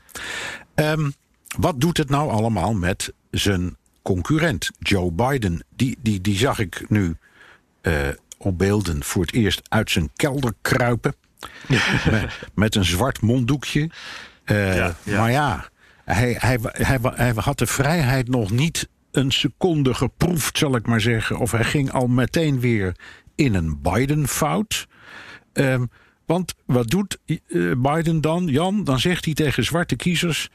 Um, 0.75 1.13
wat 1.59 1.81
doet 1.81 1.97
het 1.97 2.11
nou 2.11 2.31
allemaal 2.31 2.75
met 2.75 3.13
zijn 3.31 3.77
concurrent, 4.05 4.71
Joe 4.79 5.12
Biden. 5.12 5.64
Die, 5.77 5.99
die, 6.03 6.21
die 6.21 6.37
zag 6.37 6.59
ik 6.59 6.85
nu 6.88 7.17
uh, 7.83 8.09
op 8.38 8.59
beelden 8.59 9.05
voor 9.05 9.23
het 9.23 9.33
eerst 9.33 9.62
uit 9.69 9.90
zijn 9.90 10.11
kelder 10.17 10.53
kruipen. 10.62 11.14
met, 12.11 12.38
met, 12.55 12.75
een 12.75 12.85
zwart 12.85 13.21
monddoekje. 13.21 13.90
Uh, 14.45 14.77
ja, 14.77 14.97
ja. 15.03 15.19
Maar 15.21 15.31
ja, 15.31 15.69
hij, 16.05 16.37
hij, 16.38 16.59
hij, 16.62 16.99
hij 17.03 17.33
had 17.37 17.59
de 17.59 17.67
vrijheid 17.67 18.29
nog 18.29 18.51
niet 18.51 18.88
een 19.11 19.33
seconde 19.33 19.95
geproefd, 19.95 20.59
zal 20.59 20.77
ik 20.77 20.87
maar 20.87 21.01
zeggen. 21.01 21.38
Of 21.38 21.51
hij 21.51 21.64
ging 21.64 21.93
al 21.93 22.07
meteen 22.07 22.61
weer 22.61 22.97
in 23.35 23.55
een 23.55 23.81
Biden-fout. 23.83 24.87
Um, 25.53 25.90
want 26.27 26.55
wat 26.67 26.90
doet 26.90 27.19
uh, 27.27 27.73
Biden 27.77 28.21
dan, 28.21 28.47
Jan? 28.47 28.85
Dan 28.85 28.99
zegt 28.99 29.25
hij 29.25 29.35
tegen 29.35 29.64
zwarte 29.64 29.97
kiezers: 29.97 30.49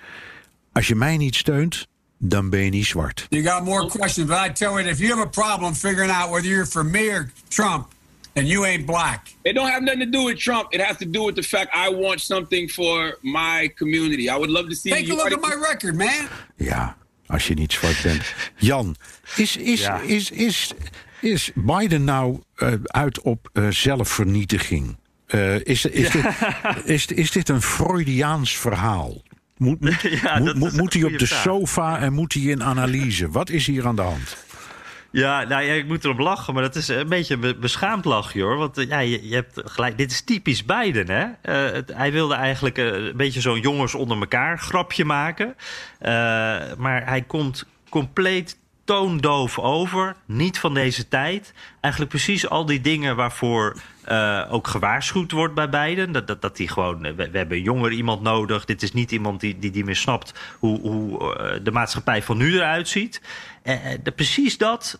Als 0.72 0.88
je 0.88 0.96
mij 0.96 1.18
niet 1.18 1.36
steunt, 1.36 1.88
dan 2.20 2.50
ben 2.50 2.60
je 2.60 2.70
niet 2.70 2.86
zwart. 2.86 3.26
You 3.30 3.44
got 3.44 3.64
more 3.64 3.88
questions, 3.88 4.28
but 4.28 4.38
I 4.38 4.52
tell 4.54 4.72
you, 4.72 4.90
if 4.90 5.00
you 5.00 5.10
have 5.10 5.22
a 5.22 5.30
problem 5.30 5.76
figuring 5.76 6.12
out 6.12 6.30
whether 6.30 6.48
you're 6.48 6.66
for 6.66 6.86
me 6.86 7.10
or 7.10 7.32
Trump, 7.48 7.88
and 8.36 8.48
you 8.48 8.66
ain't 8.66 8.86
black. 8.86 9.34
It 9.44 9.54
don't 9.54 9.70
have 9.70 9.84
nothing 9.84 10.12
to 10.12 10.18
do 10.18 10.24
with 10.24 10.38
Trump. 10.38 10.68
It 10.72 10.82
has 10.82 10.98
to 10.98 11.10
do 11.10 11.24
with 11.24 11.36
the 11.36 11.44
fact 11.44 11.70
I 11.74 11.90
want 11.90 12.22
something 12.22 12.70
for 12.70 13.18
my 13.22 13.72
community. 13.76 14.30
I 14.30 14.38
would 14.38 14.50
love 14.50 14.70
to 14.70 14.76
see. 14.76 14.92
Take 14.92 15.08
you 15.08 15.16
a 15.16 15.18
look 15.18 15.32
at 15.32 15.42
my 15.42 15.56
record, 15.70 15.96
man. 15.96 16.28
Ja, 16.56 16.98
als 17.28 17.48
je 17.48 17.54
niet 17.54 17.74
zwart 17.74 18.02
bent. 18.04 18.24
Jan, 18.58 18.96
is, 19.36 19.58
is, 19.58 19.82
ja. 19.82 20.00
is, 20.00 20.32
is, 20.32 20.74
is 21.22 21.52
Biden 21.56 22.04
nou 22.04 22.42
uh, 22.58 22.74
uit 22.84 23.22
op 23.22 23.50
uh, 23.54 23.70
zelfvernietiging? 23.70 24.98
Uh, 25.28 25.56
is, 25.56 25.86
is, 25.86 26.12
ja. 26.12 26.74
dit, 26.74 26.86
is, 26.86 27.06
is 27.06 27.32
dit 27.32 27.50
een 27.50 27.62
Freudiaans 27.62 28.58
verhaal? 28.58 29.22
Moet, 29.60 29.82
moet, 29.82 30.02
ja, 30.24 30.40
moet, 30.40 30.78
moet 30.78 30.94
hij 30.94 31.04
op 31.04 31.18
de 31.18 31.26
sofa 31.26 32.00
en 32.00 32.14
moet 32.14 32.34
hij 32.34 32.44
in 32.44 32.64
analyse? 32.64 33.30
Wat 33.30 33.50
is 33.50 33.68
hier 33.68 33.88
aan 33.88 33.96
de 33.96 34.02
hand? 34.02 34.38
Ja, 35.12 35.44
nou 35.44 35.64
ja, 35.64 35.74
ik 35.74 35.88
moet 35.88 36.04
erop 36.04 36.20
lachen, 36.20 36.54
maar 36.54 36.64
dat 36.64 36.76
is 36.76 36.88
een 36.88 37.08
beetje 37.08 37.38
een 37.42 37.60
beschaamd 37.60 38.06
lachje 38.06 38.42
hoor. 38.42 38.58
Want 38.58 38.86
ja, 38.88 39.00
je, 39.00 39.28
je 39.28 39.36
hebt 39.36 39.62
gelijk, 39.66 39.98
dit 39.98 40.12
is 40.12 40.22
typisch 40.22 40.66
Biden 40.66 41.10
hè. 41.10 41.24
Uh, 41.26 41.74
het, 41.74 41.92
hij 41.94 42.12
wilde 42.12 42.34
eigenlijk 42.34 42.78
uh, 42.78 42.86
een 42.86 43.18
beetje 43.18 43.42
zo'n 43.42 43.60
jongens 43.60 43.96
onder 43.96 44.20
elkaar 44.20 44.60
grapje 44.60 45.06
maken. 45.06 45.48
Uh, 45.48 46.08
maar 46.78 47.06
hij 47.06 47.22
komt 47.22 47.66
compleet 47.90 48.58
toondoof 48.84 49.60
over. 49.60 50.16
Niet 50.26 50.60
van 50.60 50.74
deze 50.74 51.08
tijd. 51.08 51.54
Eigenlijk 51.82 52.14
precies 52.14 52.50
al 52.50 52.66
die 52.66 52.82
dingen 52.82 53.16
waarvoor 53.16 53.76
uh, 54.12 54.46
ook 54.50 54.68
gewaarschuwd 54.68 55.32
wordt 55.32 55.54
bij 55.54 55.70
beiden. 55.70 56.12
Dat, 56.12 56.28
dat, 56.28 56.42
dat 56.42 56.58
die 56.58 56.68
gewoon, 56.68 57.02
we, 57.02 57.14
we, 57.16 57.38
hebben 57.38 57.62
jonger 57.62 57.92
iemand 57.92 58.22
nodig. 58.22 58.66
Dit 58.66 58.82
is 58.82 58.94
niet 58.94 59.12
iemand 59.12 59.40
die, 59.40 59.60
die, 59.60 59.72
die 59.72 59.84
meer 59.84 59.96
snapt 59.96 60.34
hoe, 60.60 60.80
hoe 60.80 61.60
de 61.64 61.72
maatschappij 61.72 62.24
van 62.24 62.38
nu 62.38 62.56
eruit 62.56 62.88
ziet. 62.88 63.22
de, 64.04 64.12
precies 64.16 64.58
dat 64.58 65.00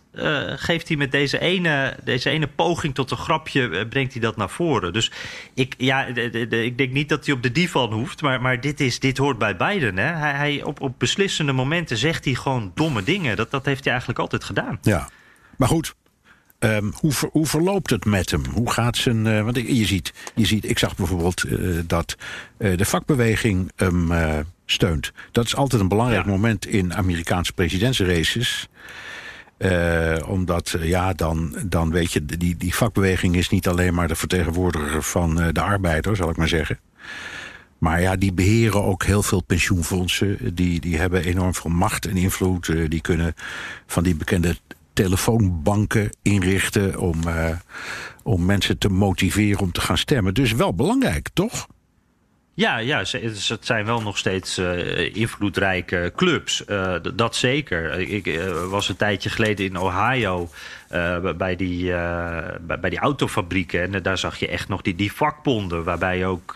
geeft 0.56 0.88
hij 0.88 0.98
met 0.98 1.12
deze 1.12 1.40
ene, 1.40 1.98
deze 2.04 2.30
ene 2.30 2.48
poging 2.48 2.96
tot 2.96 3.12
een 3.12 3.18
grapje, 3.18 3.88
brengt 3.88 4.14
hij 4.14 4.22
dat 4.22 4.38
naar 4.38 4.50
voren. 4.50 4.94
Dus 4.94 5.12
ik, 5.54 5.74
ja, 5.78 6.06
ik 6.06 6.78
denk 6.78 6.92
niet 6.92 7.10
dat 7.10 7.26
hij 7.26 7.36
op 7.36 7.44
de 7.44 7.52
divan 7.52 7.94
hoeft, 7.94 8.22
maar, 8.22 8.42
maar 8.42 8.62
dit, 8.62 8.80
is, 8.80 9.00
dit 9.00 9.18
hoort 9.18 9.38
bij 9.38 9.56
Biden. 9.56 9.98
Hè? 9.98 10.14
Hij, 10.14 10.34
hij, 10.34 10.64
op, 10.64 10.82
op 10.82 11.00
beslissende 11.00 11.52
momenten 11.52 11.98
zegt 11.98 12.26
hij 12.26 12.34
gewoon 12.34 12.72
domme 12.76 13.04
dingen. 13.04 13.36
Dat, 13.36 13.52
dat 13.52 13.66
heeft 13.66 13.84
hij 13.84 13.92
eigenlijk 13.92 14.22
altijd 14.22 14.44
gedaan. 14.44 14.78
Ja, 14.82 15.10
maar 15.58 15.68
goed, 15.68 15.96
Um, 16.60 16.94
hoe, 16.96 17.12
ver, 17.12 17.30
hoe, 17.32 17.46
verloopt 17.46 17.90
het 17.90 18.06
met 18.06 18.32
hem? 18.32 18.46
Hoe 18.54 18.72
gaat 18.72 18.98
zijn. 18.98 19.26
Uh, 19.26 19.44
want 19.44 19.56
je 19.56 19.86
ziet, 19.86 20.14
je 20.36 20.46
ziet, 20.46 20.70
ik 20.70 20.80
zag 20.80 20.96
bijvoorbeeld 20.96 21.46
uh, 21.46 21.80
dat 21.88 22.16
uh, 22.58 22.78
de 22.78 22.86
vakbeweging 22.86 23.72
hem 23.76 24.12
steunt. 24.66 25.12
Dat 25.32 25.46
is 25.46 25.56
altijd 25.56 25.82
een 25.82 25.88
belangrijk 25.88 26.26
ja. 26.26 26.32
moment 26.32 26.66
in 26.66 26.94
Amerikaanse 26.94 27.54
presidentsraces. 27.54 28.70
omdat, 30.28 30.76
ja, 30.82 31.14
dan, 31.14 31.56
dan 31.66 31.92
weet 31.92 32.12
je, 32.12 32.26
die, 32.26 32.58
die 32.58 32.76
vakbeweging 32.76 33.36
is 33.36 33.50
niet 33.50 33.68
alleen 33.68 33.94
maar 33.94 34.08
de 34.08 34.16
vertegenwoordiger 34.16 35.04
van 35.04 35.36
de 35.36 35.62
arbeider, 35.62 36.16
zal 36.16 36.30
ik 36.30 36.38
maar 36.38 36.48
zeggen. 36.48 36.80
Maar 37.78 38.02
ja, 38.02 38.16
die 38.16 38.34
beheren 38.34 38.84
ook 38.84 39.04
heel 39.04 39.24
veel 39.24 39.42
pensioenfondsen. 39.42 40.56
Die, 40.56 40.80
die 40.80 40.98
hebben 40.98 41.24
enorm 41.24 41.54
veel 41.54 41.72
macht 41.72 42.06
en 42.06 42.18
invloed. 42.18 42.74
Die 42.90 43.02
kunnen 43.02 43.34
van 43.86 44.04
die 44.04 44.16
bekende 44.16 44.56
telefoonbanken 45.04 46.10
inrichten 46.22 46.98
om, 46.98 47.28
uh, 47.28 47.50
om 48.24 48.46
mensen 48.46 48.78
te 48.78 48.90
motiveren 48.90 49.60
om 49.60 49.72
te 49.72 49.82
gaan 49.82 49.98
stemmen. 49.98 50.34
Dus 50.34 50.52
wel 50.52 50.74
belangrijk, 50.74 51.30
toch? 51.34 51.68
Ja, 52.54 52.78
ja, 52.78 52.98
het 52.98 53.60
zijn 53.62 53.86
wel 53.86 54.02
nog 54.02 54.18
steeds 54.18 54.58
uh, 54.58 55.16
invloedrijke 55.16 56.14
clubs. 56.16 56.64
Uh, 56.68 56.96
dat 57.16 57.36
zeker. 57.36 58.00
Ik 58.00 58.40
was 58.70 58.90
een 58.90 58.96
tijdje 58.96 59.30
geleden 59.30 59.66
in 59.66 59.78
Ohio 59.78 60.50
bij, 61.38 61.56
die, 61.56 61.92
bij, 62.62 62.80
bij, 62.82 62.90
die 62.90 63.00
autofabrieken. 63.00 63.94
En 63.94 64.04
daar 64.04 64.18
zag 64.18 64.40
je 64.40 64.48
echt 64.48 64.68
nog 64.68 64.82
die, 64.82 64.96
die 64.96 65.14
vakbonden. 65.14 65.84
Waarbij 65.84 66.26
ook, 66.26 66.54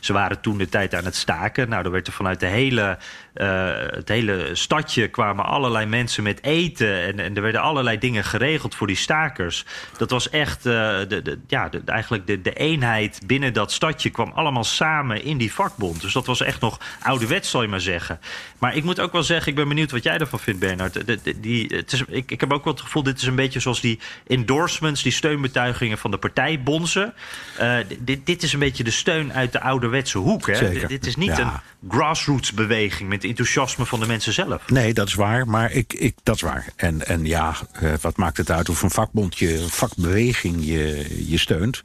ze 0.00 0.12
waren 0.12 0.40
toen 0.40 0.58
de 0.58 0.68
tijd 0.68 0.94
aan 0.94 1.04
het 1.04 1.16
staken. 1.16 1.68
Nou, 1.68 1.84
er 1.84 1.90
werd 1.90 2.06
er 2.06 2.12
vanuit 2.12 2.40
de 2.40 2.46
hele 2.46 2.98
het 3.38 4.08
hele 4.08 4.50
stadje 4.52 5.08
kwamen 5.08 5.44
allerlei 5.44 5.86
mensen 5.86 6.22
met 6.22 6.42
eten. 6.42 7.02
En, 7.02 7.20
en, 7.20 7.36
er 7.36 7.42
werden 7.42 7.60
allerlei 7.60 7.98
dingen 7.98 8.24
geregeld 8.24 8.74
voor 8.74 8.86
die 8.86 8.96
stakers. 8.96 9.64
Dat 9.96 10.10
was 10.10 10.30
echt, 10.30 10.62
de, 10.62 11.20
de, 11.22 11.38
ja, 11.46 11.70
eigenlijk 11.84 12.26
de, 12.26 12.42
de 12.42 12.52
eenheid 12.52 13.20
binnen 13.26 13.52
dat 13.52 13.72
stadje 13.72 14.10
kwam 14.10 14.32
allemaal 14.34 14.64
samen 14.64 15.24
in 15.24 15.38
die 15.38 15.52
vakbond. 15.52 16.00
Dus 16.00 16.12
dat 16.12 16.26
was 16.26 16.40
echt 16.40 16.60
nog 16.60 16.80
ouderwets, 17.02 17.50
zal 17.50 17.62
je 17.62 17.68
maar 17.68 17.80
zeggen. 17.80 18.20
Maar 18.58 18.76
ik 18.76 18.84
moet 18.84 19.00
ook 19.00 19.12
wel 19.12 19.22
zeggen, 19.22 19.48
ik 19.48 19.54
ben 19.54 19.68
benieuwd 19.68 19.90
wat 19.90 20.02
jij 20.02 20.18
ervan 20.18 20.38
vindt, 20.38 20.60
Bernard. 20.60 21.22
Die, 21.42 21.84
ik, 22.08 22.30
ik 22.30 22.40
heb 22.40 22.52
ook 22.52 22.64
wel 22.64 22.72
het 22.72 22.82
gevoel, 22.82 23.02
dit 23.02 23.16
is 23.20 23.26
een 23.26 23.34
beetje 23.34 23.60
zoals 23.68 23.80
die 23.80 23.98
endorsements, 24.26 25.02
die 25.02 25.12
steunbetuigingen 25.12 25.98
van 25.98 26.10
de 26.10 26.18
partijbonzen. 26.18 27.14
Uh, 27.60 27.76
dit, 27.98 28.26
dit 28.26 28.42
is 28.42 28.52
een 28.52 28.58
beetje 28.58 28.84
de 28.84 28.90
steun 28.90 29.32
uit 29.32 29.52
de 29.52 29.60
ouderwetse 29.60 30.18
hoek. 30.18 30.46
Hè? 30.46 30.86
Dit, 30.86 31.06
is 31.06 31.16
niet 31.16 31.38
een 31.38 31.50
grassroots 31.88 32.52
beweging 32.52 33.08
met 33.08 33.24
enthousiasme 33.24 33.86
van 33.86 34.00
de 34.00 34.06
mensen 34.06 34.32
zelf. 34.32 34.70
Nee, 34.70 34.94
dat 34.94 35.08
is 35.08 35.14
waar, 35.14 35.48
maar 35.48 35.72
ik, 35.72 35.92
ik, 35.92 36.14
dat 36.22 36.34
is 36.34 36.42
waar. 36.42 36.66
En, 36.76 37.06
en 37.06 37.24
ja, 37.24 37.54
uh, 37.82 37.92
wat 38.00 38.16
maakt 38.16 38.36
het 38.36 38.50
uit 38.50 38.68
of 38.68 38.82
een 38.82 38.90
vakbond 38.90 39.38
je, 39.38 39.58
een 39.58 39.68
vakbeweging 39.68 40.56
je, 40.64 41.06
je 41.28 41.38
steunt? 41.38 41.84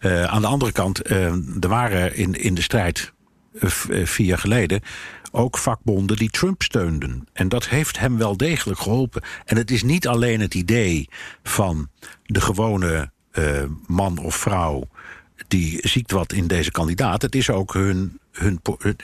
Uh, 0.00 0.24
aan 0.24 0.40
de 0.40 0.46
andere 0.46 0.72
kant, 0.72 1.10
uh, 1.10 1.26
er 1.60 1.68
waren 1.68 2.14
in, 2.16 2.34
in 2.34 2.54
de 2.54 2.62
strijd 2.62 3.12
vier 4.04 4.26
jaar 4.26 4.38
geleden 4.38 4.82
ook 5.30 5.58
vakbonden 5.58 6.16
die 6.16 6.30
Trump 6.30 6.62
steunden. 6.62 7.28
En 7.32 7.48
dat 7.48 7.68
heeft 7.68 7.98
hem 7.98 8.18
wel 8.18 8.36
degelijk 8.36 8.80
geholpen. 8.80 9.22
En 9.44 9.56
het 9.56 9.70
is 9.70 9.82
niet 9.82 10.08
alleen 10.08 10.40
het 10.40 10.54
idee 10.54 11.08
van 11.42 11.88
de 12.24 12.40
gewone 12.40 13.10
man 13.86 14.18
of 14.18 14.34
vrouw 14.34 14.88
die 15.48 15.88
ziet 15.88 16.10
wat 16.10 16.32
in 16.32 16.46
deze 16.46 16.70
kandidaat. 16.70 17.22
Het 17.22 17.34
is 17.34 17.50
ook 17.50 17.72
hun 17.72 18.20
hun, 18.32 18.60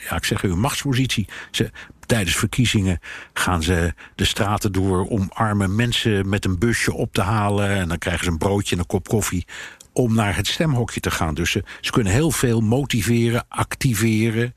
ja, 0.09 0.15
ik 0.15 0.25
zeg, 0.25 0.41
hun 0.41 0.59
machtspositie. 0.59 1.27
Ze, 1.51 1.71
tijdens 2.05 2.35
verkiezingen 2.35 2.99
gaan 3.33 3.63
ze 3.63 3.93
de 4.15 4.25
straten 4.25 4.71
door 4.71 5.05
om 5.05 5.29
arme 5.33 5.67
mensen 5.67 6.29
met 6.29 6.45
een 6.45 6.59
busje 6.59 6.93
op 6.93 7.13
te 7.13 7.21
halen. 7.21 7.69
En 7.69 7.87
dan 7.87 7.97
krijgen 7.97 8.23
ze 8.23 8.31
een 8.31 8.37
broodje 8.37 8.75
en 8.75 8.81
een 8.81 8.87
kop 8.87 9.07
koffie 9.07 9.45
om 9.93 10.13
naar 10.13 10.35
het 10.35 10.47
stemhokje 10.47 10.99
te 10.99 11.11
gaan. 11.11 11.33
Dus 11.33 11.51
ze, 11.51 11.63
ze 11.81 11.91
kunnen 11.91 12.13
heel 12.13 12.31
veel 12.31 12.61
motiveren, 12.61 13.45
activeren. 13.47 14.55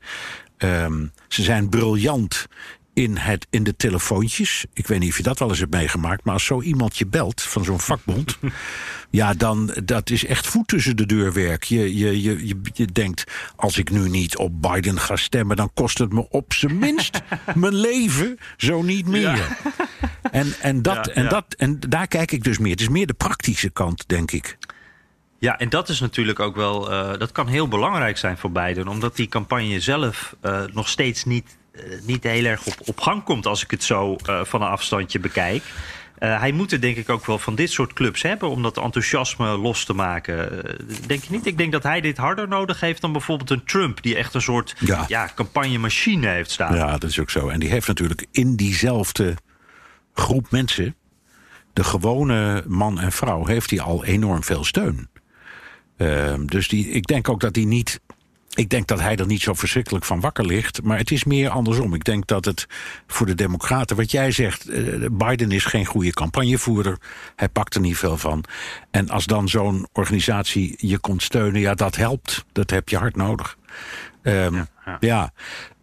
Um, 0.63 1.11
ze 1.27 1.43
zijn 1.43 1.69
briljant 1.69 2.47
in, 2.93 3.17
het, 3.17 3.47
in 3.49 3.63
de 3.63 3.75
telefoontjes. 3.75 4.65
Ik 4.73 4.87
weet 4.87 4.99
niet 4.99 5.09
of 5.09 5.17
je 5.17 5.23
dat 5.23 5.39
wel 5.39 5.49
eens 5.49 5.59
hebt 5.59 5.73
meegemaakt, 5.73 6.23
maar 6.23 6.33
als 6.33 6.45
zo 6.45 6.61
iemand 6.61 6.97
je 6.97 7.07
belt 7.07 7.41
van 7.41 7.63
zo'n 7.63 7.79
vakbond. 7.79 8.37
ja, 9.09 9.33
dan 9.33 9.73
dat 9.83 10.09
is 10.09 10.25
echt 10.25 10.47
voet 10.47 10.67
tussen 10.67 10.97
de 10.97 11.05
deur 11.05 11.33
werk. 11.33 11.63
Je, 11.63 11.97
je, 11.97 12.21
je, 12.21 12.47
je, 12.47 12.59
je 12.73 12.85
denkt, 12.85 13.23
als 13.55 13.77
ik 13.77 13.89
nu 13.89 14.09
niet 14.09 14.37
op 14.37 14.61
Biden 14.61 14.99
ga 14.99 15.15
stemmen, 15.15 15.55
dan 15.55 15.71
kost 15.73 15.97
het 15.97 16.13
me 16.13 16.29
op 16.29 16.53
zijn 16.53 16.77
minst 16.77 17.21
mijn 17.55 17.75
leven, 17.75 18.37
zo 18.57 18.81
niet 18.81 19.07
meer. 19.07 19.21
Ja. 19.21 19.57
En, 20.31 20.53
en, 20.61 20.81
dat, 20.81 21.05
ja, 21.05 21.13
en, 21.13 21.29
dat, 21.29 21.45
en 21.57 21.79
daar 21.79 22.07
kijk 22.07 22.31
ik 22.31 22.43
dus 22.43 22.57
meer. 22.57 22.71
Het 22.71 22.81
is 22.81 22.89
meer 22.89 23.07
de 23.07 23.13
praktische 23.13 23.69
kant, 23.69 24.03
denk 24.07 24.31
ik. 24.31 24.57
Ja, 25.41 25.57
en 25.57 25.69
dat 25.69 25.89
is 25.89 25.99
natuurlijk 25.99 26.39
ook 26.39 26.55
wel, 26.55 26.91
uh, 26.91 27.17
dat 27.17 27.31
kan 27.31 27.47
heel 27.47 27.67
belangrijk 27.67 28.17
zijn 28.17 28.37
voor 28.37 28.51
Biden, 28.51 28.87
omdat 28.87 29.15
die 29.15 29.27
campagne 29.27 29.79
zelf 29.79 30.35
uh, 30.41 30.61
nog 30.73 30.89
steeds 30.89 31.25
niet 31.25 31.57
uh, 31.73 31.81
niet 32.05 32.23
heel 32.23 32.45
erg 32.45 32.65
op, 32.65 32.75
op 32.85 32.99
gang 32.99 33.23
komt 33.23 33.45
als 33.45 33.63
ik 33.63 33.71
het 33.71 33.83
zo 33.83 34.15
van 34.23 34.61
een 34.61 34.67
afstandje 34.67 35.19
bekijk. 35.19 35.63
Hij 36.17 36.51
moet 36.51 36.71
er 36.71 36.81
denk 36.81 36.97
ik 36.97 37.09
ook 37.09 37.25
wel 37.25 37.39
van 37.39 37.55
dit 37.55 37.71
soort 37.71 37.93
clubs 37.93 38.21
hebben 38.21 38.49
om 38.49 38.61
dat 38.61 38.77
enthousiasme 38.77 39.57
los 39.57 39.85
te 39.85 39.93
maken. 39.93 40.65
denk 41.07 41.23
je 41.23 41.31
niet? 41.31 41.45
Ik 41.45 41.57
denk 41.57 41.71
dat 41.71 41.83
hij 41.83 42.01
dit 42.01 42.17
harder 42.17 42.47
nodig 42.47 42.79
heeft 42.79 43.01
dan 43.01 43.11
bijvoorbeeld 43.11 43.49
een 43.49 43.63
Trump, 43.65 44.01
die 44.01 44.15
echt 44.15 44.33
een 44.33 44.41
soort 44.41 44.75
ja. 44.79 45.05
ja 45.07 45.29
campagnemachine 45.35 46.27
heeft 46.27 46.51
staan. 46.51 46.75
Ja, 46.75 46.91
dat 46.91 47.09
is 47.09 47.19
ook 47.19 47.29
zo. 47.29 47.49
En 47.49 47.59
die 47.59 47.69
heeft 47.69 47.87
natuurlijk 47.87 48.25
in 48.31 48.55
diezelfde 48.55 49.35
groep 50.13 50.51
mensen, 50.51 50.95
de 51.73 51.83
gewone 51.83 52.63
man 52.67 52.99
en 52.99 53.11
vrouw, 53.11 53.45
heeft 53.45 53.69
hij 53.69 53.81
al 53.81 54.05
enorm 54.05 54.43
veel 54.43 54.63
steun. 54.63 55.09
Uh, 56.01 56.33
dus 56.45 56.67
die, 56.67 56.89
ik 56.89 57.05
denk 57.05 57.29
ook 57.29 57.39
dat 57.39 57.55
hij 57.55 57.65
niet 57.65 57.99
ik 58.53 58.69
denk 58.69 58.87
dat 58.87 58.99
hij 58.99 59.15
er 59.15 59.25
niet 59.25 59.41
zo 59.41 59.53
verschrikkelijk 59.53 60.05
van 60.05 60.19
wakker 60.19 60.45
ligt. 60.45 60.83
Maar 60.83 60.97
het 60.97 61.11
is 61.11 61.23
meer 61.23 61.49
andersom. 61.49 61.93
Ik 61.93 62.03
denk 62.03 62.27
dat 62.27 62.45
het 62.45 62.67
voor 63.07 63.25
de 63.25 63.35
Democraten, 63.35 63.95
wat 63.95 64.11
jij 64.11 64.31
zegt. 64.31 64.69
Uh, 64.69 65.05
Biden 65.11 65.51
is 65.51 65.65
geen 65.65 65.85
goede 65.85 66.11
campagnevoerder. 66.11 66.97
Hij 67.35 67.49
pakt 67.49 67.75
er 67.75 67.81
niet 67.81 67.97
veel 67.97 68.17
van. 68.17 68.43
En 68.91 69.09
als 69.09 69.25
dan 69.25 69.49
zo'n 69.49 69.87
organisatie 69.93 70.75
je 70.77 70.97
komt 70.97 71.23
steunen, 71.23 71.61
ja, 71.61 71.73
dat 71.73 71.95
helpt. 71.95 72.45
Dat 72.51 72.69
heb 72.69 72.89
je 72.89 72.97
hard 72.97 73.15
nodig. 73.15 73.57
Um, 74.23 74.55
ja. 74.55 74.67
ja. 74.99 75.31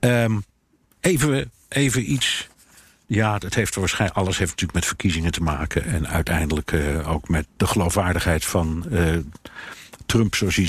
ja. 0.01 0.25
Um, 0.25 0.45
even, 1.01 1.51
even 1.69 2.13
iets. 2.13 2.49
Ja, 3.07 3.39
dat 3.39 3.55
heeft 3.55 3.75
waarschijnlijk. 3.75 4.19
Alles 4.19 4.39
heeft 4.39 4.51
natuurlijk 4.51 4.79
met 4.79 4.87
verkiezingen 4.87 5.33
te 5.33 5.43
maken. 5.43 5.85
En 5.85 6.09
uiteindelijk 6.09 6.73
uh, 6.73 7.11
ook 7.13 7.29
met 7.29 7.47
de 7.57 7.67
geloofwaardigheid 7.67 8.45
van 8.45 8.85
uh, 8.91 9.17
Trump, 10.09 10.35
zoals 10.35 10.57
hij 10.57 10.67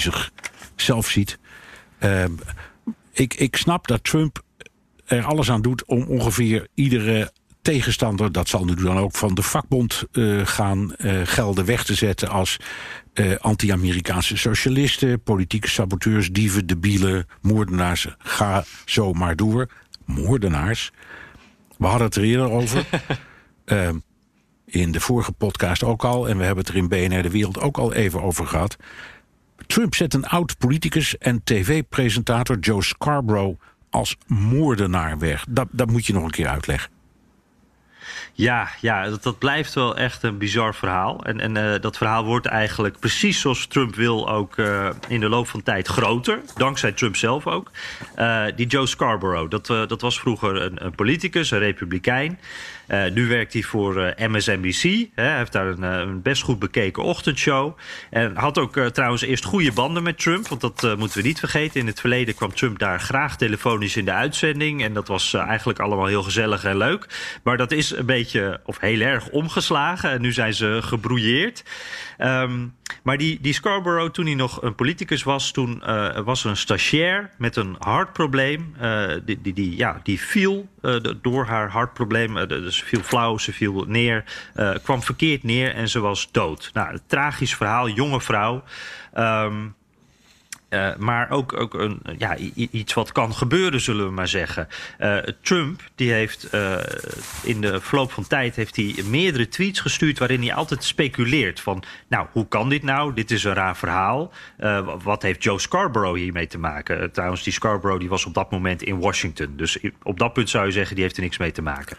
zichzelf 0.76 1.08
ziet. 1.08 1.40
Uh, 2.00 2.24
ik, 3.12 3.34
ik 3.34 3.56
snap 3.56 3.88
dat 3.88 4.04
Trump 4.04 4.42
er 5.06 5.24
alles 5.24 5.52
aan 5.52 5.62
doet 5.62 5.86
om 5.86 6.04
ongeveer 6.04 6.68
iedere 6.74 7.32
tegenstander, 7.62 8.32
dat 8.32 8.48
zal 8.48 8.66
nu 8.66 8.74
dan 8.74 8.98
ook 8.98 9.16
van 9.16 9.34
de 9.34 9.42
vakbond 9.42 10.04
uh, 10.12 10.46
gaan 10.46 10.94
uh, 10.98 11.22
gelden, 11.24 11.66
weg 11.66 11.84
te 11.84 11.94
zetten 11.94 12.30
als 12.30 12.58
uh, 13.14 13.36
anti-Amerikaanse 13.38 14.38
socialisten, 14.38 15.22
politieke 15.24 15.70
saboteurs, 15.70 16.32
dieven, 16.32 16.68
debielen, 16.68 17.28
moordenaars. 17.42 18.08
Ga 18.18 18.64
zo 18.86 19.14
maar 19.14 19.36
door. 19.36 19.70
Moordenaars. 20.06 20.92
We 21.78 21.86
hadden 21.86 22.08
het 22.08 22.16
er 22.16 22.24
eerder 22.24 22.50
over. 22.50 22.86
Ehm, 23.66 23.98
in 24.66 24.92
de 24.92 25.00
vorige 25.00 25.32
podcast 25.32 25.84
ook 25.84 26.04
al. 26.04 26.30
En 26.30 26.38
we 26.38 26.44
hebben 26.44 26.64
het 26.64 26.74
er 26.74 26.80
in 26.80 26.88
BNR 26.88 27.22
De 27.22 27.30
Wereld 27.30 27.60
ook 27.60 27.78
al 27.78 27.94
even 27.94 28.22
over 28.22 28.48
gehad. 28.48 28.78
Trump 29.68 29.96
zet 29.96 30.14
een 30.14 30.26
oud 30.26 30.58
politicus 30.58 31.18
en 31.18 31.42
tv-presentator 31.44 32.60
Joe 32.60 32.84
Scarborough 32.84 33.60
als 33.90 34.18
moordenaar 34.28 35.20
weg. 35.20 35.46
Dat, 35.50 35.68
dat 35.72 35.92
moet 35.92 36.06
je 36.06 36.14
nog 36.14 36.24
een 36.24 36.32
keer 36.32 36.48
uitleggen. 36.48 36.90
Ja, 38.34 38.70
ja 38.82 39.10
dat, 39.10 39.24
dat 39.24 39.40
blijft 39.40 39.74
wel 39.74 39.98
echt 39.98 40.24
een 40.24 40.38
bizar 40.38 40.76
verhaal. 40.76 41.26
En, 41.26 41.40
en 41.40 41.56
uh, 41.56 41.82
dat 41.82 41.98
verhaal 41.98 42.26
wordt 42.26 42.46
eigenlijk 42.46 43.00
precies 43.00 43.40
zoals 43.40 43.68
Trump 43.68 43.96
wil 43.96 44.30
ook 44.30 44.58
uh, 44.58 44.90
in 45.08 45.20
de 45.20 45.30
loop 45.30 45.48
van 45.48 45.64
tijd 45.64 45.88
groter. 45.88 46.42
Dankzij 46.56 46.92
Trump 46.92 47.16
zelf 47.16 47.48
ook. 47.48 47.72
Uh, 48.18 48.46
die 48.56 48.68
Joe 48.68 48.86
Scarborough, 48.86 49.50
dat, 49.50 49.66
dat 49.68 50.02
was 50.02 50.20
vroeger 50.20 50.62
een, 50.62 50.86
een 50.86 50.96
politicus, 50.96 51.52
een 51.52 51.60
republikein. 51.60 52.40
Uh, 52.92 53.12
nu 53.12 53.28
werkt 53.28 53.54
hij 53.54 53.62
voor 53.62 53.98
uh, 53.98 54.28
MSNBC. 54.28 54.82
Hè. 55.16 55.24
Hij 55.24 55.38
heeft 55.38 55.52
daar 55.52 55.68
een, 55.68 55.84
uh, 55.84 55.98
een, 55.98 56.22
best 56.22 56.42
goed 56.42 56.60
bekeken 56.60 57.04
ochtendshow. 57.04 57.78
En 58.10 58.36
had 58.36 58.58
ook 58.58 58.80
trouwens 58.80 59.22
eerst 59.22 59.44
goede 59.44 59.72
banden 59.72 60.04
met 60.04 60.20
Trump. 60.20 60.48
Want 60.48 60.62
dat 60.62 60.98
moeten 60.98 61.22
we 61.22 61.28
niet 61.28 61.40
vergeten. 61.40 61.80
In 61.80 61.88
het 61.88 62.00
verleden 62.00 62.36
kwam 62.36 62.54
Trump 62.54 62.80
daar 62.80 63.00
graag 63.00 63.38
telefonisch 63.38 63.98
in 63.98 64.06
de 64.06 64.12
uitzending. 64.12 64.84
En 64.84 64.94
dat 64.94 65.08
was 65.08 65.34
eigenlijk 65.34 65.80
allemaal 65.80 66.06
heel 66.06 66.24
gezellig 66.24 66.64
en 66.64 66.78
leuk. 66.78 67.06
Maar 67.44 67.58
dat 67.58 67.72
is 67.72 67.92
een 67.92 68.06
beetje, 68.06 68.60
of 68.66 68.80
heel 68.80 69.00
erg 69.00 69.30
omgeslagen. 69.30 70.12
En 70.12 70.22
nu 70.22 70.32
zijn 70.32 70.54
ze 70.54 70.80
gebrouilleerd. 70.82 71.64
Um, 72.18 72.78
maar 73.04 73.18
die, 73.18 73.40
die 73.42 73.54
Scarborough, 73.54 74.12
toen 74.12 74.26
hij 74.26 74.36
nog 74.36 74.62
een 74.62 74.76
politicus 74.76 75.24
was, 75.24 75.52
toen 75.52 75.84
was 76.24 76.44
er 76.44 76.50
een 76.50 76.58
stagiair 76.58 77.30
met 77.38 77.56
een 77.56 77.76
hartprobleem. 77.80 78.76
Die, 79.26 79.42
die, 79.42 79.54
die, 79.54 79.78
ja, 79.78 80.00
die 80.04 80.20
viel 80.20 80.68
door 81.22 81.46
haar 81.46 81.70
hartprobleem. 81.70 82.48
dus 82.48 82.78
ze 82.78 82.86
viel 82.86 83.02
flauw, 83.02 83.38
ze 83.38 83.54
viel 83.54 83.84
neer, 83.88 84.24
kwam 84.84 85.04
verkeerd 85.04 85.44
neer 85.44 85.74
en 85.74 85.90
ze 85.90 86.00
was 86.00 86.32
dood. 86.32 86.70
Nou, 86.74 86.94
een 86.94 87.02
tragisch 87.08 87.56
verhaal, 87.56 87.90
jonge 87.90 88.22
vrouw. 88.22 88.64
Um, 89.18 89.76
uh, 90.70 90.96
maar 90.98 91.30
ook, 91.30 91.60
ook 91.60 91.74
een, 91.74 92.02
ja, 92.18 92.38
iets 92.54 92.94
wat 92.94 93.12
kan 93.12 93.34
gebeuren, 93.34 93.82
zullen 93.82 94.06
we 94.06 94.12
maar 94.12 94.28
zeggen. 94.28 94.68
Uh, 95.00 95.18
Trump 95.42 95.82
die 95.96 96.12
heeft 96.12 96.48
uh, 96.54 96.78
in 97.44 97.62
de 97.62 97.82
verloop 97.82 98.12
van 98.12 98.28
tijd 98.28 98.56
heeft 98.56 98.76
hij 98.76 98.96
meerdere 99.06 99.48
tweets 99.48 99.80
gestuurd 99.80 100.20
waarin 100.20 100.42
hij 100.42 100.54
altijd 100.54 100.84
speculeert 100.84 101.60
van, 101.60 101.84
nou, 102.08 102.28
hoe 102.32 102.48
kan 102.48 102.70
dit 102.70 102.84
nou? 102.84 103.14
Dit 103.14 103.32
is 103.32 103.44
een 103.44 103.54
raar 103.54 103.78
verhaal. 103.78 104.32
wat 105.04 105.22
heeft 105.22 105.44
Joe 105.44 105.60
Scarborough 105.60 106.20
hiermee 106.20 106.48
te 106.48 106.58
maken? 106.58 107.12
trouwens, 107.12 107.44
die 107.44 107.54
Scarborough 107.54 108.00
die 108.00 108.10
was 108.10 108.26
op 108.26 108.34
dat 108.34 108.52
moment 108.52 108.84
in 108.84 109.00
Washington, 109.00 109.54
dus 109.56 109.78
op 110.04 110.20
dat 110.20 110.34
punt 110.34 110.50
zou 110.50 110.66
je 110.66 110.72
zeggen 110.72 110.96
die 110.96 111.04
heeft 111.04 111.18
er 111.18 111.24
niks 111.24 111.38
mee 111.38 111.52
te 111.52 111.62
maken. 111.62 111.98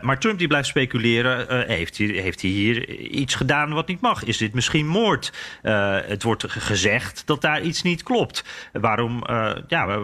maar 0.00 0.18
Trump 0.18 0.38
die 0.38 0.48
blijft 0.48 0.68
speculeren, 0.68 1.66
heeft, 1.66 1.98
hij, 1.98 2.06
heeft 2.06 2.42
hij 2.42 2.50
hier 2.50 2.88
iets 2.98 3.34
gedaan 3.34 3.72
wat 3.72 3.88
niet 3.88 4.00
mag? 4.00 4.24
Is 4.24 4.36
dit 4.36 4.54
misschien 4.54 4.86
moord? 4.86 5.32
het 5.62 6.22
wordt 6.22 6.44
gezegd 6.48 7.22
dat 7.26 7.40
daar 7.40 7.62
iets 7.62 7.82
niet 7.82 8.01
klopt. 8.02 8.44
Waarom, 8.72 9.24
uh, 9.30 9.52
ja, 9.68 10.02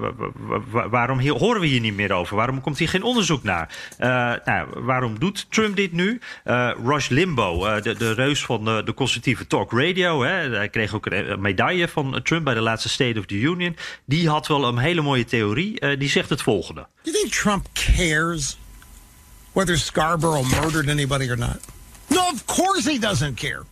waarom 0.90 1.28
horen 1.28 1.61
we 1.61 1.66
hier 1.66 1.80
niet 1.80 1.94
meer 1.94 2.12
over? 2.12 2.37
Waarom 2.37 2.61
komt 2.61 2.78
hier 2.78 2.88
geen 2.88 3.02
onderzoek 3.02 3.42
naar? 3.42 3.76
Uh, 4.00 4.06
nou, 4.44 4.68
waarom 4.74 5.18
doet 5.18 5.46
Trump 5.50 5.76
dit 5.76 5.92
nu? 5.92 6.20
Uh, 6.44 6.70
Rush 6.84 7.08
Limbaugh, 7.08 7.82
de, 7.82 7.96
de 7.96 8.12
reus 8.12 8.44
van 8.44 8.64
de, 8.64 8.82
de 8.84 8.94
conservatieve 8.94 9.46
talk 9.46 9.72
radio... 9.72 10.22
Hè, 10.22 10.56
hij 10.56 10.68
kreeg 10.68 10.94
ook 10.94 11.06
een 11.06 11.40
medaille 11.40 11.88
van 11.88 12.20
Trump 12.22 12.44
bij 12.44 12.54
de 12.54 12.61
laatste 12.61 12.88
State 12.88 13.18
of 13.18 13.26
the 13.26 13.34
Union... 13.34 13.76
die 14.04 14.28
had 14.28 14.46
wel 14.46 14.64
een 14.64 14.78
hele 14.78 15.00
mooie 15.00 15.24
theorie. 15.24 15.96
die 15.96 16.08
zegt 16.08 16.30
het 16.30 16.42
volgende. 16.42 16.87
Do 17.02 17.11
you 17.11 17.16
think 17.16 17.32
Trump 17.32 17.66
cares 17.72 18.58
whether 19.52 19.78
Scarborough 19.78 20.61
murdered 20.61 20.88
anybody 20.88 21.30
or 21.30 21.38
not? 21.38 21.58
No, 22.08 22.28
of 22.32 22.44
course 22.44 22.90
he 22.90 22.98
doesn't 22.98 23.34
care. 23.37 23.64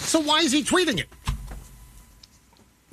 So 0.00 0.22
why 0.22 0.42
is 0.44 0.52
he 0.52 0.62
tweeting 0.62 0.98
it? 0.98 1.08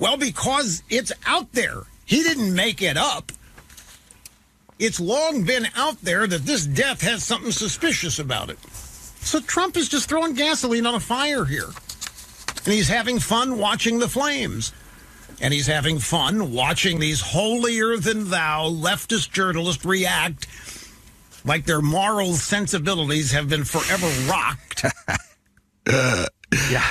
Well, 0.02 0.16
because 0.16 0.82
it's 0.90 1.12
out 1.26 1.52
there. 1.52 1.82
He 2.06 2.24
didn't 2.24 2.52
make 2.52 2.82
it 2.82 2.96
up. 2.96 3.30
It's 4.80 4.98
long 4.98 5.44
been 5.44 5.68
out 5.76 6.02
there 6.02 6.26
that 6.26 6.44
this 6.44 6.66
death 6.66 7.02
has 7.02 7.22
something 7.22 7.52
suspicious 7.52 8.18
about 8.18 8.50
it. 8.50 8.58
So 8.64 9.38
Trump 9.38 9.76
is 9.76 9.88
just 9.88 10.08
throwing 10.08 10.34
gasoline 10.34 10.86
on 10.86 10.96
a 10.96 11.00
fire 11.00 11.44
here. 11.44 11.68
And 12.64 12.74
he's 12.74 12.88
having 12.88 13.20
fun 13.20 13.58
watching 13.58 14.00
the 14.00 14.08
flames. 14.08 14.72
And 15.40 15.54
he's 15.54 15.68
having 15.68 16.00
fun 16.00 16.52
watching 16.52 16.98
these 16.98 17.20
holier 17.20 17.96
than 17.96 18.28
thou 18.28 18.70
leftist 18.70 19.30
journalists 19.30 19.84
react 19.84 20.48
like 21.44 21.64
their 21.64 21.80
moral 21.80 22.34
sensibilities 22.34 23.30
have 23.30 23.48
been 23.48 23.62
forever 23.62 24.10
rocked. 24.28 24.84
Ja. 26.70 26.82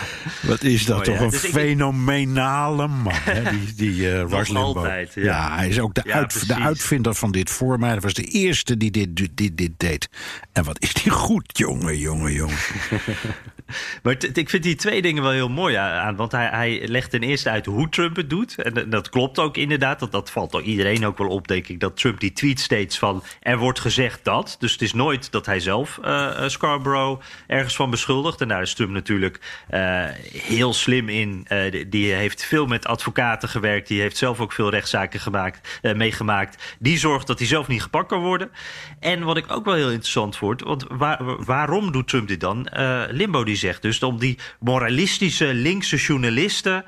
Wat 0.41 0.63
is 0.63 0.85
dat 0.85 1.03
toch 1.03 1.19
een 1.19 1.29
dus 1.29 1.39
fenomenale 1.39 2.87
man, 2.87 3.13
hè? 3.13 3.49
die, 3.49 3.73
die 3.93 4.01
uh, 4.01 4.23
Rush. 4.29 4.53
Altijd, 4.53 5.11
ja. 5.13 5.23
ja. 5.23 5.55
hij 5.55 5.67
is 5.69 5.79
ook 5.79 5.93
de, 5.93 6.13
uit, 6.13 6.47
de 6.47 6.55
uitvinder 6.55 7.13
van 7.13 7.31
dit 7.31 7.49
format. 7.49 7.89
Hij 7.89 7.99
was 7.99 8.13
de 8.13 8.23
eerste 8.23 8.77
die 8.77 8.91
dit, 8.91 9.15
dit, 9.37 9.57
dit 9.57 9.71
deed. 9.77 10.09
En 10.51 10.63
wat 10.63 10.81
is 10.81 10.93
die 10.93 11.11
goed, 11.11 11.57
jongen, 11.57 11.97
jongen, 11.97 12.33
jongen. 12.33 12.57
Maar 14.03 14.15
ik 14.33 14.49
vind 14.49 14.63
die 14.63 14.75
twee 14.75 15.01
dingen 15.01 15.23
wel 15.23 15.31
heel 15.31 15.49
mooi 15.49 15.75
aan. 15.75 16.15
Want 16.15 16.31
hij, 16.31 16.47
hij 16.47 16.87
legt 16.87 17.09
ten 17.09 17.23
eerste 17.23 17.49
uit 17.49 17.65
hoe 17.65 17.89
Trump 17.89 18.15
het 18.15 18.29
doet. 18.29 18.55
En 18.55 18.89
dat 18.89 19.09
klopt 19.09 19.39
ook 19.39 19.57
inderdaad. 19.57 19.99
Dat, 19.99 20.11
dat 20.11 20.31
valt 20.31 20.51
toch 20.51 20.61
iedereen 20.61 21.05
ook 21.05 21.17
wel 21.17 21.27
op, 21.27 21.47
denk 21.47 21.67
ik. 21.67 21.79
Dat 21.79 21.97
Trump 21.97 22.19
die 22.19 22.33
tweet 22.33 22.59
steeds 22.59 22.97
van... 22.97 23.23
er 23.39 23.57
wordt 23.57 23.79
gezegd 23.79 24.23
dat. 24.23 24.55
Dus 24.59 24.71
het 24.71 24.81
is 24.81 24.93
nooit 24.93 25.31
dat 25.31 25.45
hij 25.45 25.59
zelf 25.59 25.99
uh, 26.05 26.47
Scarborough 26.47 27.21
ergens 27.47 27.75
van 27.75 27.89
beschuldigt. 27.89 28.41
En 28.41 28.47
daar 28.47 28.61
is 28.61 28.73
Trump 28.73 28.91
natuurlijk 28.91 29.65
uh, 29.71 30.05
heel 30.33 30.73
slim 30.73 31.09
in. 31.09 31.47
Die, 31.89 32.13
heeft 32.13 32.45
veel 32.45 32.65
met 32.65 32.87
advocaten 32.87 33.49
gewerkt. 33.49 33.87
Die 33.87 34.01
heeft 34.01 34.17
zelf 34.17 34.39
ook 34.39 34.53
veel 34.53 34.69
rechtszaken 34.69 35.19
gemaakt, 35.19 35.79
meegemaakt. 35.81 36.75
Die 36.79 36.97
zorgt 36.97 37.27
dat 37.27 37.39
hij 37.39 37.47
zelf 37.47 37.67
niet 37.67 37.81
gepakt 37.81 38.07
kan 38.07 38.21
worden. 38.21 38.51
En 38.99 39.23
wat 39.23 39.37
ik 39.37 39.51
ook 39.51 39.65
wel 39.65 39.73
heel 39.73 39.89
interessant 39.89 40.37
vond... 40.37 40.61
want 40.61 40.85
waar, 40.89 41.43
waarom 41.45 41.91
doet 41.91 42.07
Trump 42.07 42.27
dit 42.27 42.39
dan? 42.39 42.67
Limbo 43.09 43.43
die 43.43 43.55
zegt 43.61 43.81
dus 43.81 44.03
om 44.03 44.19
die 44.19 44.37
moralistische 44.59 45.53
linkse 45.53 45.97
journalisten 45.97 46.85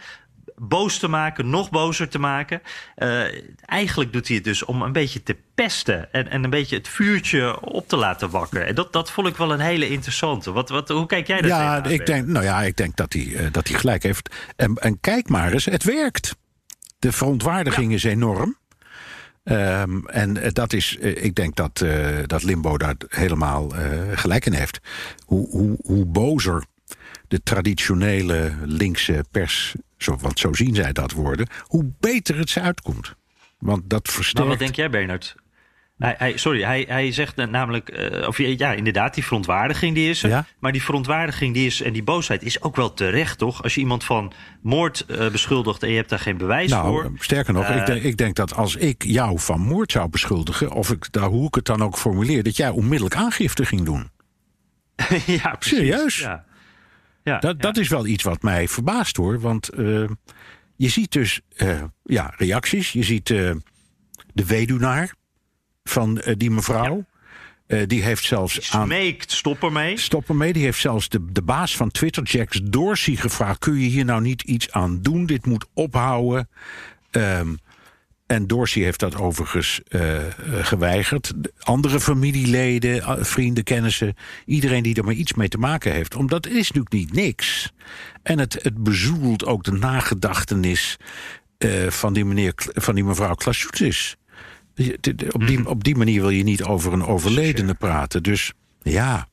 boos 0.55 0.97
te 0.97 1.07
maken, 1.07 1.49
nog 1.49 1.69
bozer 1.69 2.09
te 2.09 2.19
maken. 2.19 2.62
Uh, 2.97 3.23
eigenlijk 3.65 4.13
doet 4.13 4.27
hij 4.27 4.36
het 4.36 4.45
dus 4.45 4.65
om 4.65 4.81
een 4.81 4.91
beetje 4.91 5.23
te 5.23 5.38
pesten 5.55 6.13
en, 6.13 6.29
en 6.29 6.43
een 6.43 6.49
beetje 6.49 6.75
het 6.75 6.88
vuurtje 6.88 7.62
op 7.62 7.88
te 7.88 7.95
laten 7.95 8.29
wakkeren. 8.29 8.67
En 8.67 8.75
dat, 8.75 8.93
dat 8.93 9.12
vond 9.12 9.27
ik 9.27 9.38
wel 9.38 9.53
een 9.53 9.59
hele 9.59 9.89
interessante. 9.89 10.51
Wat, 10.51 10.69
wat, 10.69 10.89
hoe 10.89 11.05
kijk 11.05 11.27
jij 11.27 11.41
daar 11.41 11.49
ja, 11.49 11.83
ik 11.83 12.05
denk, 12.05 12.27
Nou 12.27 12.45
ja, 12.45 12.62
ik 12.62 12.77
denk 12.77 12.95
dat 12.95 13.13
hij, 13.13 13.23
uh, 13.25 13.47
dat 13.51 13.67
hij 13.67 13.79
gelijk 13.79 14.03
heeft. 14.03 14.36
En, 14.55 14.75
en 14.75 14.99
kijk 14.99 15.29
maar 15.29 15.51
eens, 15.51 15.65
het 15.65 15.83
werkt. 15.83 16.36
De 16.99 17.12
verontwaardiging 17.12 17.89
ja. 17.89 17.95
is 17.95 18.03
enorm. 18.03 18.57
Um, 19.43 20.08
en 20.08 20.53
dat 20.53 20.73
is, 20.73 20.95
ik 20.95 21.36
denk 21.36 21.56
dat, 21.56 21.82
uh, 21.84 22.17
dat 22.25 22.43
Limbo 22.43 22.77
daar 22.77 22.95
helemaal 23.08 23.75
uh, 23.75 23.82
gelijk 24.13 24.45
in 24.45 24.53
heeft. 24.53 24.79
Hoe, 25.25 25.49
hoe, 25.49 25.77
hoe 25.84 26.06
bozer 26.06 26.65
de 27.27 27.43
traditionele 27.43 28.53
linkse 28.65 29.25
pers, 29.32 29.75
zo, 29.97 30.17
want 30.17 30.39
zo 30.39 30.53
zien 30.53 30.75
zij 30.75 30.91
dat 30.91 31.12
worden, 31.12 31.47
hoe 31.62 31.91
beter 31.99 32.38
het 32.38 32.49
ze 32.49 32.62
uitkomt. 32.62 33.15
Want 33.58 33.89
dat 33.89 34.08
versterkt. 34.08 34.39
Maar 34.39 34.47
wat 34.47 34.60
denk 34.60 34.75
jij, 34.75 34.89
Bernard? 34.89 35.36
Hij, 36.04 36.16
hij, 36.18 36.38
sorry, 36.38 36.63
hij, 36.63 36.86
hij 36.88 37.12
zegt 37.12 37.36
namelijk, 37.36 38.12
uh, 38.13 38.28
of 38.28 38.38
ja, 38.38 38.74
inderdaad, 38.74 39.13
die 39.13 39.24
verontwaardiging 39.24 39.96
die 39.96 40.10
is 40.10 40.24
er. 40.24 40.30
Ja? 40.30 40.46
Maar 40.60 40.72
die 40.72 40.84
verontwaardiging 40.84 41.54
die 41.54 41.66
is, 41.66 41.82
en 41.82 41.94
die 41.94 42.04
boosheid 42.04 42.44
is 42.44 42.62
ook 42.62 42.76
wel 42.76 42.94
terecht, 42.94 43.38
toch? 43.38 43.63
Als 43.63 43.76
je 43.76 43.80
iemand 43.80 44.04
van 44.04 44.34
moord 44.62 45.06
uh, 45.08 45.30
beschuldigt 45.30 45.84
en 45.84 45.89
je 45.89 45.96
hebt 45.96 46.10
daar 46.10 46.20
geen 46.20 46.38
bewijs 46.38 46.72
nou, 46.72 46.88
voor. 46.88 47.12
Sterker 47.20 47.54
nog, 47.54 47.70
uh, 47.70 47.78
ik, 47.78 47.86
denk, 47.86 48.04
ik 48.04 48.18
denk 48.18 48.36
dat 48.36 48.56
als 48.56 48.76
ik 48.76 49.04
jou 49.04 49.39
van 49.39 49.62
moord 49.62 49.92
zou 49.92 50.10
beschuldigen, 50.10 50.72
of 50.72 50.92
ik, 50.92 51.12
daar, 51.12 51.28
hoe 51.28 51.48
ik 51.48 51.56
het 51.56 51.66
dan 51.66 51.84
ook 51.84 51.98
formuleer, 51.98 52.44
dat 52.44 52.58
jij 52.58 52.70
onmiddellijk 52.70 53.16
aangifte 53.16 53.66
ging 53.66 53.82
doen. 53.82 54.10
ja, 55.26 55.56
precies. 55.56 55.78
Serieus? 55.78 56.20
Ja. 56.20 56.46
Ja, 57.24 57.39
dat, 57.39 57.62
dat 57.62 57.78
is 57.78 57.88
wel 57.88 58.06
iets 58.06 58.24
wat 58.24 58.42
mij 58.42 58.68
verbaast 58.68 59.18
hoor. 59.18 59.39
Want 59.39 59.70
je 60.76 60.89
ziet 60.89 61.12
dus 61.12 61.42
ja, 62.04 62.34
reacties. 62.38 62.92
Je 62.92 63.04
ziet 63.04 63.28
de 63.28 64.46
weduwnaar 64.46 65.13
van 65.84 66.22
die 66.38 66.52
mevrouw. 66.52 67.06
Ja. 67.67 67.86
die 67.86 68.04
heeft 68.04 68.24
zelfs 68.24 68.54
die 68.54 68.63
smeekt, 68.63 69.32
aan. 69.32 69.38
stop 69.38 69.63
ermee. 69.63 69.98
Stop 69.98 70.30
ermee. 70.30 70.54
Die 70.54 70.63
heeft 70.63 70.80
zelfs 70.80 71.10
de, 71.10 71.32
de 71.32 71.41
baas 71.41 71.76
van 71.76 71.91
Twitter, 71.91 72.24
Jack 72.24 72.72
Dorsey, 72.72 73.15
gevraagd: 73.15 73.60
kun 73.60 73.74
je 73.74 73.88
hier 73.88 74.06
nou 74.06 74.22
niet 74.22 74.41
iets 74.41 74.72
aan 74.72 75.02
doen? 75.02 75.26
Dit 75.26 75.46
moet 75.46 75.65
ophouden. 75.74 76.50
Um, 77.12 77.58
en 78.34 78.48
Dorsey 78.48 78.84
heeft 78.84 79.00
dat 79.00 79.15
overigens 79.15 79.82
uh, 79.89 80.17
geweigerd. 80.62 81.34
Andere 81.60 82.00
familieleden, 82.00 83.26
vrienden, 83.26 83.63
kennissen, 83.63 84.15
iedereen 84.46 84.84
die 84.84 84.96
er 84.96 85.04
maar 85.04 85.13
iets 85.13 85.34
mee 85.34 85.48
te 85.48 85.58
maken 85.58 85.91
heeft. 85.91 86.15
Omdat 86.15 86.46
het 86.46 86.54
is 86.54 86.67
natuurlijk 86.72 86.93
niet 86.93 87.13
niks. 87.13 87.72
En 88.24 88.39
het, 88.39 88.60
het 88.62 88.84
bezoedelt 88.84 89.46
ook 89.46 89.63
de 89.63 89.72
nagedachtenis 89.72 90.98
uh, 91.58 91.88
van, 91.89 92.13
die 92.13 92.26
meneer, 92.26 92.54
van 92.56 92.96
die 92.96 93.04
mevrouw 93.04 93.36
Klasjoetis. 93.36 94.15
Op 95.31 95.47
die, 95.47 95.67
op 95.67 95.83
die 95.83 95.95
manier 95.95 96.21
wil 96.21 96.29
je 96.29 96.43
niet 96.43 96.63
over 96.63 96.93
een 96.93 97.05
overledene 97.05 97.73
praten. 97.73 98.23
Dus 98.23 98.53
ja. 98.81 99.27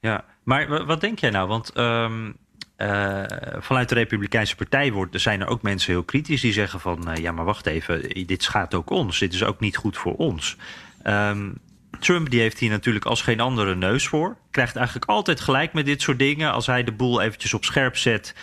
Ja, 0.00 0.24
maar 0.44 0.86
wat 0.86 1.00
denk 1.00 1.18
jij 1.18 1.30
nou? 1.30 1.48
Want 1.48 1.76
um, 1.76 2.36
uh, 2.76 3.24
vanuit 3.58 3.88
de 3.88 3.94
Republikeinse 3.94 4.56
Partij 4.56 4.92
wordt, 4.92 5.14
er 5.14 5.20
zijn 5.20 5.40
er 5.40 5.46
ook 5.46 5.62
mensen 5.62 5.92
heel 5.92 6.02
kritisch 6.02 6.40
die 6.40 6.52
zeggen 6.52 6.80
van 6.80 7.10
uh, 7.10 7.16
ja, 7.16 7.32
maar 7.32 7.44
wacht 7.44 7.66
even, 7.66 8.26
dit 8.26 8.42
schaadt 8.42 8.74
ook 8.74 8.90
ons. 8.90 9.18
Dit 9.18 9.34
is 9.34 9.44
ook 9.44 9.60
niet 9.60 9.76
goed 9.76 9.96
voor 9.96 10.16
ons. 10.16 10.56
Um, 11.04 11.58
Trump 11.98 12.30
die 12.30 12.40
heeft 12.40 12.58
hier 12.58 12.70
natuurlijk 12.70 13.04
als 13.04 13.22
geen 13.22 13.40
andere 13.40 13.74
neus 13.74 14.08
voor. 14.08 14.36
Krijgt 14.50 14.76
eigenlijk 14.76 15.06
altijd 15.06 15.40
gelijk 15.40 15.72
met 15.72 15.86
dit 15.86 16.02
soort 16.02 16.18
dingen. 16.18 16.52
Als 16.52 16.66
hij 16.66 16.84
de 16.84 16.92
boel 16.92 17.20
eventjes 17.20 17.54
op 17.54 17.64
scherp 17.64 17.96
zet, 17.96 18.34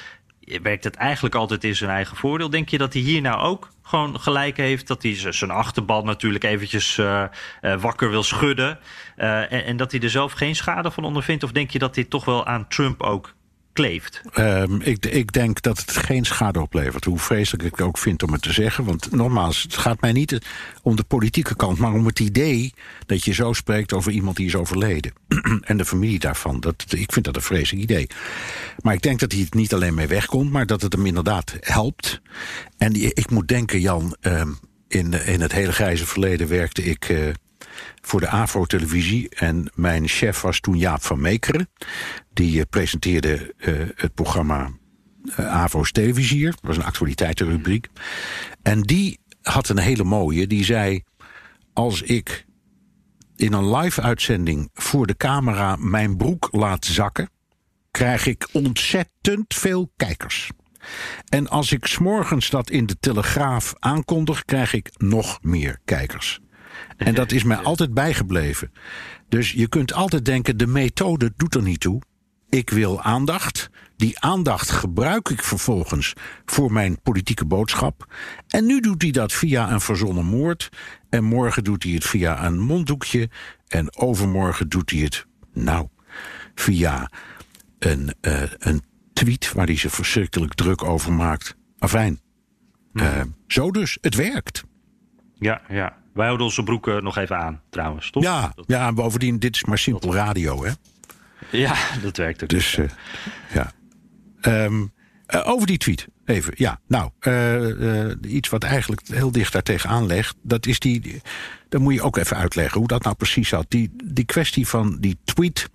werkt 0.62 0.84
het 0.84 0.96
eigenlijk 0.96 1.36
altijd 1.36 1.64
in 1.64 1.76
zijn 1.76 1.92
eigen 1.92 2.18
voordeel. 2.18 2.50
Denk 2.50 2.70
je 2.70 2.78
dat 2.78 2.94
hij 2.94 3.02
hier 3.02 3.22
nou 3.22 3.42
ook 3.42 3.70
gewoon 3.88 4.20
gelijk 4.20 4.58
heeft? 4.58 4.88
Dat 4.88 5.04
hij 5.04 5.34
zijn 5.34 5.52
achterban 5.52 6.06
natuurlijk 6.06 6.44
eventjes 6.44 6.98
uh, 6.98 7.24
uh, 7.62 7.82
wakker 7.82 8.10
wil 8.10 8.24
schudden. 8.24 8.80
Uh, 9.18 9.52
en, 9.52 9.66
en, 9.66 9.78
dat 9.78 9.92
hij 9.92 10.02
er 10.02 10.10
zelf 10.10 10.32
geen 10.32 10.56
schade 10.56 10.92
van 10.92 11.04
ondervindt? 11.04 11.44
Of 11.44 11.52
denk 11.52 11.72
je 11.72 11.80
dat 11.80 11.96
dit 11.96 12.10
toch 12.10 12.26
wel 12.26 12.46
aan 12.46 12.68
Trump 12.68 13.02
ook 13.02 13.34
kleeft? 13.78 14.22
Um, 14.36 14.82
ik, 14.82 15.06
ik, 15.06 15.32
denk 15.32 15.62
dat 15.62 15.78
het 15.78 15.92
geen 15.92 16.26
schade 16.26 16.62
oplevert. 16.62 17.06
Hoe 17.06 17.20
vreselijk 17.20 17.64
ik 17.64 17.72
het 17.72 17.82
ook 17.82 17.98
vind 17.98 18.24
om 18.24 18.32
het 18.32 18.42
te 18.42 18.54
zeggen. 18.54 18.84
Want 18.84 19.12
nogmaals, 19.12 19.62
het 19.62 19.78
gaat 19.78 20.02
mij 20.02 20.12
niet 20.12 20.38
om 20.82 20.96
de 20.96 21.04
politieke 21.04 21.56
kant, 21.56 21.78
maar 21.78 21.94
om 21.94 22.06
het 22.06 22.20
idee 22.20 22.74
dat 23.06 23.26
je 23.26 23.34
zo 23.34 23.54
spreekt 23.54 23.94
over 23.94 24.12
iemand 24.12 24.38
die 24.38 24.46
is 24.46 24.56
overleden. 24.56 25.14
en 25.62 25.78
de 25.78 25.86
familie 25.86 26.20
daarvan. 26.20 26.60
Dat, 26.60 26.86
ik 26.90 27.12
vind 27.12 27.26
dat 27.26 27.36
een 27.36 27.42
vreselijk 27.42 27.84
idee. 27.84 28.08
Maar 28.82 28.94
ik 28.94 29.02
denk 29.02 29.20
dat 29.20 29.32
hij 29.32 29.42
het 29.42 29.54
niet 29.54 29.74
alleen 29.74 29.94
mee 29.94 30.08
wegkomt, 30.08 30.52
maar 30.52 30.66
dat 30.66 30.82
het 30.82 30.94
hem 30.94 31.06
inderdaad 31.06 31.58
helpt. 31.60 32.22
En 32.78 32.94
ik 33.16 33.30
moet 33.30 33.48
denken, 33.48 33.80
Jan, 33.80 34.16
um, 34.22 34.60
in, 34.88 35.14
in 35.14 35.42
het 35.42 35.52
hele 35.52 35.72
grijze 35.72 36.06
verleden 36.06 36.48
werkte 36.48 36.84
ik. 36.84 37.10
Uh, 37.10 37.30
voor 38.02 38.20
de 38.20 38.28
AVRO-televisie. 38.28 39.30
En 39.30 39.72
mijn 39.74 40.08
chef 40.08 40.42
was 40.42 40.60
toen 40.60 40.78
Jaap 40.78 41.04
van 41.04 41.22
Meekeren. 41.22 41.70
Die 42.34 42.58
uh, 42.58 42.64
presenteerde 42.70 43.54
uh, 43.58 43.90
het 43.96 44.14
programma 44.14 44.72
uh, 45.26 45.48
AVRO's 45.48 45.92
Televisier. 45.92 46.52
Dat 46.52 46.60
was 46.62 46.78
een 46.78 46.84
actualiteitenrubriek. 46.84 47.88
En 48.62 48.82
die 48.82 49.20
had 49.42 49.70
een 49.70 49.78
hele 49.78 50.04
mooie. 50.04 50.48
Die 50.48 50.64
zei, 50.64 51.04
als 51.74 52.02
ik 52.02 52.46
in 53.36 53.54
een 53.54 53.76
live-uitzending 53.76 54.70
voor 54.74 55.08
de 55.08 55.18
camera 55.18 55.76
mijn 55.76 56.18
broek 56.18 56.48
laat 56.52 56.86
zakken... 56.86 57.30
krijg 57.92 58.26
ik 58.26 58.48
ontzettend 58.52 59.54
veel 59.54 59.92
kijkers. 59.96 60.50
En 61.30 61.48
als 61.48 61.72
ik 61.72 61.86
s'morgens 61.86 62.50
dat 62.50 62.70
in 62.70 62.86
de 62.86 63.00
Telegraaf 63.00 63.74
aankondig... 63.80 64.46
krijg 64.46 64.74
ik 64.74 64.92
nog 64.98 65.40
meer 65.42 65.80
kijkers. 65.86 66.40
En 66.98 67.14
dat 67.14 67.32
is 67.32 67.44
mij 67.44 67.58
altijd 67.58 67.94
bijgebleven. 67.94 68.72
Dus 69.30 69.52
je 69.52 69.68
kunt 69.68 69.94
altijd 69.94 70.26
denken, 70.26 70.58
de 70.58 70.68
methode 70.68 71.34
doet 71.38 71.56
er 71.56 71.62
niet 71.62 71.80
toe. 71.80 72.02
Ik 72.50 72.70
wil 72.70 73.02
aandacht. 73.02 73.70
Die 73.96 74.20
aandacht 74.20 74.72
gebruik 74.72 75.30
ik 75.30 75.44
vervolgens 75.44 76.14
voor 76.46 76.72
mijn 76.72 77.02
politieke 77.02 77.46
boodschap. 77.46 78.14
En 78.48 78.66
nu 78.66 78.80
doet 78.80 79.02
hij 79.02 79.12
dat 79.12 79.34
via 79.34 79.72
een 79.72 79.82
verzonnen 79.82 80.26
moord. 80.26 80.70
En 81.10 81.24
morgen 81.24 81.64
doet 81.64 81.84
hij 81.84 81.92
het 81.92 82.06
via 82.06 82.46
een 82.46 82.60
monddoekje. 82.60 83.30
En 83.68 83.98
overmorgen 83.98 84.70
doet 84.70 84.90
hij 84.90 85.00
het, 85.00 85.26
nou, 85.54 85.88
via 86.56 87.12
een, 87.80 88.14
uh, 88.22 88.42
een 88.58 88.84
tweet 89.14 89.54
waar 89.54 89.66
hij 89.66 89.78
zich 89.78 89.94
verschrikkelijk 89.94 90.54
druk 90.54 90.84
over 90.84 91.14
maakt. 91.14 91.56
Afijn. 91.80 92.20
Uh, 92.94 93.22
zo 93.48 93.72
dus, 93.72 93.98
het 94.02 94.16
werkt. 94.16 94.64
Ja, 95.36 95.62
ja. 95.70 95.98
Wij 96.18 96.26
houden 96.26 96.46
onze 96.46 96.64
broeken 96.64 97.04
nog 97.04 97.18
even 97.18 97.38
aan, 97.38 97.62
trouwens, 97.70 98.10
toch? 98.10 98.24
Ja, 98.24 98.54
ja 98.68 98.94
bovendien, 98.94 99.40
dit 99.40 99.56
is 99.56 99.66
maar 99.66 99.78
simpel 99.78 100.14
radio, 100.14 100.64
hè? 100.64 100.72
Ja, 101.52 101.76
dat 102.02 102.18
werkt 102.18 102.44
ook. 102.44 102.50
Dus, 102.50 102.78
uh, 102.78 102.90
ja. 103.54 103.72
Um, 104.42 104.94
uh, 105.28 105.48
over 105.48 105.68
die 105.68 105.78
tweet, 105.78 106.08
even. 106.26 106.54
Ja, 106.56 106.80
nou, 106.88 107.12
uh, 107.22 108.12
iets 108.22 108.50
wat 108.50 108.64
eigenlijk 108.64 109.02
heel 109.08 109.32
dicht 109.32 109.54
daar 109.54 109.64
tegenaan 109.64 110.06
legt... 110.06 110.36
dat 110.42 110.66
is 110.66 110.80
die, 110.80 111.00
die, 111.00 111.22
dan 111.70 111.82
moet 111.82 111.94
je 111.94 112.02
ook 112.02 112.18
even 112.18 112.38
uitleggen 112.38 112.80
hoe 112.80 112.88
dat 112.88 113.04
nou 113.04 113.16
precies 113.16 113.50
zat. 113.50 113.66
Die, 113.70 113.92
die 114.04 114.26
kwestie 114.26 114.68
van 114.68 114.98
die 115.00 115.18
tweet... 115.24 115.70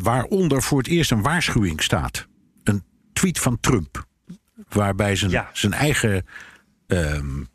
waaronder 0.00 0.62
voor 0.62 0.78
het 0.78 0.86
eerst 0.86 1.10
een 1.10 1.22
waarschuwing 1.22 1.82
staat. 1.82 2.26
Een 2.64 2.84
tweet 3.12 3.38
van 3.38 3.60
Trump. 3.60 4.06
Waarbij 4.68 5.16
zijn, 5.16 5.30
ja. 5.30 5.50
zijn 5.52 5.72
eigen... 5.72 6.26
Um, 6.86 7.48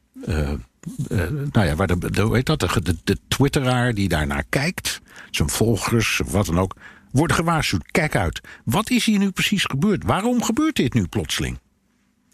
uh, 1.09 1.29
nou 1.51 1.67
ja, 1.67 1.75
waar 1.75 1.87
de, 1.87 2.11
de, 2.11 2.29
heet 2.31 2.45
dat, 2.45 2.59
de, 2.59 2.81
de, 2.81 2.95
de 3.03 3.17
twitteraar 3.27 3.93
die 3.93 4.09
daarnaar 4.09 4.43
kijkt, 4.49 5.01
zijn 5.31 5.49
volgers, 5.49 6.21
wat 6.25 6.45
dan 6.45 6.59
ook, 6.59 6.75
wordt 7.11 7.33
gewaarschuwd. 7.33 7.91
Kijk 7.91 8.15
uit, 8.15 8.41
wat 8.63 8.89
is 8.89 9.05
hier 9.05 9.19
nu 9.19 9.31
precies 9.31 9.63
gebeurd? 9.63 10.03
Waarom 10.03 10.43
gebeurt 10.43 10.75
dit 10.75 10.93
nu 10.93 11.07
plotseling? 11.07 11.59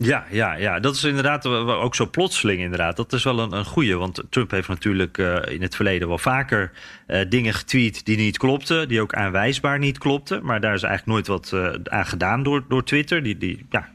Ja, 0.04 0.26
ja, 0.30 0.54
ja, 0.54 0.80
dat 0.80 0.96
is 0.96 1.04
inderdaad 1.04 1.46
ook 1.46 1.96
zo 1.96 2.10
plotseling 2.10 2.62
inderdaad. 2.62 2.96
Dat 2.96 3.14
is 3.14 3.24
wel 3.24 3.40
een, 3.40 3.52
een 3.52 3.66
goeie, 3.66 3.96
want 3.98 4.24
Trump 4.30 4.52
heeft 4.52 4.68
natuurlijk 4.68 5.18
uh, 5.18 5.38
in 5.48 5.62
het 5.62 5.76
verleden 5.76 6.08
wel 6.08 6.18
vaker 6.18 6.72
uh, 7.08 7.20
dingen 7.30 7.54
getweet 7.54 8.06
die 8.06 8.18
niet 8.18 8.38
klopten, 8.38 8.88
die 8.88 9.02
ook 9.02 9.14
aanwijsbaar 9.14 9.80
niet 9.80 9.98
klopten. 9.98 10.46
Maar 10.46 10.62
daar 10.62 10.74
is 10.74 10.84
eigenlijk 10.84 11.14
nooit 11.14 11.28
wat 11.28 11.52
uh, 11.54 11.74
aan 11.84 12.06
gedaan 12.06 12.44
door, 12.44 12.64
door 12.68 12.84
Twitter. 12.84 13.24
Die, 13.24 13.38
die, 13.38 13.66
ja, 13.70 13.90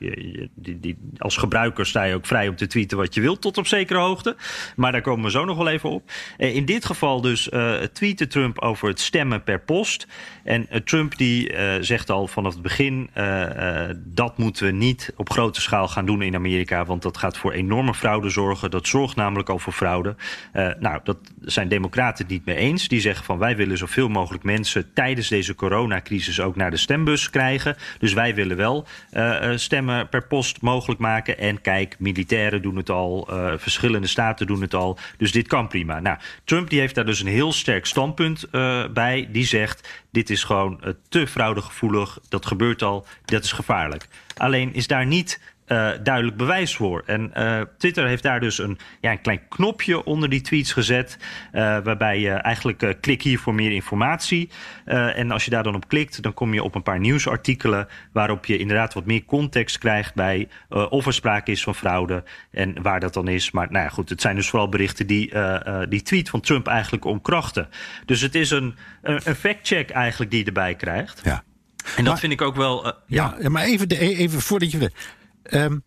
die, 0.55 0.81
die, 0.81 0.99
als 1.19 1.37
gebruiker 1.37 1.87
sta 1.87 2.03
je 2.03 2.14
ook 2.14 2.27
vrij 2.27 2.49
om 2.49 2.57
te 2.57 2.66
tweeten 2.66 2.97
wat 2.97 3.14
je 3.14 3.21
wilt 3.21 3.40
tot 3.40 3.59
op 3.59 3.66
zekere 3.66 3.99
hoogte. 3.99 4.37
Maar 4.77 4.92
daar 4.92 5.01
komen 5.01 5.25
we 5.25 5.31
zo 5.31 5.45
nog 5.45 5.57
wel 5.57 5.69
even 5.69 5.90
op. 5.90 6.11
in 6.37 6.64
dit 6.64 6.85
geval 6.85 7.21
dus 7.21 7.49
tweette 7.92 8.27
Trump 8.27 8.59
over 8.59 8.88
het 8.88 9.01
stemmen 9.01 9.42
per 9.42 9.61
post. 9.61 10.07
En 10.46 10.68
Trump 10.85 11.16
die 11.16 11.52
zegt 11.80 12.11
al 12.11 12.26
vanaf 12.26 12.52
het 12.52 12.62
begin, 12.62 13.11
dat 13.96 14.38
moeten 14.38 14.66
we 14.66 14.72
niet 14.72 15.12
op 15.16 15.30
grote 15.30 15.61
schaal 15.61 15.88
gaan 15.88 16.06
doen 16.06 16.22
in 16.22 16.35
Amerika, 16.35 16.85
want 16.85 17.02
dat 17.02 17.16
gaat 17.16 17.38
voor 17.38 17.52
enorme 17.52 17.94
fraude 17.94 18.28
zorgen. 18.28 18.70
Dat 18.70 18.87
zorgt 18.87 19.16
namelijk 19.16 19.48
al 19.48 19.59
voor 19.59 19.72
fraude. 19.72 20.16
Nou, 20.78 21.00
dat 21.04 21.18
zijn 21.40 21.68
democraten 21.68 22.24
het 22.24 22.32
niet 22.32 22.44
mee 22.44 22.56
eens. 22.56 22.88
Die 22.88 23.00
zeggen 23.00 23.24
van 23.24 23.38
wij 23.38 23.56
willen 23.56 23.78
zoveel 23.78 24.09
mogelijk 24.09 24.44
mensen 24.44 24.92
tijdens 24.92 25.28
deze 25.28 25.54
coronacrisis 25.54 26.40
ook 26.40 26.56
naar 26.56 26.70
de 26.70 26.76
stembus 26.76 27.30
krijgen. 27.30 27.76
Dus 27.98 28.12
wij 28.12 28.35
willen 28.35 28.56
wel 28.56 28.87
stemmen 29.54 30.09
per 30.09 30.26
post 30.26 30.61
mogelijk 30.61 31.00
maken. 31.00 31.38
En 31.38 31.61
kijk, 31.61 31.96
militairen 31.98 32.62
doen 32.62 32.76
het 32.76 32.90
al, 32.90 33.28
verschillende 33.56 34.06
staten 34.06 34.46
doen 34.46 34.61
het 34.61 34.74
al. 34.74 34.98
Dus 35.16 35.32
dit 35.32 35.46
kan 35.46 35.68
prima. 35.68 36.00
Nou, 36.00 36.18
Trump 36.44 36.70
die 36.70 36.80
heeft 36.80 36.94
daar 36.94 37.06
dus 37.06 37.20
een 37.20 37.26
heel 37.26 37.52
sterk 37.52 37.87
standpunt 37.87 38.50
bij. 38.92 39.28
Die 39.32 39.46
zegt, 39.46 40.04
dit 40.11 40.30
is 40.30 40.36
gewoon 40.44 40.94
te 41.09 41.27
fraudegevoelig. 41.27 42.18
Dat 42.29 42.46
gebeurt 42.46 42.83
al, 42.83 43.07
dat 43.25 43.44
is 43.44 43.53
gevaarlijk. 43.53 44.09
Alleen 44.37 44.75
is 44.75 44.87
daar 44.87 45.07
niet 45.07 45.40
uh, 45.66 45.90
duidelijk 46.02 46.37
bewijs 46.37 46.76
voor. 46.76 47.02
En 47.07 47.33
uh, 47.37 47.61
Twitter 47.79 48.07
heeft 48.07 48.22
daar 48.22 48.40
dus 48.40 48.59
een, 48.59 48.79
ja, 49.00 49.11
een 49.11 49.20
klein 49.20 49.48
knopje 49.48 50.05
onder 50.05 50.29
die 50.29 50.40
tweets 50.40 50.72
gezet. 50.72 51.18
Uh, 51.52 51.61
waarbij 51.61 52.20
je 52.20 52.31
eigenlijk 52.31 52.96
klik 53.00 53.22
hier 53.22 53.38
voor 53.38 53.55
meer 53.55 53.72
informatie. 53.72 54.50
en 54.85 55.31
als 55.31 55.44
je 55.44 55.50
daar 55.50 55.62
dan 55.62 55.74
op 55.74 55.88
klikt, 55.88 56.22
dan 56.22 56.35
kom 56.35 56.55
je 56.55 56.62
op 56.62 56.74
een 56.74 56.83
paar 56.83 56.98
nieuwsartikelen. 56.98 57.88
waarop 58.12 58.46
je 58.46 58.59
inderdaad 58.59 58.94
wat 58.94 59.07
meer 59.07 59.24
context 59.24 59.79
krijgt 59.79 60.14
bij 60.14 60.48
of 60.68 61.07
er 61.07 61.12
sprake 61.12 61.50
is 61.50 61.62
van 61.62 61.74
fraude. 61.74 62.24
en 62.50 62.83
waar 62.83 63.00
dat 63.00 63.14
dan 63.14 63.29
is. 63.29 63.50
Maar 63.50 63.66
nou 63.70 63.85
ja, 63.85 63.90
goed, 63.90 64.09
het 64.09 64.20
zijn 64.20 64.37
dus 64.37 64.48
vooral 64.48 64.68
berichten 64.68 65.07
die 65.07 65.33
die 65.88 66.02
tweet 66.02 66.29
van 66.29 66.40
Trump 66.40 66.66
eigenlijk 66.66 67.05
omkrachten. 67.05 67.68
Dus 68.05 68.20
het 68.20 68.35
is 68.35 68.50
een, 68.50 68.74
een 69.02 69.20
fact-check 69.20 69.90
eigenlijk 69.90 70.31
die 70.31 70.40
je 70.40 70.46
erbij 70.46 70.74
krijgt. 70.74 71.20
Ja. 71.24 71.44
En 71.87 72.05
dat 72.05 72.05
maar, 72.05 72.18
vind 72.18 72.33
ik 72.33 72.42
ook 72.42 72.57
wel. 72.57 72.92
ja. 73.07 73.37
ja, 73.40 73.48
maar 73.48 73.62
even, 73.62 73.88
de, 73.88 73.98
even 73.98 74.40
voordat 74.40 74.70
je. 74.70 74.90
Um, 75.50 75.85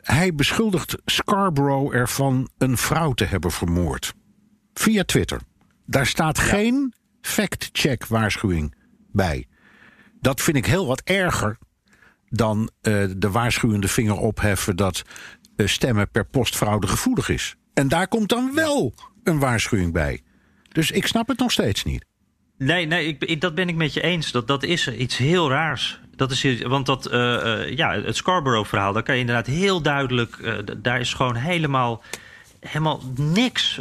hij 0.00 0.34
beschuldigt 0.34 0.96
Scarborough 1.04 1.94
ervan 1.94 2.48
een 2.58 2.76
vrouw 2.76 3.12
te 3.12 3.24
hebben 3.24 3.50
vermoord. 3.50 4.14
Via 4.74 5.04
Twitter. 5.04 5.40
Daar 5.86 6.06
staat 6.06 6.36
ja. 6.36 6.42
geen 6.42 6.94
fact-check 7.20 8.06
waarschuwing 8.06 8.74
bij. 9.12 9.46
Dat 10.20 10.42
vind 10.42 10.56
ik 10.56 10.66
heel 10.66 10.86
wat 10.86 11.00
erger 11.00 11.58
dan 12.28 12.58
uh, 12.60 13.04
de 13.16 13.30
waarschuwende 13.30 13.88
vinger 13.88 14.16
opheffen 14.16 14.76
dat 14.76 15.02
uh, 15.56 15.66
stemmen 15.66 16.10
per 16.10 16.24
post 16.26 16.56
fraudegevoelig 16.56 17.28
is. 17.28 17.56
En 17.74 17.88
daar 17.88 18.08
komt 18.08 18.28
dan 18.28 18.54
wel 18.54 18.94
een 19.22 19.38
waarschuwing 19.38 19.92
bij. 19.92 20.22
Dus 20.68 20.90
ik 20.90 21.06
snap 21.06 21.28
het 21.28 21.38
nog 21.38 21.52
steeds 21.52 21.84
niet. 21.84 22.04
Nee, 22.58 22.86
nee 22.86 23.06
ik, 23.06 23.24
ik, 23.24 23.40
dat 23.40 23.54
ben 23.54 23.68
ik 23.68 23.76
met 23.76 23.94
je 23.94 24.00
eens. 24.00 24.32
Dat, 24.32 24.46
dat 24.46 24.62
is 24.62 24.88
iets 24.88 25.16
heel 25.16 25.50
raars. 25.50 26.00
Dat 26.16 26.30
is, 26.30 26.62
want 26.62 26.86
dat, 26.86 27.12
uh, 27.12 27.14
uh, 27.14 27.76
ja, 27.76 28.00
het 28.00 28.16
Scarborough-verhaal, 28.16 28.92
daar 28.92 29.02
kan 29.02 29.14
je 29.14 29.20
inderdaad 29.20 29.46
heel 29.46 29.82
duidelijk. 29.82 30.36
Uh, 30.36 30.54
daar 30.76 31.00
is 31.00 31.14
gewoon 31.14 31.34
helemaal 31.34 32.02
helemaal 32.66 33.02
niks 33.14 33.80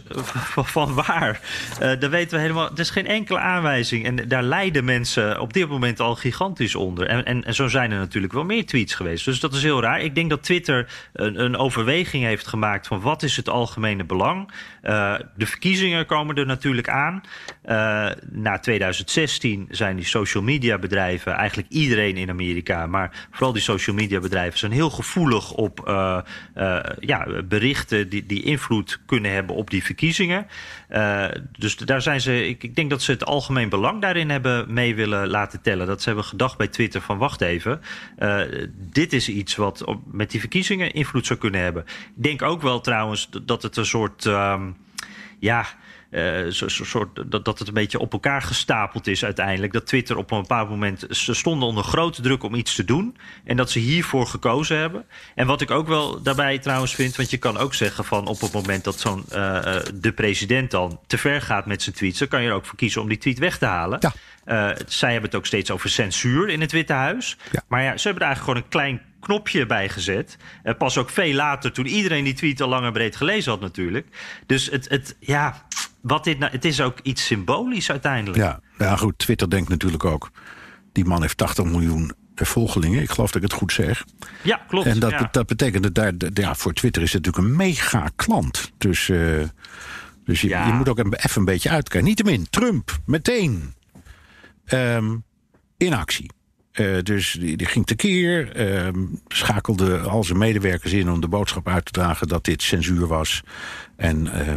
van 0.76 0.94
waar. 0.94 1.40
Uh, 1.74 1.80
daar 1.80 2.10
weten 2.10 2.36
we 2.36 2.42
helemaal. 2.42 2.72
Er 2.72 2.80
is 2.80 2.90
geen 2.90 3.08
enkele 3.08 3.40
aanwijzing. 3.40 4.06
En 4.06 4.28
daar 4.28 4.44
lijden 4.44 4.86
mensen 4.86 5.40
op 5.40 5.54
dit 5.54 5.70
moment 5.70 6.00
al 6.00 6.16
gigantisch 6.16 6.76
onder. 6.76 7.08
En, 7.08 7.26
en, 7.26 7.44
en 7.44 7.54
zo 7.56 7.68
zijn 7.68 7.92
er 7.92 7.98
natuurlijk 7.98 8.34
wel 8.34 8.44
meer 8.44 8.66
tweets 8.66 8.94
geweest. 8.94 9.26
Dus 9.26 9.40
dat 9.40 9.54
is 9.54 9.64
heel 9.64 9.82
raar. 9.82 10.02
Ik 10.02 10.16
denk 10.16 10.30
dat 10.30 10.44
Twitter 10.44 10.88
een, 11.14 11.44
een 11.44 11.58
overweging 11.58 12.24
heeft 12.24 12.48
gemaakt 12.48 12.88
van 12.88 13.02
wat 13.02 13.24
is 13.24 13.38
het 13.38 13.50
algemene 13.50 14.04
belang. 14.04 14.52
Uh, 14.84 15.16
de 15.36 15.46
verkiezingen 15.46 16.06
komen 16.06 16.36
er 16.36 16.46
natuurlijk 16.46 16.90
aan. 16.90 17.22
Uh, 17.66 18.10
na 18.32 18.60
2016 18.60 19.68
zijn 19.70 19.96
die 19.96 20.06
social 20.06 20.44
media 20.44 20.78
bedrijven, 20.78 21.34
eigenlijk 21.34 21.70
iedereen 21.70 22.18
in 22.18 22.30
Amerika, 22.30 22.88
maar 22.88 23.28
vooral 23.32 23.54
die 23.54 23.62
social 23.62 23.96
media 23.96 24.20
bedrijven, 24.20 24.60
zijn 24.60 24.72
heel 24.72 24.90
gevoelig 24.90 25.52
op 25.52 25.84
ja, 27.00 27.28
berichten 27.44 28.10
die, 28.10 28.26
die 28.26 28.44
invloed 28.44 28.75
kunnen 29.06 29.32
hebben 29.32 29.56
op 29.56 29.70
die 29.70 29.84
verkiezingen. 29.84 30.48
Uh, 30.90 31.26
dus 31.58 31.78
daar 31.78 32.02
zijn 32.02 32.22
ze. 32.22 32.48
Ik, 32.48 32.64
ik, 32.64 32.76
denk 32.76 32.90
dat 32.90 33.02
ze 33.02 33.12
het 33.12 33.26
algemeen 33.26 33.70
belang 33.70 34.02
daarin 34.02 34.30
hebben 34.30 34.74
mee 34.74 34.96
willen 34.96 35.28
laten 35.28 35.62
tellen. 35.62 35.88
Dat 35.88 36.02
ze 36.02 36.08
hebben 36.08 36.26
gedacht 36.26 36.58
bij 36.58 36.68
Twitter 36.68 37.02
van 37.02 37.18
wacht 37.18 37.42
even. 37.42 37.82
Uh, 38.20 38.42
dit 38.76 39.14
is 39.14 39.30
iets 39.30 39.56
wat 39.56 39.84
op, 39.84 40.02
met 40.12 40.32
die 40.32 40.40
verkiezingen 40.40 40.94
invloed 40.94 41.26
zou 41.26 41.40
kunnen 41.40 41.62
hebben. 41.62 41.84
Ik 41.88 42.24
denk 42.24 42.42
ook 42.42 42.62
wel 42.62 42.82
trouwens 42.82 43.30
dat 43.44 43.62
het 43.62 43.78
een 43.78 43.86
soort. 43.86 44.26
Um, 44.26 44.76
ja 45.40 45.66
uh, 46.16 46.52
zo, 46.52 46.68
zo, 46.68 46.84
soort, 46.84 47.32
dat, 47.32 47.46
dat 47.46 47.60
het 47.60 47.68
een 47.68 47.74
beetje 47.74 48.00
op 48.00 48.14
elkaar 48.14 48.42
gestapeld 48.42 49.08
is 49.08 49.26
uiteindelijk. 49.26 49.74
Dat 49.74 49.86
Twitter 49.86 50.18
op 50.18 50.32
een 50.32 50.42
bepaald 50.42 50.70
moment. 50.70 51.06
Ze 51.10 51.34
stonden 51.34 51.68
onder 51.68 51.84
grote 51.84 52.22
druk 52.22 52.44
om 52.44 52.56
iets 52.56 52.76
te 52.76 52.86
doen. 52.86 53.18
En 53.44 53.58
dat 53.58 53.72
ze 53.72 53.80
hiervoor 53.80 54.28
gekozen 54.28 54.78
hebben. 54.78 55.06
En 55.36 55.48
wat 55.48 55.62
ik 55.62 55.72
ook 55.72 55.88
wel 55.88 56.22
daarbij 56.22 56.60
trouwens 56.60 56.96
vind. 56.96 57.16
Want 57.16 57.30
je 57.30 57.38
kan 57.38 57.58
ook 57.58 57.74
zeggen 57.74 58.06
van 58.06 58.28
op 58.28 58.42
het 58.42 58.52
moment 58.52 58.84
dat 58.84 59.00
zo'n 59.00 59.24
uh, 59.34 59.76
de 59.94 60.12
president 60.16 60.72
dan 60.72 61.00
te 61.08 61.18
ver 61.18 61.42
gaat 61.42 61.66
met 61.66 61.82
zijn 61.82 61.96
tweets. 61.96 62.20
dan 62.20 62.28
kan 62.28 62.42
je 62.42 62.48
er 62.48 62.54
ook 62.54 62.66
voor 62.66 62.78
kiezen 62.78 63.02
om 63.02 63.08
die 63.08 63.18
tweet 63.18 63.40
weg 63.40 63.58
te 63.58 63.66
halen. 63.66 64.00
Ja. 64.02 64.14
Uh, 64.46 64.76
zij 64.88 65.12
hebben 65.12 65.30
het 65.30 65.40
ook 65.40 65.46
steeds 65.46 65.72
over 65.72 65.90
censuur 65.90 66.50
in 66.50 66.62
het 66.62 66.72
Witte 66.72 66.94
Huis. 66.94 67.38
Ja. 67.52 67.64
Maar 67.68 67.84
ja, 67.84 67.98
ze 67.98 68.08
hebben 68.08 68.28
er 68.28 68.28
eigenlijk 68.28 68.40
gewoon 68.40 68.64
een 68.64 68.70
klein 68.70 69.15
knopje 69.26 69.66
bijgezet. 69.66 70.38
Uh, 70.64 70.74
pas 70.78 70.98
ook 70.98 71.10
veel 71.10 71.34
later, 71.34 71.72
toen 71.72 71.86
iedereen 71.86 72.24
die 72.24 72.34
tweet 72.34 72.62
al 72.62 72.68
lang 72.68 72.86
en 72.86 72.94
breed 72.94 73.16
gelezen 73.16 73.52
had 73.52 73.62
natuurlijk. 73.62 74.08
Dus 74.46 74.70
het, 74.70 74.90
het 74.90 75.16
ja, 75.20 75.66
wat 76.02 76.24
dit 76.24 76.40
nou, 76.40 76.52
het 76.52 76.66
is 76.66 76.82
ook 76.82 77.00
iets 77.04 77.26
symbolisch 77.26 77.92
uiteindelijk. 77.92 78.42
Ja, 78.42 78.60
ja, 78.78 78.96
goed. 78.96 79.18
Twitter 79.18 79.50
denkt 79.50 79.70
natuurlijk 79.70 80.06
ook. 80.06 80.32
Die 80.92 81.06
man 81.06 81.22
heeft 81.22 81.38
80 81.38 81.66
miljoen 81.66 82.12
volgelingen. 82.36 83.02
Ik 83.02 83.10
geloof 83.10 83.32
dat 83.32 83.44
ik 83.44 83.50
het 83.50 83.60
goed 83.60 83.72
zeg. 83.72 84.06
Ja, 84.42 84.62
klopt. 84.68 84.86
En 84.86 85.00
dat, 85.00 85.12
ja. 85.12 85.28
dat 85.32 85.46
betekent 85.46 85.84
dat 85.84 85.96
daar, 85.96 86.14
ja, 86.34 86.56
voor 86.56 86.74
Twitter 86.74 87.02
is 87.02 87.14
het 87.14 87.26
natuurlijk 87.26 87.52
een 87.52 87.66
mega 87.66 88.10
klant. 88.16 88.72
Dus, 88.78 89.08
uh, 89.08 89.44
dus 90.24 90.42
je, 90.42 90.48
ja. 90.48 90.68
je, 90.68 90.74
moet 90.74 90.90
ook 90.90 90.98
even 90.98 91.40
een 91.40 91.46
beetje 91.46 91.70
uitkijken. 91.70 92.08
Niettemin, 92.08 92.48
Trump 92.50 92.98
meteen 93.06 93.76
um, 94.66 95.24
in 95.78 95.94
actie. 95.94 96.32
Uh, 96.76 97.02
dus 97.02 97.32
die, 97.32 97.58
die, 97.58 97.68
ging 97.68 97.86
tekeer, 97.86 98.60
uh, 98.70 99.04
schakelde 99.28 100.00
al 100.00 100.24
zijn 100.24 100.38
medewerkers 100.38 100.94
in 100.94 101.10
om 101.10 101.22
de 101.22 101.28
boodschap 101.28 101.68
uit 101.68 101.86
te 101.86 101.92
dragen 101.92 102.28
dat 102.28 102.44
dit 102.44 102.62
censuur 102.62 103.08
was. 103.08 103.44
En 103.96 104.26
uh, 104.26 104.54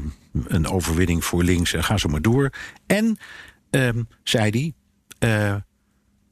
een 0.46 0.68
overwinning 0.68 1.24
voor 1.24 1.42
links 1.42 1.72
en 1.72 1.84
ga 1.84 1.96
zo 1.96 2.08
maar 2.08 2.22
door. 2.22 2.50
En, 2.86 3.18
ehm, 3.70 4.02
zei 4.22 4.74
hij, 5.20 5.62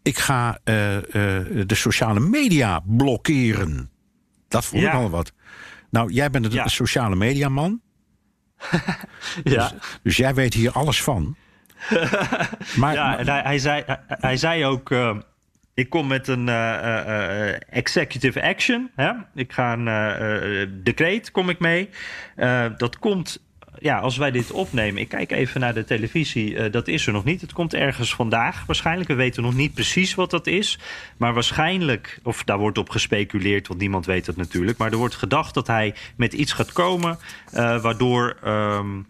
ik 0.03 0.19
ga 0.19 0.59
de 0.65 1.67
sociale 1.67 2.21
media 2.21 2.81
blokkeren. 2.87 3.91
Dat 4.49 4.65
vond 4.65 4.83
ja. 4.83 4.89
ik 4.89 4.95
al 4.95 5.11
wat. 5.11 5.33
Nou, 5.91 6.13
jij 6.13 6.31
bent 6.31 6.45
een 6.45 6.53
ja. 6.53 6.69
sociale 6.69 7.17
mediaman. 7.17 7.81
ja. 9.45 9.69
Dus, 9.69 9.75
dus, 10.03 10.17
jij 10.17 10.35
weet 10.35 10.55
hier 10.55 10.73
alles 10.73 11.03
van. 11.03 11.37
maar, 12.81 12.95
ja, 12.95 13.19
en 13.19 13.29
hij, 13.29 13.41
hij, 13.43 13.59
zei, 13.59 13.83
hij, 13.87 14.01
hij 14.07 14.37
zei 14.37 14.65
ook 14.65 14.91
ik 15.77 15.91
kom 15.91 16.07
met 16.07 16.29
een 16.29 16.47
uh, 16.47 16.55
uh, 16.55 17.49
executive 17.69 18.43
action. 18.43 18.91
Hè? 18.95 19.13
Ik 19.35 19.53
ga 19.53 19.73
een 19.73 20.83
decreet, 20.83 21.31
kom 21.31 21.49
ik 21.49 21.59
mee. 21.59 21.89
dat 22.77 22.99
komt, 22.99 23.43
ja, 23.79 23.99
als 23.99 24.17
wij 24.17 24.31
dit 24.31 24.51
opnemen. 24.51 25.01
Ik 25.01 25.09
kijk 25.09 25.33
even 25.33 25.61
naar 25.61 25.75
de 25.75 25.85
televisie. 25.85 26.71
dat 26.71 26.89
is 26.89 27.07
er 27.07 27.13
nog 27.13 27.25
niet. 27.25 27.41
Het 27.41 27.53
komt 27.53 27.75
ergens 27.75 28.15
vandaag 28.15 28.67
waarschijnlijk. 28.67 29.09
We 29.09 29.15
weten 29.15 29.43
nog 29.43 29.55
niet 29.55 29.75
precies 29.75 30.15
wat 30.15 30.31
dat 30.31 30.47
is. 30.47 30.79
Maar 31.17 31.35
waarschijnlijk, 31.35 32.19
of 32.23 32.45
daar 32.45 32.59
wordt 32.59 32.79
op 32.79 32.91
gespeculeerd, 32.91 33.69
want 33.69 33.81
niemand 33.81 34.07
weet 34.07 34.27
het 34.27 34.37
natuurlijk. 34.37 34.79
Maar 34.79 34.93
er 34.93 34.99
wordt 34.99 35.15
gedacht 35.15 35.55
dat 35.55 35.67
hij 35.67 35.95
met 36.17 36.33
iets 36.33 36.53
gaat 36.53 36.73
komen. 36.73 37.19
waardoor. 37.53 38.37
Um, 38.45 39.07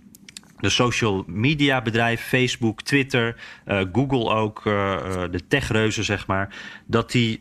de 0.58 0.68
social 0.68 1.24
media 1.26 1.82
bedrijven, 1.82 2.26
Facebook, 2.26 2.82
Twitter, 2.82 3.36
uh, 3.66 3.80
Google 3.92 4.34
ook, 4.34 4.64
uh, 4.64 4.72
de 5.30 5.46
techreuzen 5.48 6.04
zeg 6.04 6.26
maar, 6.26 6.54
dat 6.86 7.10
die 7.10 7.40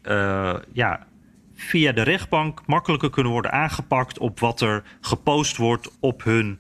ja, 0.74 1.08
via 1.56 1.92
de 1.92 2.02
rechtbank 2.02 2.62
makkelijker 2.66 3.10
kunnen 3.10 3.32
worden 3.32 3.52
aangepakt 3.52 4.20
op 4.20 4.40
wat 4.40 4.62
er 4.62 4.84
gepost 5.02 5.58
wordt 5.58 5.92
op 6.00 6.24
hun 6.24 6.60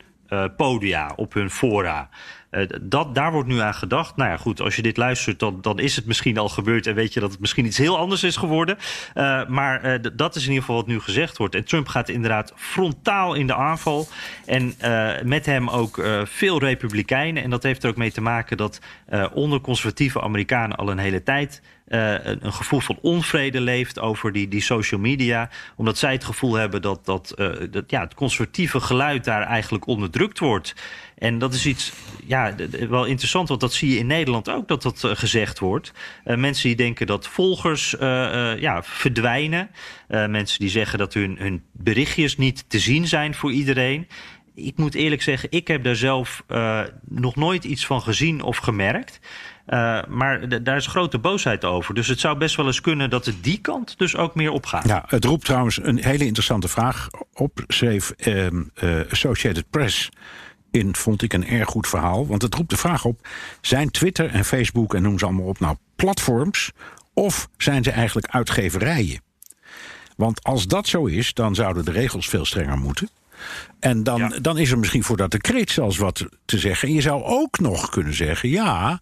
podia, 0.57 1.13
op 1.15 1.33
hun 1.33 1.49
fora. 1.49 2.09
Uh, 2.55 2.65
dat, 2.81 3.15
daar 3.15 3.31
wordt 3.31 3.47
nu 3.47 3.59
aan 3.59 3.73
gedacht. 3.73 4.15
Nou 4.15 4.29
ja, 4.29 4.37
goed, 4.37 4.61
als 4.61 4.75
je 4.75 4.81
dit 4.81 4.97
luistert, 4.97 5.39
dan, 5.39 5.57
dan 5.61 5.79
is 5.79 5.95
het 5.95 6.05
misschien 6.05 6.37
al 6.37 6.49
gebeurd 6.49 6.87
en 6.87 6.95
weet 6.95 7.13
je 7.13 7.19
dat 7.19 7.31
het 7.31 7.39
misschien 7.39 7.65
iets 7.65 7.77
heel 7.77 7.97
anders 7.97 8.23
is 8.23 8.35
geworden. 8.35 8.77
Uh, 9.15 9.47
maar 9.47 9.85
uh, 9.85 9.99
dat 10.13 10.35
is 10.35 10.41
in 10.41 10.47
ieder 10.47 10.63
geval 10.63 10.79
wat 10.79 10.87
nu 10.87 10.99
gezegd 10.99 11.37
wordt. 11.37 11.55
En 11.55 11.65
Trump 11.65 11.87
gaat 11.87 12.09
inderdaad 12.09 12.53
frontaal 12.55 13.33
in 13.33 13.47
de 13.47 13.55
aanval. 13.55 14.07
En 14.45 14.75
met 15.23 15.45
hem 15.45 15.69
ook 15.69 16.07
veel 16.23 16.59
Republikeinen. 16.59 17.43
En 17.43 17.49
dat 17.49 17.63
heeft 17.63 17.83
er 17.83 17.89
ook 17.89 17.95
mee 17.95 18.11
te 18.11 18.21
maken 18.21 18.57
dat 18.57 18.79
onder 19.33 19.61
conservatieve 19.61 20.21
Amerikanen 20.21 20.77
al 20.77 20.91
een 20.91 20.97
hele 20.97 21.23
tijd 21.23 21.61
een, 21.85 22.45
een, 22.45 22.53
gevoel 22.53 22.79
van 22.79 22.97
onvrede 23.01 23.61
leeft 23.61 23.99
over 23.99 24.31
die, 24.31 24.47
die 24.47 24.61
social 24.61 24.99
media. 24.99 25.49
Omdat 25.75 25.97
zij 25.97 26.11
het 26.11 26.23
gevoel 26.23 26.53
hebben 26.53 26.81
dat, 26.81 27.05
dat, 27.05 27.33
uh, 27.37 27.49
dat 27.71 27.83
ja, 27.87 28.01
het 28.01 28.13
conservatieve 28.13 28.79
geluid 28.79 29.23
daar 29.23 29.41
eigenlijk 29.41 29.87
onderdrukt 29.87 30.39
wordt. 30.39 30.75
En 31.17 31.37
dat 31.37 31.53
is 31.53 31.65
iets 31.65 31.91
ja, 32.25 32.55
wel 32.89 33.05
interessant, 33.05 33.47
want 33.47 33.59
dat 33.59 33.73
zie 33.73 33.89
je 33.89 33.97
in 33.97 34.07
Nederland 34.07 34.49
ook 34.49 34.67
dat 34.67 34.81
dat 34.81 35.03
uh, 35.03 35.11
gezegd 35.13 35.59
wordt. 35.59 35.91
mensen 36.23 36.67
die 36.67 36.77
denken 36.77 37.07
dat 37.07 37.27
volgers 37.27 37.95
ja, 38.59 38.83
verdwijnen. 38.83 39.69
mensen 40.07 40.59
die 40.59 40.69
zeggen 40.69 40.99
dat 40.99 41.13
hun, 41.13 41.35
hun 41.39 41.63
berichtjes 41.71 42.37
niet 42.37 42.69
te 42.69 42.79
zien 42.79 43.07
zijn 43.07 43.33
voor 43.33 43.51
iedereen 43.51 44.07
ik 44.55 44.77
moet 44.77 44.95
eerlijk 44.95 45.21
zeggen, 45.21 45.51
ik 45.51 45.67
heb 45.67 45.83
daar 45.83 45.95
zelf 45.95 46.43
uh, 46.47 46.81
nog 47.07 47.35
nooit 47.35 47.63
iets 47.63 47.85
van 47.85 48.01
gezien 48.01 48.41
of 48.41 48.57
gemerkt. 48.57 49.19
Uh, 49.67 49.99
maar 50.07 50.63
daar 50.63 50.75
is 50.75 50.87
grote 50.87 51.17
boosheid 51.17 51.65
over. 51.65 51.93
Dus 51.93 52.07
het 52.07 52.19
zou 52.19 52.37
best 52.37 52.55
wel 52.55 52.65
eens 52.65 52.81
kunnen 52.81 53.09
dat 53.09 53.25
het 53.25 53.43
die 53.43 53.59
kant 53.61 53.97
dus 53.97 54.15
ook 54.15 54.35
meer 54.35 54.51
opgaat. 54.51 54.87
Ja, 54.87 55.03
het 55.07 55.25
roept 55.25 55.45
trouwens 55.45 55.79
een 55.83 56.03
hele 56.03 56.25
interessante 56.25 56.67
vraag 56.67 57.09
op. 57.33 57.63
Schreef 57.67 58.13
uh, 58.17 58.45
uh, 58.45 58.51
Associated 59.11 59.69
Press 59.69 60.09
in, 60.71 60.95
vond 60.95 61.21
ik 61.21 61.33
een 61.33 61.47
erg 61.47 61.69
goed 61.69 61.87
verhaal. 61.87 62.27
Want 62.27 62.41
het 62.41 62.55
roept 62.55 62.69
de 62.69 62.77
vraag 62.77 63.05
op: 63.05 63.27
zijn 63.61 63.91
Twitter 63.91 64.29
en 64.29 64.45
Facebook 64.45 64.93
en 64.93 65.01
noem 65.01 65.19
ze 65.19 65.25
allemaal 65.25 65.45
op 65.45 65.59
nou 65.59 65.75
platforms? 65.95 66.71
Of 67.13 67.49
zijn 67.57 67.83
ze 67.83 67.91
eigenlijk 67.91 68.27
uitgeverijen? 68.27 69.21
Want 70.15 70.43
als 70.43 70.67
dat 70.67 70.87
zo 70.87 71.05
is, 71.05 71.33
dan 71.33 71.55
zouden 71.55 71.85
de 71.85 71.91
regels 71.91 72.29
veel 72.29 72.45
strenger 72.45 72.77
moeten. 72.77 73.09
En 73.79 74.03
dan, 74.03 74.17
ja. 74.17 74.27
dan 74.41 74.57
is 74.57 74.71
er 74.71 74.79
misschien 74.79 75.03
voor 75.03 75.17
dat 75.17 75.31
decreet 75.31 75.71
zelfs 75.71 75.97
wat 75.97 76.25
te 76.45 76.59
zeggen. 76.59 76.87
En 76.87 76.93
je 76.93 77.01
zou 77.01 77.23
ook 77.23 77.59
nog 77.59 77.89
kunnen 77.89 78.13
zeggen: 78.13 78.49
ja, 78.49 79.01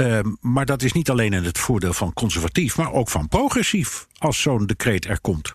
uh, 0.00 0.18
maar 0.40 0.66
dat 0.66 0.82
is 0.82 0.92
niet 0.92 1.10
alleen 1.10 1.32
in 1.32 1.44
het 1.44 1.58
voordeel 1.58 1.92
van 1.92 2.12
conservatief, 2.12 2.76
maar 2.76 2.92
ook 2.92 3.08
van 3.08 3.28
progressief, 3.28 4.06
als 4.18 4.42
zo'n 4.42 4.66
decreet 4.66 5.06
er 5.06 5.20
komt. 5.20 5.54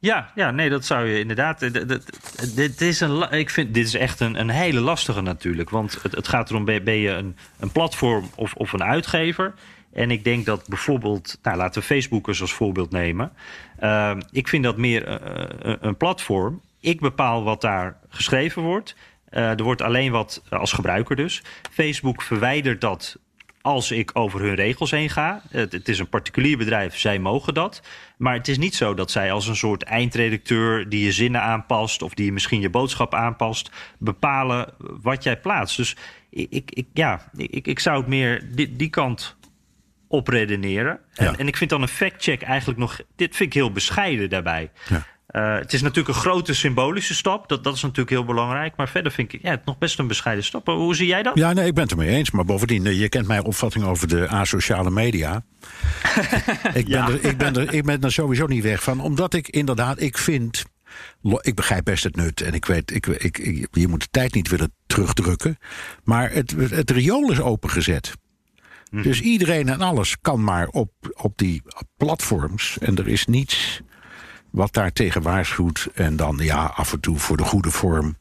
Ja, 0.00 0.32
ja, 0.34 0.50
nee, 0.50 0.70
dat 0.70 0.84
zou 0.84 1.06
je 1.06 1.18
inderdaad. 1.18 1.60
Dit 2.54 2.80
is, 2.80 3.00
een, 3.00 3.32
ik 3.32 3.50
vind, 3.50 3.74
dit 3.74 3.86
is 3.86 3.94
echt 3.94 4.20
een, 4.20 4.40
een 4.40 4.50
hele 4.50 4.80
lastige 4.80 5.20
natuurlijk. 5.20 5.70
Want 5.70 6.02
het, 6.02 6.14
het 6.14 6.28
gaat 6.28 6.50
erom: 6.50 6.64
ben 6.64 6.92
je 6.92 7.10
een, 7.10 7.36
een 7.58 7.72
platform 7.72 8.30
of, 8.34 8.54
of 8.54 8.72
een 8.72 8.82
uitgever? 8.82 9.54
En 9.92 10.10
ik 10.10 10.24
denk 10.24 10.46
dat 10.46 10.68
bijvoorbeeld, 10.68 11.38
nou, 11.42 11.56
laten 11.56 11.80
we 11.80 11.86
Facebookers 11.86 12.40
als 12.40 12.52
voorbeeld 12.52 12.90
nemen. 12.90 13.32
Uh, 13.82 14.16
ik 14.30 14.48
vind 14.48 14.64
dat 14.64 14.76
meer 14.76 15.08
uh, 15.08 15.74
een 15.80 15.96
platform. 15.96 16.60
Ik 16.80 17.00
bepaal 17.00 17.42
wat 17.44 17.60
daar 17.60 17.96
geschreven 18.08 18.62
wordt. 18.62 18.96
Uh, 19.30 19.58
er 19.58 19.62
wordt 19.62 19.82
alleen 19.82 20.12
wat 20.12 20.42
als 20.50 20.72
gebruiker 20.72 21.16
dus. 21.16 21.42
Facebook 21.70 22.22
verwijdert 22.22 22.80
dat 22.80 23.16
als 23.60 23.90
ik 23.90 24.10
over 24.12 24.40
hun 24.40 24.54
regels 24.54 24.90
heen 24.90 25.10
ga. 25.10 25.42
Het, 25.50 25.72
het, 25.72 25.88
is 25.88 25.98
een 25.98 26.08
particulier 26.08 26.58
bedrijf, 26.58 26.98
zij 26.98 27.18
mogen 27.18 27.54
dat. 27.54 27.82
Maar 28.16 28.34
het 28.34 28.48
is 28.48 28.58
niet 28.58 28.74
zo 28.74 28.94
dat 28.94 29.10
zij 29.10 29.32
als 29.32 29.46
een 29.46 29.56
soort 29.56 29.82
eindredacteur 29.82 30.88
die 30.88 31.04
je 31.04 31.12
zinnen 31.12 31.42
aanpast 31.42 32.02
of 32.02 32.14
die 32.14 32.32
misschien 32.32 32.60
je 32.60 32.70
boodschap 32.70 33.14
aanpast, 33.14 33.70
bepalen 33.98 34.74
wat 34.78 35.22
jij 35.22 35.40
plaatst. 35.40 35.76
Dus 35.76 35.96
ik, 36.30 36.70
ik, 36.70 36.86
ja, 36.92 37.30
ik, 37.36 37.66
ik 37.66 37.78
zou 37.78 37.96
het 37.98 38.06
meer 38.06 38.48
die, 38.54 38.76
die 38.76 38.90
kant 38.90 39.36
op 40.08 40.28
redeneren. 40.28 41.00
En, 41.14 41.24
ja. 41.24 41.36
en, 41.36 41.46
ik 41.46 41.56
vind 41.56 41.70
dan 41.70 41.82
een 41.82 41.88
fact-check 41.88 42.42
eigenlijk 42.42 42.78
nog. 42.78 43.00
Dit 43.16 43.36
vind 43.36 43.48
ik 43.48 43.54
heel 43.54 43.72
bescheiden 43.72 44.30
daarbij. 44.30 44.70
Ja. 44.88 45.06
Uh, 45.36 45.58
het 45.58 45.72
is 45.72 45.82
natuurlijk 45.82 46.08
een 46.08 46.20
grote 46.20 46.54
symbolische 46.54 47.14
stap. 47.14 47.48
Dat, 47.48 47.64
dat 47.64 47.74
is 47.74 47.82
natuurlijk 47.82 48.10
heel 48.10 48.24
belangrijk. 48.24 48.76
Maar 48.76 48.88
verder 48.88 49.12
vind 49.12 49.32
ik 49.32 49.42
ja, 49.42 49.50
het 49.50 49.64
nog 49.64 49.78
best 49.78 49.98
een 49.98 50.06
bescheiden 50.06 50.44
stap. 50.44 50.66
Hoe 50.66 50.94
zie 50.94 51.06
jij 51.06 51.22
dat? 51.22 51.34
Ja, 51.34 51.52
nee, 51.52 51.66
ik 51.66 51.74
ben 51.74 51.82
het 51.82 51.92
ermee 51.92 52.08
eens. 52.08 52.30
Maar 52.30 52.44
bovendien, 52.44 52.86
eh, 52.86 53.00
je 53.00 53.08
kent 53.08 53.26
mijn 53.26 53.44
opvatting 53.44 53.84
over 53.84 54.08
de 54.08 54.28
asociale 54.28 54.90
media. 54.90 55.44
ik, 56.74 56.84
ben 56.84 56.88
ja. 56.88 57.08
er, 57.08 57.24
ik, 57.24 57.36
ben 57.36 57.56
er, 57.56 57.72
ik 57.72 57.84
ben 57.84 58.00
er 58.00 58.12
sowieso 58.12 58.46
niet 58.46 58.62
weg 58.62 58.82
van. 58.82 59.00
Omdat 59.00 59.34
ik 59.34 59.48
inderdaad, 59.48 60.00
ik 60.00 60.18
vind. 60.18 60.64
Ik 61.40 61.54
begrijp 61.54 61.84
best 61.84 62.04
het 62.04 62.16
nut 62.16 62.40
en 62.40 62.52
ik 62.52 62.64
weet, 62.64 62.94
ik, 62.94 63.06
ik, 63.06 63.38
ik, 63.38 63.68
je 63.70 63.88
moet 63.88 64.00
de 64.00 64.08
tijd 64.10 64.34
niet 64.34 64.48
willen 64.48 64.72
terugdrukken. 64.86 65.58
Maar 66.04 66.32
het, 66.32 66.54
het 66.70 66.90
riool 66.90 67.30
is 67.30 67.40
opengezet. 67.40 68.12
Mm. 68.90 69.02
Dus 69.02 69.20
iedereen 69.20 69.68
en 69.68 69.80
alles 69.80 70.16
kan 70.20 70.44
maar 70.44 70.68
op, 70.68 70.92
op 71.16 71.38
die 71.38 71.62
platforms. 71.96 72.78
En 72.80 72.96
er 72.96 73.08
is 73.08 73.26
niets 73.26 73.82
wat 74.50 74.72
daar 74.72 74.92
tegen 74.92 75.22
waarschuwt. 75.22 75.88
En 75.94 76.16
dan 76.16 76.38
ja, 76.42 76.64
af 76.64 76.92
en 76.92 77.00
toe 77.00 77.18
voor 77.18 77.36
de 77.36 77.44
goede 77.44 77.70
vorm 77.70 78.16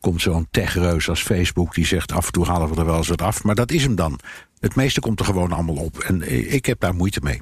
komt 0.00 0.20
zo'n 0.20 0.48
techreus 0.50 1.08
als 1.08 1.22
Facebook 1.22 1.74
die 1.74 1.86
zegt 1.86 2.12
af 2.12 2.26
en 2.26 2.32
toe 2.32 2.46
halen 2.46 2.68
we 2.68 2.76
er 2.76 2.86
wel 2.86 2.96
eens 2.96 3.08
wat 3.08 3.22
af. 3.22 3.44
Maar 3.44 3.54
dat 3.54 3.70
is 3.70 3.82
hem 3.82 3.94
dan. 3.94 4.18
Het 4.60 4.74
meeste 4.74 5.00
komt 5.00 5.20
er 5.20 5.26
gewoon 5.26 5.52
allemaal 5.52 5.76
op. 5.76 5.98
En 5.98 6.32
ik 6.52 6.66
heb 6.66 6.80
daar 6.80 6.94
moeite 6.94 7.20
mee. 7.22 7.40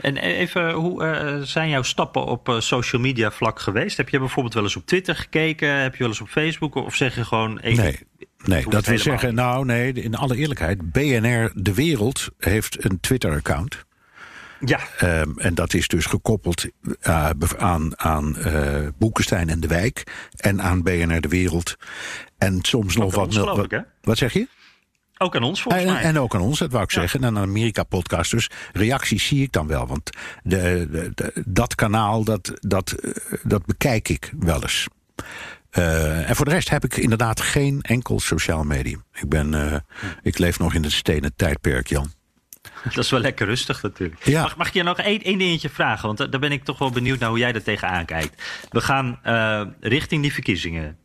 En 0.00 0.16
even, 0.16 0.72
hoe 0.72 1.04
uh, 1.04 1.42
zijn 1.42 1.68
jouw 1.68 1.82
stappen 1.82 2.24
op 2.24 2.48
uh, 2.48 2.60
social 2.60 3.02
media 3.02 3.30
vlak 3.30 3.60
geweest? 3.60 3.96
Heb 3.96 4.08
je 4.08 4.18
bijvoorbeeld 4.18 4.54
wel 4.54 4.62
eens 4.62 4.76
op 4.76 4.86
Twitter 4.86 5.16
gekeken? 5.16 5.82
Heb 5.82 5.92
je 5.92 5.98
wel 5.98 6.08
eens 6.08 6.20
op 6.20 6.28
Facebook? 6.28 6.74
Of 6.74 6.94
zeg 6.94 7.14
je 7.14 7.24
gewoon... 7.24 7.58
Even, 7.58 7.84
nee, 7.84 7.98
nee 8.44 8.68
dat 8.68 8.86
wil 8.86 8.98
zeggen... 8.98 9.34
Nou, 9.34 9.64
nee, 9.64 9.92
in 9.92 10.14
alle 10.14 10.36
eerlijkheid. 10.36 10.92
BNR 10.92 11.52
De 11.54 11.74
Wereld 11.74 12.28
heeft 12.38 12.84
een 12.84 13.00
Twitter-account. 13.00 13.84
Ja. 14.60 14.80
Um, 15.02 15.38
en 15.38 15.54
dat 15.54 15.74
is 15.74 15.88
dus 15.88 16.06
gekoppeld 16.06 16.66
uh, 17.02 17.30
aan, 17.58 18.00
aan 18.00 18.36
uh, 18.38 18.88
Boekenstein 18.98 19.48
en 19.48 19.60
de 19.60 19.66
Wijk. 19.66 20.02
En 20.36 20.62
aan 20.62 20.82
BNR 20.82 21.20
De 21.20 21.28
Wereld. 21.28 21.76
En 22.38 22.58
soms 22.62 22.96
nog 22.96 23.14
wat... 23.14 23.34
Geloof 23.34 23.64
ik, 23.64 23.70
hè? 23.70 23.80
Wat 24.02 24.18
zeg 24.18 24.32
je? 24.32 24.48
Ook 25.18 25.36
aan 25.36 25.42
ons 25.42 25.62
volgens 25.62 25.84
en, 25.84 25.92
mij. 25.92 26.02
En 26.02 26.18
ook 26.18 26.34
aan 26.34 26.40
ons, 26.40 26.58
dat 26.58 26.70
wou 26.70 26.82
ik 26.84 26.90
ja. 26.90 27.00
zeggen. 27.00 27.22
En 27.22 27.36
aan 27.36 27.42
Amerika-podcast. 27.42 28.30
Dus 28.30 28.50
reacties 28.72 29.26
zie 29.26 29.42
ik 29.42 29.52
dan 29.52 29.66
wel. 29.66 29.86
Want 29.86 30.10
de, 30.42 30.88
de, 30.90 31.10
de, 31.14 31.42
dat 31.46 31.74
kanaal, 31.74 32.24
dat, 32.24 32.52
dat, 32.60 32.94
dat 33.42 33.66
bekijk 33.66 34.08
ik 34.08 34.32
wel 34.38 34.62
eens. 34.62 34.86
Uh, 35.78 36.28
en 36.28 36.36
voor 36.36 36.44
de 36.44 36.50
rest 36.50 36.70
heb 36.70 36.84
ik 36.84 36.96
inderdaad 36.96 37.40
geen 37.40 37.82
enkel 37.82 38.20
sociaal 38.20 38.64
medium. 38.64 39.04
Ik, 39.12 39.28
ben, 39.28 39.52
uh, 39.52 39.74
ik 40.22 40.38
leef 40.38 40.58
nog 40.58 40.74
in 40.74 40.82
het 40.82 40.92
stenen 40.92 41.32
tijdperk, 41.36 41.88
Jan. 41.88 42.12
Dat 42.94 43.04
is 43.04 43.10
wel 43.10 43.20
lekker 43.20 43.46
rustig 43.46 43.82
natuurlijk. 43.82 44.24
Ja. 44.24 44.42
Mag, 44.42 44.56
mag 44.56 44.66
ik 44.66 44.72
je 44.72 44.82
nog 44.82 44.98
één, 44.98 45.22
één 45.22 45.38
dingetje 45.38 45.68
vragen? 45.68 46.06
Want 46.06 46.18
daar 46.30 46.40
ben 46.40 46.52
ik 46.52 46.64
toch 46.64 46.78
wel 46.78 46.90
benieuwd 46.90 47.18
naar 47.18 47.28
hoe 47.28 47.38
jij 47.38 47.52
er 47.52 47.62
tegenaan 47.62 48.04
kijkt. 48.04 48.42
We 48.70 48.80
gaan 48.80 49.20
uh, 49.26 49.62
richting 49.80 50.22
die 50.22 50.32
verkiezingen. 50.32 50.98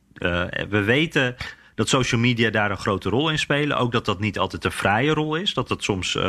we 0.70 0.82
weten 0.86 1.36
dat 1.76 1.90
social 1.90 2.22
media 2.22 2.50
daar 2.50 2.72
een 2.72 2.78
grote 2.78 3.10
rol 3.10 3.30
in 3.30 3.40
spelen. 3.40 3.78
Ook 3.78 3.92
dat 3.92 4.06
dat 4.06 4.20
niet 4.20 4.40
altijd 4.40 4.66
een 4.66 4.72
vrije 4.72 5.14
rol 5.14 5.36
is. 5.36 5.54
Dat 5.54 5.68
dat 5.68 5.84
soms 5.84 6.16
uh, 6.16 6.24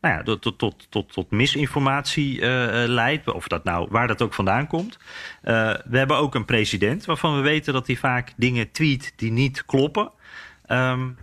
nou 0.00 0.14
ja, 0.14 0.22
tot, 0.22 0.58
tot, 0.58 0.86
tot, 0.90 1.12
tot 1.12 1.30
misinformatie 1.30 2.40
leidt. 2.88 3.32
Of 3.32 3.48
dat 3.48 3.64
nou, 3.64 3.88
waar 3.90 4.06
dat 4.06 4.22
ook 4.22 4.34
vandaan 4.34 4.66
komt. 4.66 4.98
We 5.42 5.98
hebben 5.98 6.16
ook 6.16 6.34
een 6.34 6.44
president 6.44 7.04
waarvan 7.04 7.36
we 7.36 7.40
weten 7.40 7.72
dat 7.72 7.86
hij 7.86 7.96
vaak 7.96 8.32
dingen 8.36 8.70
tweet 8.70 9.12
die 9.16 9.32
niet 9.32 9.64
kloppen. 9.64 10.10
Um, 10.68 11.16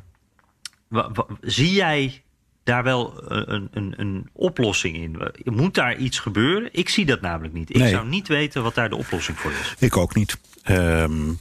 zie 1.41 1.73
jij 1.73 2.23
daar 2.67 2.83
wel 2.83 3.23
een, 3.27 3.67
een, 3.71 3.93
een 3.97 4.29
oplossing 4.33 4.95
in? 4.95 5.17
Moet 5.43 5.73
daar 5.73 5.97
iets 5.97 6.19
gebeuren? 6.19 6.69
Ik 6.71 6.89
zie 6.89 7.05
dat 7.05 7.21
namelijk 7.21 7.53
niet. 7.53 7.69
Ik 7.69 7.75
Nee. 7.77 7.89
zou 7.89 8.07
niet 8.07 8.27
weten 8.27 8.63
wat 8.63 8.75
daar 8.75 8.89
de 8.89 8.95
oplossing 8.95 9.37
voor 9.37 9.51
is. 9.51 9.75
Ik 9.79 9.97
ook 9.97 10.15
niet. 10.15 10.37
Um, 10.69 11.39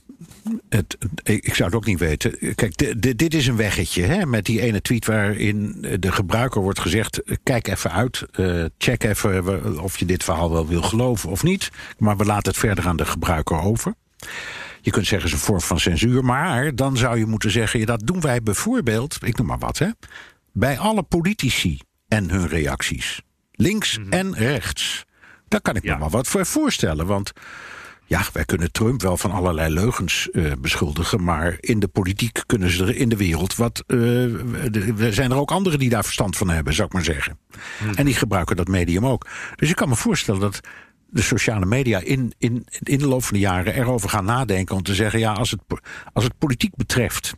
het, 0.68 0.96
ik 1.22 1.54
zou 1.54 1.68
het 1.68 1.78
ook 1.78 1.86
niet 1.86 1.98
weten. 1.98 2.54
Kijk, 2.54 2.76
de, 2.76 2.98
de, 2.98 3.16
dit 3.16 3.34
is 3.34 3.46
een 3.46 3.56
weggetje 3.56 4.02
hè, 4.02 4.26
met 4.26 4.44
die 4.44 4.60
ene 4.60 4.80
tweet 4.80 5.06
waarin 5.06 5.86
de 6.00 6.12
gebruiker 6.12 6.60
wordt 6.60 6.80
gezegd: 6.80 7.22
kijk 7.42 7.68
even 7.68 7.92
uit, 7.92 8.26
uh, 8.36 8.64
check 8.78 9.04
even 9.04 9.80
of 9.82 9.98
je 9.98 10.04
dit 10.04 10.24
verhaal 10.24 10.50
wel 10.50 10.66
wil 10.66 10.82
geloven 10.82 11.30
of 11.30 11.42
niet. 11.42 11.70
Maar 11.98 12.16
we 12.16 12.24
laten 12.24 12.50
het 12.50 12.60
verder 12.60 12.86
aan 12.86 12.96
de 12.96 13.06
gebruiker 13.06 13.60
over. 13.60 13.94
Je 14.80 14.90
kunt 14.90 15.06
zeggen, 15.06 15.28
het 15.28 15.38
is 15.38 15.42
een 15.42 15.46
vorm 15.46 15.60
van 15.60 15.80
censuur. 15.80 16.24
Maar 16.24 16.74
dan 16.74 16.96
zou 16.96 17.18
je 17.18 17.26
moeten 17.26 17.50
zeggen: 17.50 17.80
ja, 17.80 17.86
dat 17.86 18.02
doen 18.06 18.20
wij 18.20 18.42
bijvoorbeeld, 18.42 19.18
ik 19.22 19.36
noem 19.38 19.46
maar 19.46 19.58
wat, 19.58 19.78
hè, 19.78 19.88
bij 20.58 20.78
alle 20.78 21.02
politici 21.02 21.78
en 22.08 22.30
hun 22.30 22.48
reacties. 22.48 23.22
Links 23.52 23.98
mm-hmm. 23.98 24.12
en 24.12 24.34
rechts. 24.34 25.04
Daar 25.48 25.60
kan 25.60 25.76
ik 25.76 25.82
ja. 25.82 25.94
me 25.94 26.00
wel 26.00 26.10
wat 26.10 26.26
voor 26.26 26.46
voorstellen. 26.46 27.06
Want 27.06 27.32
ja, 28.06 28.22
wij 28.32 28.44
kunnen 28.44 28.72
Trump 28.72 29.02
wel 29.02 29.16
van 29.16 29.30
allerlei 29.30 29.74
leugens 29.74 30.28
uh, 30.32 30.52
beschuldigen. 30.58 31.24
Maar 31.24 31.56
in 31.60 31.78
de 31.78 31.88
politiek 31.88 32.42
kunnen 32.46 32.70
ze 32.70 32.84
er 32.84 32.96
in 32.96 33.08
de 33.08 33.16
wereld 33.16 33.56
wat. 33.56 33.84
Uh, 33.86 35.00
er 35.00 35.14
zijn 35.14 35.30
er 35.30 35.36
ook 35.36 35.50
anderen 35.50 35.78
die 35.78 35.88
daar 35.88 36.04
verstand 36.04 36.36
van 36.36 36.48
hebben, 36.48 36.74
zou 36.74 36.86
ik 36.86 36.92
maar 36.92 37.04
zeggen. 37.04 37.38
Hmm. 37.78 37.94
En 37.94 38.04
die 38.04 38.14
gebruiken 38.14 38.56
dat 38.56 38.68
medium 38.68 39.06
ook. 39.06 39.26
Dus 39.56 39.70
ik 39.70 39.76
kan 39.76 39.88
me 39.88 39.96
voorstellen 39.96 40.40
dat 40.40 40.60
de 41.06 41.22
sociale 41.22 41.66
media 41.66 42.00
in, 42.00 42.34
in, 42.38 42.66
in 42.82 42.98
de 42.98 43.06
loop 43.06 43.24
van 43.24 43.34
de 43.34 43.40
jaren 43.42 43.74
erover 43.74 44.08
gaan 44.08 44.24
nadenken. 44.24 44.76
Om 44.76 44.82
te 44.82 44.94
zeggen: 44.94 45.18
ja, 45.18 45.32
als 45.32 45.50
het, 45.50 45.60
als 46.12 46.24
het 46.24 46.38
politiek 46.38 46.76
betreft. 46.76 47.34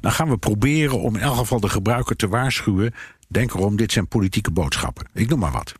Dan 0.00 0.12
gaan 0.12 0.28
we 0.28 0.36
proberen 0.36 1.00
om 1.00 1.14
in 1.14 1.22
elk 1.22 1.36
geval 1.36 1.60
de 1.60 1.68
gebruiker 1.68 2.16
te 2.16 2.28
waarschuwen. 2.28 2.94
Denk 3.28 3.54
erom, 3.54 3.76
dit 3.76 3.92
zijn 3.92 4.08
politieke 4.08 4.50
boodschappen. 4.50 5.06
Ik 5.12 5.28
noem 5.28 5.38
maar 5.38 5.52
wat. 5.52 5.74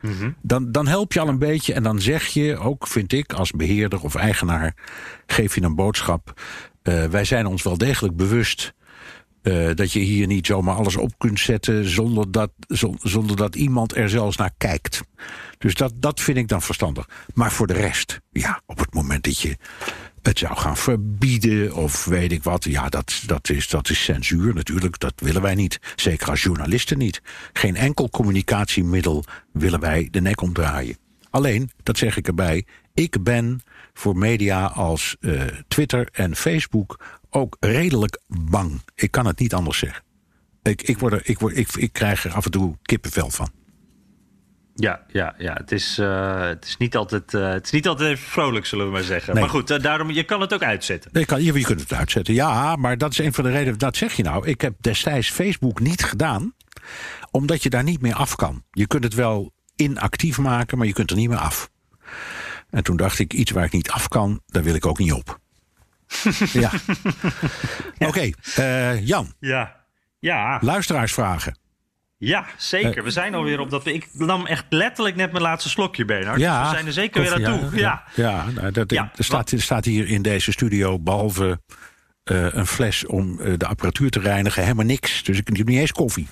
Mm-hmm. 0.00 0.34
Dan, 0.42 0.72
dan 0.72 0.86
help 0.86 1.12
je 1.12 1.20
al 1.20 1.28
een 1.28 1.38
beetje 1.38 1.72
en 1.72 1.82
dan 1.82 2.00
zeg 2.00 2.26
je 2.26 2.56
ook, 2.58 2.86
vind 2.86 3.12
ik, 3.12 3.32
als 3.32 3.50
beheerder 3.50 4.02
of 4.02 4.14
eigenaar, 4.14 4.74
geef 5.26 5.54
je 5.54 5.62
een 5.62 5.74
boodschap. 5.74 6.40
Uh, 6.82 7.04
wij 7.04 7.24
zijn 7.24 7.46
ons 7.46 7.62
wel 7.62 7.78
degelijk 7.78 8.16
bewust 8.16 8.74
uh, 9.46 9.70
dat 9.74 9.92
je 9.92 9.98
hier 9.98 10.26
niet 10.26 10.46
zomaar 10.46 10.74
alles 10.74 10.96
op 10.96 11.12
kunt 11.18 11.40
zetten 11.40 11.88
zonder 11.88 12.30
dat, 12.30 12.50
zonder 13.00 13.36
dat 13.36 13.54
iemand 13.54 13.96
er 13.96 14.08
zelfs 14.08 14.36
naar 14.36 14.54
kijkt. 14.58 15.02
Dus 15.58 15.74
dat, 15.74 15.92
dat 15.96 16.20
vind 16.20 16.38
ik 16.38 16.48
dan 16.48 16.62
verstandig. 16.62 17.08
Maar 17.34 17.52
voor 17.52 17.66
de 17.66 17.72
rest, 17.72 18.20
ja, 18.32 18.60
op 18.66 18.78
het 18.78 18.94
moment 18.94 19.24
dat 19.24 19.40
je 19.40 19.56
het 20.22 20.38
zou 20.38 20.56
gaan 20.56 20.76
verbieden 20.76 21.74
of 21.74 22.04
weet 22.04 22.32
ik 22.32 22.42
wat. 22.42 22.64
Ja, 22.64 22.88
dat, 22.88 23.22
dat, 23.26 23.50
is, 23.50 23.68
dat 23.68 23.90
is 23.90 24.04
censuur 24.04 24.54
natuurlijk. 24.54 24.98
Dat 24.98 25.12
willen 25.16 25.42
wij 25.42 25.54
niet. 25.54 25.78
Zeker 25.96 26.30
als 26.30 26.42
journalisten 26.42 26.98
niet. 26.98 27.22
Geen 27.52 27.76
enkel 27.76 28.10
communicatiemiddel 28.10 29.24
willen 29.52 29.80
wij 29.80 30.08
de 30.10 30.20
nek 30.20 30.40
omdraaien. 30.40 30.98
Alleen, 31.30 31.70
dat 31.82 31.98
zeg 31.98 32.16
ik 32.16 32.26
erbij, 32.26 32.64
ik 32.94 33.22
ben 33.22 33.60
voor 33.94 34.16
media 34.16 34.66
als 34.66 35.16
uh, 35.20 35.42
Twitter 35.68 36.08
en 36.12 36.36
Facebook 36.36 37.15
ook 37.30 37.56
redelijk 37.60 38.20
bang. 38.26 38.82
Ik 38.94 39.10
kan 39.10 39.26
het 39.26 39.38
niet 39.38 39.54
anders 39.54 39.78
zeggen. 39.78 40.04
Ik, 40.62 40.82
ik, 40.82 40.98
word 40.98 41.12
er, 41.12 41.20
ik, 41.24 41.38
word, 41.38 41.56
ik, 41.56 41.74
ik 41.74 41.92
krijg 41.92 42.24
er 42.24 42.32
af 42.32 42.44
en 42.44 42.50
toe 42.50 42.76
kippenvel 42.82 43.30
van. 43.30 43.50
Ja, 44.74 45.04
ja, 45.08 45.34
ja. 45.38 45.52
Het, 45.52 45.72
is, 45.72 45.98
uh, 45.98 46.40
het, 46.40 46.64
is 46.64 46.76
niet 46.76 46.96
altijd, 46.96 47.32
uh, 47.32 47.50
het 47.50 47.64
is 47.64 47.70
niet 47.70 47.88
altijd 47.88 48.10
even 48.10 48.28
vrolijk, 48.28 48.66
zullen 48.66 48.86
we 48.86 48.92
maar 48.92 49.02
zeggen. 49.02 49.34
Nee. 49.34 49.42
Maar 49.42 49.52
goed, 49.52 49.70
uh, 49.70 49.78
daarom, 49.78 50.10
je 50.10 50.24
kan 50.24 50.40
het 50.40 50.54
ook 50.54 50.62
uitzetten. 50.62 51.10
Je, 51.12 51.24
kan, 51.24 51.42
je, 51.42 51.52
je 51.52 51.64
kunt 51.64 51.80
het 51.80 51.92
uitzetten, 51.92 52.34
ja. 52.34 52.76
Maar 52.76 52.98
dat 52.98 53.12
is 53.12 53.18
een 53.18 53.32
van 53.32 53.44
de 53.44 53.50
redenen, 53.50 53.78
dat 53.78 53.96
zeg 53.96 54.12
je 54.12 54.22
nou. 54.22 54.46
Ik 54.46 54.60
heb 54.60 54.74
destijds 54.80 55.30
Facebook 55.30 55.80
niet 55.80 56.04
gedaan, 56.04 56.54
omdat 57.30 57.62
je 57.62 57.70
daar 57.70 57.82
niet 57.82 58.00
meer 58.00 58.14
af 58.14 58.36
kan. 58.36 58.64
Je 58.70 58.86
kunt 58.86 59.04
het 59.04 59.14
wel 59.14 59.52
inactief 59.76 60.38
maken, 60.38 60.78
maar 60.78 60.86
je 60.86 60.92
kunt 60.92 61.10
er 61.10 61.16
niet 61.16 61.28
meer 61.28 61.38
af. 61.38 61.70
En 62.70 62.82
toen 62.82 62.96
dacht 62.96 63.18
ik, 63.18 63.32
iets 63.32 63.50
waar 63.50 63.64
ik 63.64 63.72
niet 63.72 63.90
af 63.90 64.08
kan, 64.08 64.40
daar 64.46 64.62
wil 64.62 64.74
ik 64.74 64.86
ook 64.86 64.98
niet 64.98 65.12
op. 65.12 65.40
ja. 66.52 66.70
Oké, 67.98 68.06
okay, 68.06 68.34
uh, 68.58 69.06
Jan. 69.06 69.32
Ja. 69.40 69.76
ja. 70.18 70.58
Luisteraarsvragen. 70.62 71.56
Ja, 72.18 72.46
zeker. 72.56 73.04
We 73.04 73.10
zijn 73.10 73.34
alweer 73.34 73.60
op 73.60 73.70
dat. 73.70 73.86
Ik 73.86 74.08
nam 74.12 74.46
echt 74.46 74.64
letterlijk 74.68 75.16
net 75.16 75.30
mijn 75.30 75.42
laatste 75.42 75.68
slokje, 75.68 76.04
Bernard. 76.04 76.40
Ja, 76.40 76.58
dus 76.58 76.68
we 76.68 76.74
zijn 76.74 76.86
er 76.86 76.92
zeker 76.92 77.20
weer 77.20 77.34
aan 77.34 77.58
toe. 77.60 77.78
Ja, 77.78 78.02
ja. 78.14 78.24
ja 78.24 78.50
nou, 78.50 78.70
dat, 78.72 78.90
ja. 78.90 79.10
Er, 79.16 79.24
staat, 79.24 79.52
staat 79.56 79.84
hier 79.84 80.08
in 80.08 80.22
deze 80.22 80.52
studio, 80.52 80.98
behalve 80.98 81.60
uh, 82.24 82.46
een 82.50 82.66
fles 82.66 83.06
om 83.06 83.40
uh, 83.40 83.52
de 83.56 83.66
apparatuur 83.66 84.10
te 84.10 84.20
reinigen, 84.20 84.62
helemaal 84.62 84.84
niks. 84.84 85.22
Dus 85.22 85.38
ik 85.38 85.56
heb 85.56 85.66
niet 85.66 85.78
eens 85.78 85.92
koffie. 85.92 86.28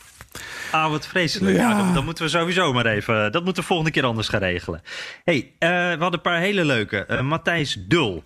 Ah, 0.71 0.91
wat 0.91 1.07
vreselijk. 1.07 1.57
Ja. 1.57 1.93
dan, 1.93 2.05
moeten 2.05 2.25
we 2.25 2.31
sowieso 2.31 2.73
maar 2.73 2.87
even. 2.87 3.33
Dat 3.33 3.45
moeten 3.45 3.63
we 3.63 3.69
volgende 3.69 3.93
keer 3.93 4.05
anders 4.05 4.29
gaan 4.29 4.41
regelen. 4.41 4.83
hey, 5.25 5.37
uh, 5.37 5.69
we 5.69 5.97
hadden 5.99 6.13
een 6.13 6.21
paar 6.21 6.39
hele 6.39 6.65
leuke. 6.65 7.19
Matthijs 7.23 7.79
Dul. 7.89 8.25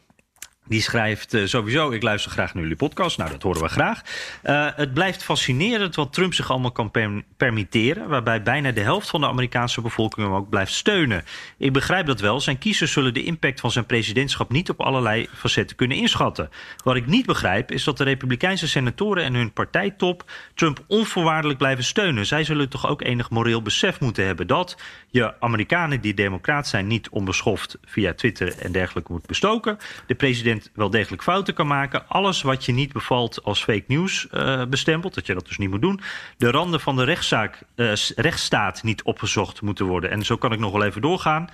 Die 0.69 0.81
schrijft 0.81 1.35
uh, 1.35 1.47
sowieso, 1.47 1.91
ik 1.91 2.03
luister 2.03 2.31
graag 2.31 2.55
naar 2.55 2.63
jullie 2.63 2.79
podcast. 2.79 3.19
Nou, 3.19 3.31
dat 3.31 3.43
horen 3.43 3.63
we 3.63 3.69
graag. 3.69 4.03
Uh, 4.45 4.69
het 4.75 4.95
blijft 4.95 5.25
fascinerend 5.25 5.95
wat 5.95 6.13
Trump 6.13 6.35
zich 6.35 6.51
allemaal 6.51 6.73
kan 6.73 6.91
per 6.91 7.23
permitteren... 7.37 8.09
waarbij 8.09 8.43
bijna 8.43 8.73
de 8.73 8.81
helft 8.81 9.09
van 9.09 9.21
de 9.21 9.27
Amerikaanse 9.27 9.81
bevolking 9.81 10.27
hem 10.27 10.37
ook 10.37 10.49
blijft 10.49 10.73
steunen. 10.73 11.25
Ik 11.59 11.73
begrijp 11.73 12.07
dat 12.07 12.21
wel. 12.21 12.41
Zijn 12.41 12.59
kiezers 12.59 12.93
zullen 12.93 13.15
de 13.15 13.25
impact 13.25 13.61
van 13.61 13.71
zijn 13.71 13.87
presidentschap... 13.87 14.51
niet 14.51 14.71
op 14.71 14.81
allerlei 14.81 15.29
facetten 15.35 15.77
kunnen 15.77 15.97
inschatten. 15.97 16.51
Wat 16.85 16.97
ik 16.97 17.07
niet 17.07 17.27
begrijp 17.27 17.73
is 17.73 17.85
dat 17.85 17.97
de 17.97 18.05
Republikeinse 18.05 18.69
senatoren... 18.69 19.25
en 19.25 19.35
hun 19.35 19.53
partijtop 19.53 20.31
Trump 20.55 20.85
onvoorwaardelijk 20.87 21.59
blijven 21.59 21.85
steunen. 21.85 22.27
Zij 22.27 22.45
zullen 22.45 22.69
toch 22.69 22.89
ook 22.89 23.03
enig 23.03 23.31
moreel 23.31 23.63
besef 23.63 24.01
moeten 24.01 24.27
hebben... 24.27 24.47
dat 24.47 24.77
je 25.11 25.41
Amerikanen 25.41 26.01
die 26.01 26.15
democraat 26.15 26.69
zijn 26.69 26.87
niet 26.87 27.09
onbeschoft... 27.09 27.79
via 27.85 28.15
Twitter 28.15 28.59
en 28.59 28.73
dergelijke 28.73 29.13
moet 29.13 29.27
bestoken. 29.27 29.79
De 30.07 30.15
president 30.15 30.58
wel 30.75 30.91
degelijk 30.91 31.23
fouten 31.23 31.55
kan 31.55 31.67
maken. 31.67 32.09
Alles 32.09 32.43
wat 32.43 32.65
je 32.65 32.73
niet 32.73 32.93
bevalt 32.93 33.43
als 33.43 33.65
fake 33.65 33.85
news 33.87 34.27
uh, 34.33 34.65
bestempelt, 34.65 35.15
dat 35.15 35.27
je 35.27 35.35
dat 35.35 35.47
dus 35.47 35.59
niet 35.59 35.71
moet 35.71 35.83
doen. 35.83 36.01
De 36.37 36.51
randen 36.51 36.81
van 36.81 36.97
de 36.97 37.05
rechtszaak, 37.05 37.63
uh, 37.77 37.93
rechtsstaat 38.17 38.83
niet 38.83 39.03
opgezocht 39.03 39.63
moeten 39.63 39.87
worden. 39.87 40.11
En 40.11 40.25
zo 40.25 40.37
kan 40.37 40.53
ik 40.53 40.59
nog 40.59 40.73
wel 40.73 40.85
even 40.85 41.01
doorgaan. 41.01 41.49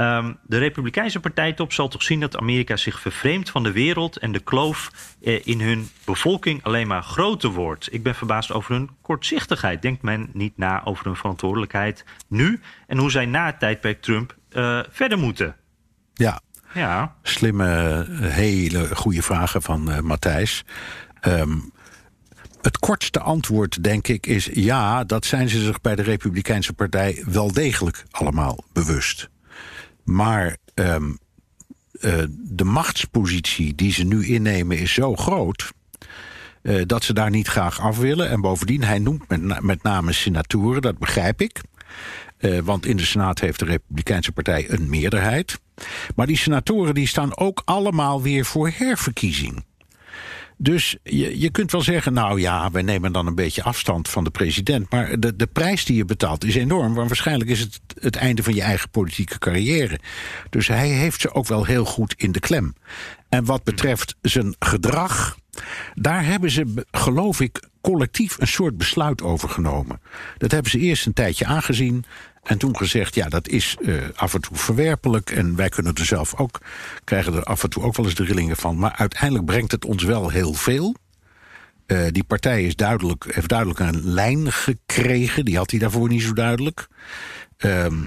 Um, 0.00 0.38
de 0.42 0.58
Republikeinse 0.58 1.20
partijtop 1.20 1.72
zal 1.72 1.88
toch 1.88 2.02
zien 2.02 2.20
dat 2.20 2.36
Amerika 2.36 2.76
zich 2.76 3.00
vervreemdt 3.00 3.50
van 3.50 3.62
de 3.62 3.72
wereld 3.72 4.16
en 4.16 4.32
de 4.32 4.40
kloof 4.40 4.90
uh, 5.20 5.46
in 5.46 5.60
hun 5.60 5.88
bevolking 6.04 6.64
alleen 6.64 6.86
maar 6.86 7.02
groter 7.02 7.50
wordt. 7.50 7.92
Ik 7.92 8.02
ben 8.02 8.14
verbaasd 8.14 8.52
over 8.52 8.74
hun 8.74 8.90
kortzichtigheid. 9.02 9.82
Denkt 9.82 10.02
men 10.02 10.30
niet 10.32 10.56
na 10.56 10.84
over 10.84 11.04
hun 11.04 11.16
verantwoordelijkheid 11.16 12.04
nu 12.28 12.60
en 12.86 12.98
hoe 12.98 13.10
zij 13.10 13.26
na 13.26 13.46
het 13.46 13.58
tijdperk 13.58 14.02
Trump 14.02 14.36
verder 14.90 15.18
moeten? 15.18 15.56
Ja, 16.14 16.40
Ja. 16.74 17.14
slimme, 17.22 18.06
hele 18.10 18.96
goede 18.96 19.22
vragen 19.22 19.62
van 19.62 19.90
eh, 19.90 20.00
Matthijs. 20.00 20.64
Ehm, 21.20 21.58
het 22.62 22.78
kortste 22.78 23.20
antwoord, 23.20 23.84
denk 23.84 24.08
ik, 24.08 24.26
is 24.26 24.48
ja, 24.52 25.04
dat 25.04 25.24
zijn 25.24 25.48
ze 25.48 25.60
zich 25.62 25.80
bij 25.80 25.94
de 25.94 26.02
Republikeinse 26.02 26.72
Partij 26.72 27.24
wel 27.26 27.52
degelijk 27.52 28.04
allemaal 28.10 28.64
bewust. 28.72 29.28
Maar 30.04 30.56
ehm, 30.74 31.10
eh, 32.00 32.22
de 32.30 32.64
machtspositie 32.64 33.74
die 33.74 33.92
ze 33.92 34.04
nu 34.04 34.26
innemen 34.26 34.78
is 34.78 34.92
zo 34.92 35.16
groot. 35.16 35.72
eh, 36.62 36.82
dat 36.86 37.04
ze 37.04 37.12
daar 37.12 37.30
niet 37.30 37.48
graag 37.48 37.80
af 37.80 37.98
willen. 37.98 38.28
En 38.30 38.40
bovendien, 38.40 38.82
hij 38.82 38.98
noemt 38.98 39.28
met, 39.28 39.62
met 39.62 39.82
name 39.82 40.12
senatoren, 40.12 40.82
dat 40.82 40.98
begrijp 40.98 41.40
ik. 41.40 41.60
Want 42.64 42.86
in 42.86 42.96
de 42.96 43.04
Senaat 43.04 43.40
heeft 43.40 43.58
de 43.58 43.64
Republikeinse 43.64 44.32
Partij 44.32 44.70
een 44.70 44.88
meerderheid. 44.88 45.58
Maar 46.16 46.26
die 46.26 46.36
senatoren 46.36 46.94
die 46.94 47.06
staan 47.06 47.36
ook 47.36 47.62
allemaal 47.64 48.22
weer 48.22 48.44
voor 48.44 48.70
herverkiezing. 48.74 49.64
Dus 50.60 50.96
je, 51.02 51.40
je 51.40 51.50
kunt 51.50 51.72
wel 51.72 51.82
zeggen, 51.82 52.12
nou 52.12 52.40
ja, 52.40 52.70
we 52.70 52.82
nemen 52.82 53.12
dan 53.12 53.26
een 53.26 53.34
beetje 53.34 53.62
afstand 53.62 54.08
van 54.08 54.24
de 54.24 54.30
president. 54.30 54.90
Maar 54.90 55.20
de, 55.20 55.36
de 55.36 55.46
prijs 55.46 55.84
die 55.84 55.96
je 55.96 56.04
betaalt 56.04 56.44
is 56.44 56.54
enorm. 56.54 56.94
Want 56.94 57.08
waarschijnlijk 57.08 57.50
is 57.50 57.60
het 57.60 57.80
het 58.00 58.16
einde 58.16 58.42
van 58.42 58.54
je 58.54 58.62
eigen 58.62 58.90
politieke 58.90 59.38
carrière. 59.38 60.00
Dus 60.50 60.68
hij 60.68 60.88
heeft 60.88 61.20
ze 61.20 61.32
ook 61.32 61.46
wel 61.46 61.64
heel 61.64 61.84
goed 61.84 62.14
in 62.16 62.32
de 62.32 62.40
klem. 62.40 62.74
En 63.28 63.44
wat 63.44 63.64
betreft 63.64 64.16
zijn 64.22 64.56
gedrag, 64.58 65.38
daar 65.94 66.24
hebben 66.24 66.50
ze, 66.50 66.84
geloof 66.90 67.40
ik, 67.40 67.68
collectief 67.80 68.36
een 68.38 68.48
soort 68.48 68.76
besluit 68.76 69.22
over 69.22 69.48
genomen. 69.48 70.00
Dat 70.38 70.50
hebben 70.50 70.70
ze 70.70 70.78
eerst 70.78 71.06
een 71.06 71.12
tijdje 71.12 71.46
aangezien. 71.46 72.04
En 72.48 72.58
toen 72.58 72.76
gezegd, 72.76 73.14
ja, 73.14 73.28
dat 73.28 73.48
is 73.48 73.76
eh, 73.84 73.94
af 74.14 74.34
en 74.34 74.40
toe 74.40 74.56
verwerpelijk. 74.56 75.30
En 75.30 75.56
wij 75.56 75.68
kunnen 75.68 75.94
er 75.94 76.04
zelf 76.04 76.34
ook, 76.34 76.60
krijgen 77.04 77.34
er 77.34 77.42
af 77.42 77.62
en 77.62 77.70
toe 77.70 77.82
ook 77.82 77.96
wel 77.96 78.06
eens 78.06 78.14
de 78.14 78.24
rillingen 78.24 78.56
van. 78.56 78.78
Maar 78.78 78.94
uiteindelijk 78.96 79.44
brengt 79.44 79.72
het 79.72 79.84
ons 79.84 80.02
wel 80.02 80.30
heel 80.30 80.54
veel. 80.54 80.96
Eh, 81.88 82.06
die 82.10 82.24
partij 82.24 82.64
is 82.64 82.76
duidelijk, 82.76 83.34
heeft 83.34 83.48
duidelijk 83.48 83.78
een 83.78 84.04
lijn 84.04 84.52
gekregen. 84.52 85.44
Die 85.44 85.56
had 85.56 85.70
hij 85.70 85.80
daarvoor 85.80 86.08
niet 86.08 86.22
zo 86.22 86.32
duidelijk. 86.32 86.88
Ehm, 87.56 88.02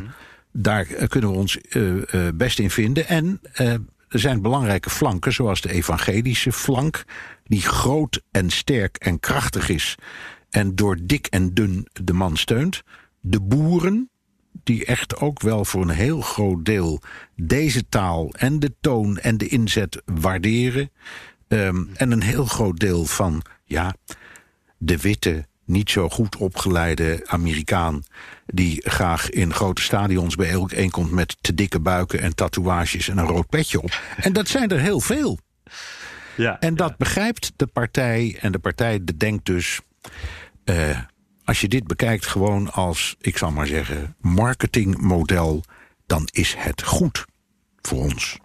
Daar 0.53 0.87
eh, 0.87 1.07
kunnen 1.07 1.29
we 1.29 1.35
ons 1.35 1.57
eh, 1.57 2.27
best 2.33 2.59
in 2.59 2.69
vinden. 2.69 3.07
En 3.07 3.41
er 3.53 4.19
zijn 4.19 4.41
belangrijke 4.41 4.89
flanken, 4.89 5.33
zoals 5.33 5.61
de 5.61 5.71
evangelische 5.71 6.51
flank, 6.51 7.03
die 7.43 7.61
groot 7.61 8.21
en 8.31 8.49
sterk 8.49 8.97
en 8.97 9.19
krachtig 9.19 9.69
is. 9.69 9.95
En 10.49 10.75
door 10.75 10.97
dik 11.03 11.27
en 11.27 11.53
dun 11.53 11.87
de 12.03 12.13
man 12.13 12.37
steunt. 12.37 12.83
De 13.19 13.41
boeren, 13.41 14.09
die 14.63 14.85
echt 14.85 15.17
ook 15.19 15.41
wel 15.41 15.65
voor 15.65 15.81
een 15.81 15.89
heel 15.89 16.21
groot 16.21 16.65
deel 16.65 17.01
deze 17.35 17.89
taal 17.89 18.33
en 18.33 18.59
de 18.59 18.73
toon 18.81 19.17
en 19.17 19.37
de 19.37 19.47
inzet 19.47 20.01
waarderen. 20.05 20.91
Ehm, 21.47 21.83
en 21.93 22.11
een 22.11 22.21
heel 22.21 22.45
groot 22.45 22.79
deel 22.79 23.05
van 23.05 23.41
ja, 23.65 23.95
de 24.77 24.97
witte, 24.97 25.47
niet 25.65 25.89
zo 25.89 26.09
goed 26.09 26.35
opgeleide 26.35 27.21
Amerikaan. 27.25 28.03
die 28.45 28.89
graag 28.89 29.29
in 29.29 29.53
grote 29.53 29.81
stadions 29.81 30.35
bijeenkomt 30.35 31.11
met 31.11 31.37
te 31.41 31.53
dikke 31.53 31.79
buiken 31.79 32.19
en 32.19 32.35
tatoeages 32.35 33.07
en 33.07 33.17
een 33.17 33.25
rood 33.25 33.49
petje 33.49 33.81
op. 33.81 34.01
En 34.17 34.33
dat 34.33 34.47
zijn 34.47 34.69
er 34.69 34.79
heel 34.79 34.99
veel. 34.99 35.39
Ja. 36.37 36.59
En 36.59 36.75
dat 36.75 36.97
begrijpt 36.97 37.51
de 37.55 37.67
partij. 37.67 38.37
En 38.41 38.51
de 38.51 38.59
partij 38.59 38.99
denkt 39.17 39.45
dus. 39.45 39.79
eh, 40.63 40.99
als 41.45 41.61
je 41.61 41.67
dit 41.67 41.87
bekijkt 41.87 42.25
gewoon 42.25 42.71
als, 42.71 43.15
ik 43.21 43.37
zal 43.37 43.51
maar 43.51 43.67
zeggen, 43.67 44.15
marketingmodel. 44.19 45.63
dan 46.05 46.27
is 46.31 46.55
het 46.57 46.83
goed 46.83 47.25
voor 47.81 47.99
ons. 47.99 48.37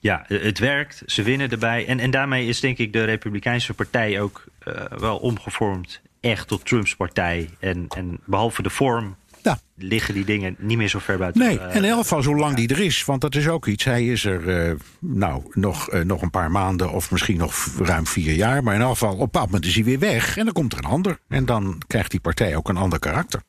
Ja, 0.00 0.24
het 0.26 0.58
werkt. 0.58 1.02
Ze 1.06 1.22
winnen 1.22 1.50
erbij. 1.50 1.86
En, 1.86 2.00
en 2.00 2.10
daarmee 2.10 2.48
is 2.48 2.60
denk 2.60 2.78
ik 2.78 2.92
de 2.92 3.04
Republikeinse 3.04 3.74
Partij 3.74 4.20
ook 4.20 4.44
eh, 4.58 4.84
wel 4.84 5.18
omgevormd 5.18 6.00
echt 6.20 6.48
tot 6.48 6.66
Trumps 6.66 6.96
partij. 6.96 7.50
En, 7.58 7.86
en 7.88 8.20
behalve 8.24 8.62
de 8.62 8.70
vorm 8.70 9.16
Ja. 9.44 9.58
liggen 9.76 10.14
die 10.14 10.24
dingen 10.24 10.56
niet 10.58 10.76
meer 10.76 10.88
zo 10.88 10.98
ver 10.98 11.18
buiten. 11.18 11.42
Nee, 11.42 11.58
eh, 11.58 11.76
en 11.76 11.84
in 11.84 11.90
elk 11.90 12.00
geval 12.00 12.22
zolang 12.22 12.56
die 12.56 12.68
er 12.68 12.80
is. 12.80 13.04
Want 13.04 13.20
dat 13.20 13.34
is 13.34 13.48
ook 13.48 13.66
iets. 13.66 13.84
Hij 13.84 14.06
is 14.06 14.24
er 14.24 14.48
eh, 14.48 14.74
nou, 15.00 15.42
nog, 15.52 15.90
eh, 15.90 16.00
nog 16.00 16.22
een 16.22 16.30
paar 16.30 16.50
maanden 16.50 16.92
of 16.92 17.10
misschien 17.10 17.36
nog 17.36 17.66
ruim 17.78 18.06
vier 18.06 18.34
jaar. 18.34 18.62
Maar 18.62 18.74
in 18.74 18.80
elk 18.80 18.92
geval, 18.92 19.08
op 19.08 19.18
een 19.18 19.24
bepaald 19.24 19.46
moment 19.46 19.64
is 19.64 19.74
hij 19.74 19.84
weer 19.84 19.98
weg. 19.98 20.36
En 20.36 20.44
dan 20.44 20.54
komt 20.54 20.72
er 20.72 20.78
een 20.78 20.84
ander. 20.84 21.18
En 21.28 21.44
dan 21.44 21.82
krijgt 21.86 22.10
die 22.10 22.20
partij 22.20 22.56
ook 22.56 22.68
een 22.68 22.76
ander 22.76 22.98
karakter. 22.98 23.42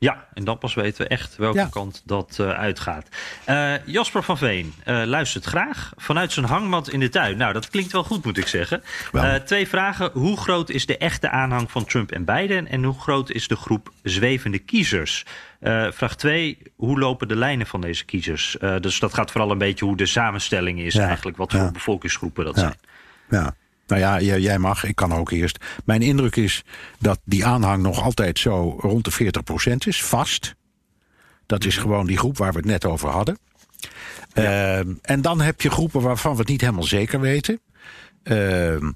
Ja, 0.00 0.26
en 0.34 0.44
dan 0.44 0.58
pas 0.58 0.74
weten 0.74 1.02
we 1.02 1.08
echt 1.08 1.36
welke 1.36 1.58
Ja. 1.58 1.66
kant 1.70 2.02
dat 2.04 2.36
eh, 2.40 2.50
uitgaat. 2.50 3.08
Eh, 3.44 3.86
Jasper 3.86 4.22
van 4.22 4.38
Veen 4.38 4.74
eh, 4.84 5.02
luistert 5.04 5.44
graag 5.44 5.92
vanuit 5.96 6.32
zijn 6.32 6.46
hangmat 6.46 6.88
in 6.90 7.00
de 7.00 7.08
tuin. 7.08 7.36
Nou, 7.36 7.52
dat 7.52 7.68
klinkt 7.68 7.92
wel 7.92 8.04
goed, 8.04 8.24
moet 8.24 8.38
ik 8.38 8.46
zeggen. 8.46 8.82
Eh, 9.12 9.34
twee 9.34 9.68
vragen. 9.68 10.10
Hoe 10.12 10.36
groot 10.36 10.70
is 10.70 10.86
de 10.86 10.96
echte 10.98 11.30
aanhang 11.30 11.70
van 11.70 11.84
Trump 11.84 12.12
en 12.12 12.24
Biden? 12.24 12.68
En 12.68 12.84
hoe 12.84 13.00
groot 13.00 13.30
is 13.30 13.48
de 13.48 13.56
groep 13.56 13.90
zwevende 14.02 14.58
kiezers? 14.58 15.24
Eh, 15.60 15.86
vraag 15.90 16.16
2. 16.16 16.58
Hoe 16.76 16.98
lopen 16.98 17.28
de 17.28 17.36
lijnen 17.36 17.66
van 17.66 17.80
deze 17.80 18.04
kiezers? 18.04 18.58
Eh, 18.58 18.76
dus 18.80 18.98
dat 18.98 19.14
gaat 19.14 19.30
vooral 19.30 19.50
een 19.50 19.58
beetje 19.58 19.84
hoe 19.84 19.96
de 19.96 20.06
samenstelling 20.06 20.80
is 20.80 20.94
Ja. 20.94 21.06
eigenlijk. 21.06 21.36
Wat 21.36 21.50
voor 21.52 21.60
Ja. 21.60 21.70
bevolkingsgroepen 21.70 22.44
dat 22.44 22.54
Ja. 22.54 22.60
zijn. 22.60 22.74
Ja. 23.30 23.54
Nou 23.90 24.02
ja, 24.02 24.20
jij, 24.20 24.40
jij 24.40 24.58
mag, 24.58 24.84
ik 24.84 24.96
kan 24.96 25.14
ook 25.14 25.30
eerst. 25.30 25.64
Mijn 25.84 26.02
indruk 26.02 26.36
is 26.36 26.64
dat 26.98 27.20
die 27.24 27.46
aanhang 27.46 27.82
nog 27.82 28.02
altijd 28.02 28.38
zo 28.38 28.76
rond 28.80 29.04
de 29.04 29.32
40% 29.72 29.74
is, 29.86 30.02
vast. 30.02 30.54
Dat 31.46 31.64
is 31.64 31.76
gewoon 31.76 32.06
die 32.06 32.16
groep 32.16 32.36
waar 32.36 32.52
we 32.52 32.58
het 32.58 32.66
net 32.66 32.84
over 32.84 33.08
hadden. 33.08 33.38
Ehm, 34.32 34.92
en 35.02 35.22
dan 35.22 35.40
heb 35.40 35.60
je 35.60 35.70
groepen 35.70 36.00
waarvan 36.00 36.32
we 36.32 36.38
het 36.38 36.48
niet 36.48 36.60
helemaal 36.60 36.82
zeker 36.82 37.20
weten. 37.20 37.60
Ehm, 38.22 38.90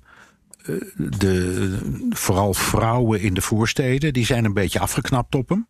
eh, 0.64 0.74
de, 0.96 1.78
vooral 2.10 2.54
vrouwen 2.54 3.20
in 3.20 3.34
de 3.34 3.42
voorsteden, 3.42 4.12
die 4.12 4.26
zijn 4.26 4.44
een 4.44 4.52
beetje 4.52 4.78
afgeknapt 4.78 5.34
op 5.34 5.48
hem. 5.48 5.68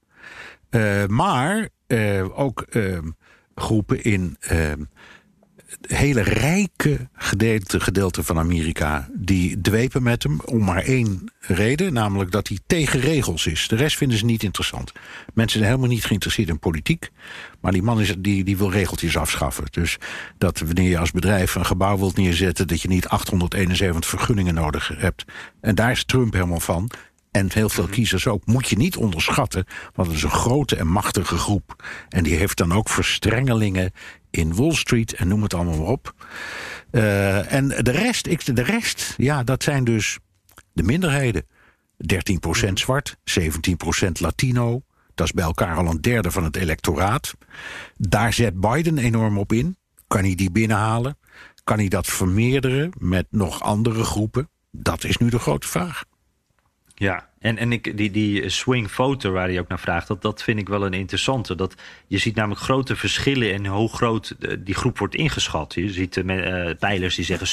Eh, 0.70 1.06
maar 1.06 1.68
eh, 1.86 2.38
ook 2.38 2.60
ehm, 2.60 3.10
groepen 3.54 4.02
in 4.02 4.36
ehm, 4.40 4.82
hele 5.86 6.22
rijke 6.22 7.08
gedeelte, 7.14 7.80
gedeelte 7.80 8.22
van 8.22 8.38
Amerika 8.38 9.08
die 9.12 9.60
dwepen 9.60 10.02
met 10.02 10.22
hem 10.22 10.40
om 10.40 10.64
maar 10.64 10.82
één 10.82 11.32
reden, 11.40 11.92
namelijk 11.92 12.30
dat 12.30 12.48
hij 12.48 12.58
tegen 12.66 13.00
regels 13.00 13.46
is. 13.46 13.68
De 13.68 13.76
rest 13.76 13.96
vinden 13.96 14.18
ze 14.18 14.24
niet 14.24 14.42
interessant. 14.42 14.92
Mensen 15.34 15.58
zijn 15.58 15.70
helemaal 15.70 15.94
niet 15.94 16.04
geïnteresseerd 16.04 16.48
in 16.48 16.58
politiek, 16.58 17.10
maar 17.60 17.72
die 17.72 17.82
man 17.82 18.00
is, 18.00 18.14
die, 18.18 18.44
die 18.44 18.56
wil 18.56 18.70
regeltjes 18.70 19.16
afschaffen. 19.16 19.64
Dus 19.70 19.98
dat 20.38 20.58
wanneer 20.58 20.88
je 20.88 20.98
als 20.98 21.10
bedrijf 21.10 21.54
een 21.54 21.66
gebouw 21.66 21.98
wilt 21.98 22.16
neerzetten, 22.16 22.66
dat 22.68 22.82
je 22.82 22.88
niet 22.88 23.08
871 23.08 24.10
vergunningen 24.10 24.54
nodig 24.54 24.92
hebt. 24.96 25.24
En 25.60 25.74
daar 25.74 25.90
is 25.90 26.04
Trump 26.04 26.32
helemaal 26.32 26.60
van. 26.60 26.90
En 27.30 27.48
heel 27.52 27.68
veel 27.68 27.86
kiezers 27.86 28.26
ook. 28.26 28.46
Moet 28.46 28.68
je 28.68 28.76
niet 28.76 28.96
onderschatten, 28.96 29.66
want 29.94 30.08
het 30.08 30.16
is 30.16 30.22
een 30.22 30.30
grote 30.30 30.76
en 30.76 30.86
machtige 30.86 31.36
groep. 31.36 31.84
En 32.08 32.24
die 32.24 32.34
heeft 32.34 32.56
dan 32.56 32.72
ook 32.72 32.88
verstrengelingen 32.88 33.92
in 34.34 34.54
Wall 34.54 34.74
Street 34.74 35.12
en 35.12 35.28
noem 35.28 35.42
het 35.42 35.54
allemaal 35.54 35.76
maar 35.76 35.86
op. 35.86 36.14
Eh, 36.90 37.52
en 37.52 37.68
de 37.68 37.90
rest, 37.90 38.26
ik, 38.26 38.56
de 38.56 38.62
rest, 38.62 39.14
ja, 39.16 39.42
dat 39.42 39.62
zijn 39.62 39.84
dus 39.84 40.18
de 40.72 40.82
minderheden. 40.82 41.46
13% 41.96 42.72
zwart, 42.72 43.16
17% 43.24 44.20
Latino. 44.20 44.82
Dat 45.14 45.26
is 45.26 45.32
bij 45.32 45.44
elkaar 45.44 45.76
al 45.76 45.86
een 45.86 46.00
derde 46.00 46.30
van 46.30 46.44
het 46.44 46.56
electoraat. 46.56 47.34
Daar 47.96 48.32
zet 48.32 48.60
Biden 48.60 48.98
enorm 48.98 49.38
op 49.38 49.52
in. 49.52 49.76
Kan 50.06 50.24
hij 50.24 50.34
die 50.34 50.50
binnenhalen? 50.50 51.18
Kan 51.64 51.78
hij 51.78 51.88
dat 51.88 52.06
vermeerderen 52.06 52.92
met 52.98 53.26
nog 53.30 53.62
andere 53.62 54.04
groepen? 54.04 54.48
Dat 54.70 55.04
is 55.04 55.16
nu 55.16 55.28
de 55.28 55.38
grote 55.38 55.68
vraag. 55.68 56.04
Ja, 56.94 57.28
en, 57.44 57.58
en 57.58 57.72
ik, 57.72 57.96
die, 57.96 58.10
die 58.10 58.48
swing 58.48 58.90
voter 58.90 59.32
waar 59.32 59.48
hij 59.48 59.58
ook 59.60 59.68
naar 59.68 59.78
vraagt, 59.78 60.08
dat, 60.08 60.22
dat 60.22 60.42
vind 60.42 60.58
ik 60.58 60.68
wel 60.68 60.86
een 60.86 60.92
interessante. 60.92 61.54
Dat, 61.54 61.74
je 62.06 62.18
ziet 62.18 62.34
namelijk 62.34 62.60
grote 62.60 62.96
verschillen 62.96 63.52
in 63.52 63.66
hoe 63.66 63.88
groot 63.94 64.34
de- 64.38 64.62
die 64.62 64.74
groep 64.74 64.98
wordt 64.98 65.14
ingeschat. 65.14 65.74
Je 65.74 65.90
ziet 65.92 66.16
eh, 66.16 66.68
eh, 66.70 66.78
pijlers 66.78 67.14
die 67.14 67.24
zeggen 67.24 67.46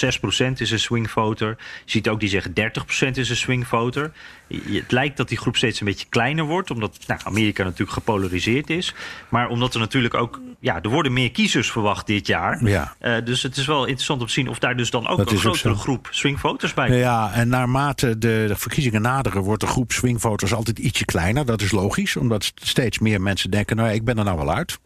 6% 0.53 0.53
is 0.61 0.71
een 0.71 0.79
swing 0.79 1.11
voter. 1.11 1.47
Je 1.85 1.91
ziet 1.91 2.09
ook 2.09 2.19
die 2.19 2.29
zeggen 2.29 2.53
30% 2.53 3.17
is 3.17 3.29
een 3.29 3.35
swing 3.35 3.67
voter. 3.67 4.11
Je- 4.47 4.59
Het 4.81 4.91
lijkt 4.91 5.17
dat 5.17 5.29
die 5.29 5.37
groep 5.37 5.55
steeds 5.57 5.79
een 5.79 5.85
beetje 5.85 6.07
kleiner 6.09 6.45
wordt, 6.45 6.71
omdat 6.71 6.97
nou, 7.07 7.19
Amerika 7.23 7.63
natuurlijk 7.63 7.91
gepolariseerd 7.91 8.69
is. 8.69 8.93
Maar 9.29 9.47
omdat 9.49 9.73
er 9.73 9.79
natuurlijk 9.79 10.13
ook, 10.13 10.39
ja, 10.59 10.81
er 10.81 10.89
worden 10.89 11.13
meer 11.13 11.31
kiezers 11.31 11.71
verwacht 11.71 12.07
dit 12.07 12.27
jaar. 12.27 12.65
Ja. 12.67 12.95
Eh, 12.99 13.13
dus 13.23 13.43
het 13.43 13.57
is 13.57 13.65
wel 13.65 13.85
interessant 13.85 14.21
om 14.21 14.27
te 14.27 14.33
zien 14.33 14.49
of 14.49 14.59
daar 14.59 14.75
dus 14.77 14.89
dan 14.89 15.07
ook 15.07 15.17
Dat 15.17 15.29
een 15.31 15.35
ook 15.35 15.41
grotere 15.41 15.75
groep 15.75 16.07
swing 16.11 16.39
voters 16.39 16.73
bij 16.73 16.87
komt. 16.87 16.99
Ja, 16.99 17.31
en 17.33 17.47
naarmate 17.47 18.17
de, 18.17 18.43
de 18.47 18.55
verkiezingen 18.55 19.01
naderen, 19.01 19.41
wordt 19.41 19.61
de 19.61 19.67
groep 19.67 19.80
swingvoters 19.87 20.53
altijd 20.53 20.79
ietsje 20.79 21.05
kleiner. 21.05 21.45
Dat 21.45 21.61
is 21.61 21.71
logisch, 21.71 22.15
omdat 22.15 22.43
st- 22.43 22.59
steeds 22.63 22.99
meer 22.99 23.21
mensen 23.21 23.51
denken: 23.51 23.75
nou, 23.75 23.89
ik 23.91 24.03
ben 24.03 24.17
er 24.17 24.23
nou 24.23 24.37
wel 24.37 24.53
uit. 24.53 24.79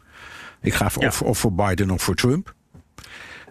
Ik 0.60 0.74
ga 0.74 0.90
Ja. 0.98 1.06
of, 1.06 1.22
of 1.22 1.38
voor 1.38 1.52
Biden 1.54 1.90
of 1.90 2.02
voor 2.02 2.14
Trump. 2.14 2.54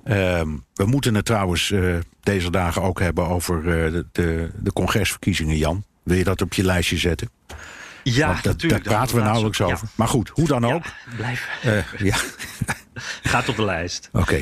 Ehm, 0.04 0.50
we 0.74 0.86
moeten 0.86 1.16
het 1.16 1.26
trouwens 1.26 1.72
eh, 1.72 1.96
deze 2.24 2.50
dagen 2.52 2.82
ook 2.82 3.00
hebben 3.00 3.28
over 3.28 3.58
eh, 3.58 3.92
de, 3.92 4.06
de, 4.12 4.50
de 4.60 4.74
congresverkiezingen, 4.74 5.58
Jan. 5.58 5.84
Wil 6.04 6.18
je 6.18 6.24
dat 6.24 6.42
op 6.42 6.54
je 6.54 6.64
lijstje 6.64 6.98
zetten? 6.98 7.30
Ja, 8.04 8.28
Want 8.28 8.44
dat, 8.44 8.52
natuurlijk, 8.54 8.84
daar 8.84 8.94
praten 8.94 9.16
we 9.16 9.22
nauwelijks 9.22 9.62
over. 9.62 9.88
Maar 9.96 10.08
goed, 10.08 10.30
hoe 10.30 10.48
dan 10.48 10.62
Ja, 10.68 10.74
ook. 10.74 10.84
blijf. 11.16 11.48
Eh, 11.64 11.78
ja, 12.00 12.16
Gaat 13.24 13.50
op 13.50 13.56
de 13.56 13.64
lijst. 13.66 14.10
oké. 14.12 14.40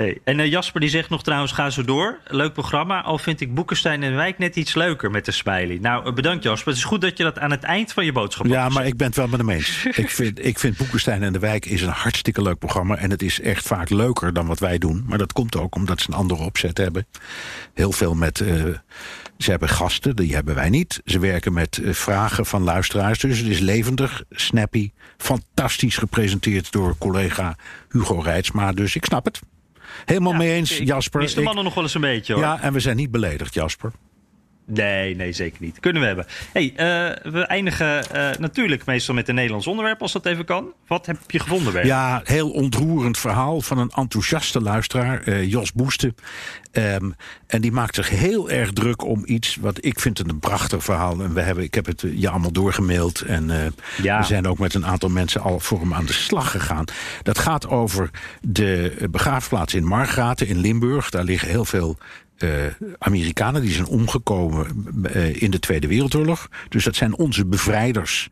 Hey. 0.00 0.20
En 0.24 0.40
eh, 0.40 0.50
Jasper 0.50 0.80
die 0.80 0.90
zegt 0.90 1.10
nog 1.10 1.22
trouwens, 1.22 1.52
ga 1.52 1.70
zo 1.70 1.84
door. 1.84 2.18
Leuk 2.26 2.52
programma, 2.52 3.02
al 3.02 3.18
vind 3.18 3.40
ik 3.40 3.54
Boekenstein 3.54 4.02
en 4.02 4.10
de 4.10 4.16
Wijk 4.16 4.38
net 4.38 4.56
iets 4.56 4.74
leuker 4.74 5.10
met 5.10 5.24
de 5.24 5.32
smiley. 5.32 5.78
Nou, 5.80 6.06
eh, 6.06 6.12
bedankt 6.12 6.42
Jasper. 6.42 6.68
Het 6.68 6.76
is 6.76 6.84
goed 6.84 7.00
dat 7.00 7.16
je 7.16 7.24
dat 7.24 7.38
aan 7.38 7.50
het 7.50 7.62
eind 7.62 7.92
van 7.92 8.04
je 8.04 8.12
boodschap 8.12 8.46
Ja, 8.46 8.68
maar 8.68 8.86
ik 8.86 8.96
ben 8.96 9.06
het 9.06 9.16
wel 9.16 9.28
met 9.28 9.40
hem 9.40 9.50
eens. 9.50 9.84
ik, 10.04 10.10
vind, 10.10 10.44
ik 10.44 10.58
vind 10.58 10.76
Boekenstein 10.76 11.22
en 11.22 11.32
de 11.32 11.38
Wijk 11.38 11.66
is 11.66 11.82
een 11.82 11.88
hartstikke 11.88 12.42
leuk 12.42 12.58
programma. 12.58 12.96
En 12.96 13.10
het 13.10 13.22
is 13.22 13.40
echt 13.40 13.66
vaak 13.66 13.90
leuker 13.90 14.32
dan 14.32 14.46
wat 14.46 14.58
wij 14.58 14.78
doen. 14.78 15.04
Maar 15.06 15.18
dat 15.18 15.32
komt 15.32 15.56
ook 15.56 15.74
omdat 15.74 16.00
ze 16.00 16.10
een 16.10 16.16
andere 16.16 16.42
opzet 16.42 16.78
hebben. 16.78 17.06
Heel 17.74 17.92
veel 17.92 18.14
met... 18.14 18.40
eh, 18.40 18.64
ze 19.38 19.50
hebben 19.50 19.68
gasten, 19.68 20.16
die 20.16 20.34
hebben 20.34 20.54
wij 20.54 20.70
niet. 20.70 21.00
Ze 21.04 21.18
werken 21.18 21.52
met 21.52 21.80
vragen 21.84 22.46
van 22.46 22.62
luisteraars. 22.62 23.18
Dus 23.18 23.38
het 23.38 23.48
is 23.48 23.58
levendig, 23.58 24.22
snappy, 24.30 24.90
fantastisch 25.16 25.96
gepresenteerd 25.96 26.72
door 26.72 26.98
collega 26.98 27.56
Hugo 27.90 28.18
Reitsma. 28.18 28.72
Dus 28.72 28.94
ik 28.94 29.04
snap 29.04 29.24
het. 29.24 29.40
Helemaal 30.04 30.32
Ja, 30.32 30.38
mee 30.38 30.52
eens, 30.54 30.80
ik 30.80 30.86
Jasper. 30.86 31.20
mis 31.20 31.34
de 31.34 31.40
mannen 31.40 31.64
nog 31.64 31.74
wel 31.74 31.82
eens 31.84 31.94
een 31.94 32.00
beetje 32.00 32.32
hoor. 32.32 32.42
ja, 32.42 32.60
en 32.60 32.72
we 32.72 32.80
zijn 32.80 32.96
niet 32.96 33.10
beledigd, 33.10 33.54
Jasper. 33.54 33.92
Nee, 34.72 35.16
nee, 35.16 35.32
zeker 35.32 35.62
niet. 35.62 35.80
Kunnen 35.80 36.00
we 36.02 36.06
hebben. 36.08 36.26
hey, 36.52 36.72
eh, 36.76 37.32
we 37.32 37.40
eindigen 37.40 38.10
eh, 38.10 38.38
natuurlijk 38.38 38.84
meestal 38.84 39.14
met 39.14 39.28
een 39.28 39.34
Nederlands 39.34 39.66
onderwerp, 39.66 40.02
als 40.02 40.12
dat 40.12 40.26
even 40.26 40.44
kan. 40.44 40.72
Wat 40.86 41.06
heb 41.06 41.16
je 41.26 41.38
gevonden, 41.38 41.72
Bert? 41.72 41.86
Ja, 41.86 42.20
heel 42.24 42.50
ontroerend 42.50 43.18
verhaal 43.18 43.60
van 43.60 43.78
een 43.78 43.90
enthousiaste 43.94 44.60
luisteraar, 44.60 45.22
eh, 45.22 45.50
Jos 45.50 45.72
Boesten. 45.72 46.14
Ehm, 46.72 47.10
en 47.46 47.60
die 47.60 47.72
maakt 47.72 47.94
zich 47.94 48.08
heel 48.08 48.50
erg 48.50 48.72
druk 48.72 49.04
om 49.04 49.22
iets 49.24 49.56
wat 49.60 49.84
ik 49.84 50.00
vind 50.00 50.18
een 50.18 50.38
prachtig 50.38 50.84
verhaal. 50.84 51.20
En 51.22 51.34
we 51.34 51.40
hebben, 51.40 51.64
ik 51.64 51.74
heb 51.74 51.86
het 51.86 52.04
je 52.14 52.28
allemaal 52.28 52.52
doorgemaild. 52.52 53.20
En 53.20 53.50
Ja. 54.02 54.18
we 54.18 54.24
zijn 54.24 54.46
ook 54.46 54.58
met 54.58 54.74
een 54.74 54.86
aantal 54.86 55.08
mensen 55.08 55.40
al 55.40 55.60
voor 55.60 55.80
hem 55.80 55.94
aan 55.94 56.06
de 56.06 56.12
slag 56.12 56.50
gegaan. 56.50 56.84
Dat 57.22 57.38
gaat 57.38 57.68
over 57.68 58.10
de 58.40 59.06
begraafplaats 59.10 59.74
in 59.74 59.84
Margraten 59.84 60.46
in 60.46 60.58
Limburg. 60.58 61.10
Daar 61.10 61.24
liggen 61.24 61.48
heel 61.48 61.64
veel 61.64 61.98
eh, 62.42 62.88
Amerikanen 62.98 63.62
die 63.62 63.72
zijn 63.72 63.86
omgekomen 63.86 64.66
eh, 65.02 65.42
in 65.42 65.50
de 65.50 65.58
Tweede 65.58 65.86
Wereldoorlog. 65.86 66.48
Dus 66.68 66.84
dat 66.84 66.96
zijn 66.96 67.16
onze 67.16 67.46
bevrijders 67.46 68.28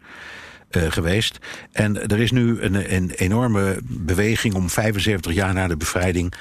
eh, 0.70 0.82
geweest. 0.90 1.38
En 1.72 2.08
er 2.08 2.20
is 2.20 2.30
nu 2.30 2.60
een, 2.60 2.94
een 2.94 3.10
enorme 3.10 3.78
beweging 3.82 4.54
om 4.54 4.70
75 4.70 5.32
jaar 5.32 5.54
na 5.54 5.68
de 5.68 5.76
bevrijding 5.76 6.32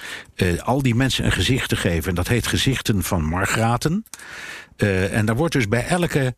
al 0.63 0.81
die 0.81 0.95
mensen 0.95 1.25
een 1.25 1.31
gezicht 1.31 1.69
te 1.69 1.75
geven. 1.75 2.09
En 2.09 2.15
dat 2.15 2.27
heet 2.27 2.47
Gezichten 2.47 3.03
van 3.03 3.23
Margraten. 3.23 4.05
En 5.11 5.25
daar 5.25 5.35
wordt 5.35 5.53
dus 5.53 5.67
bij 5.67 5.85
elke 5.85 6.35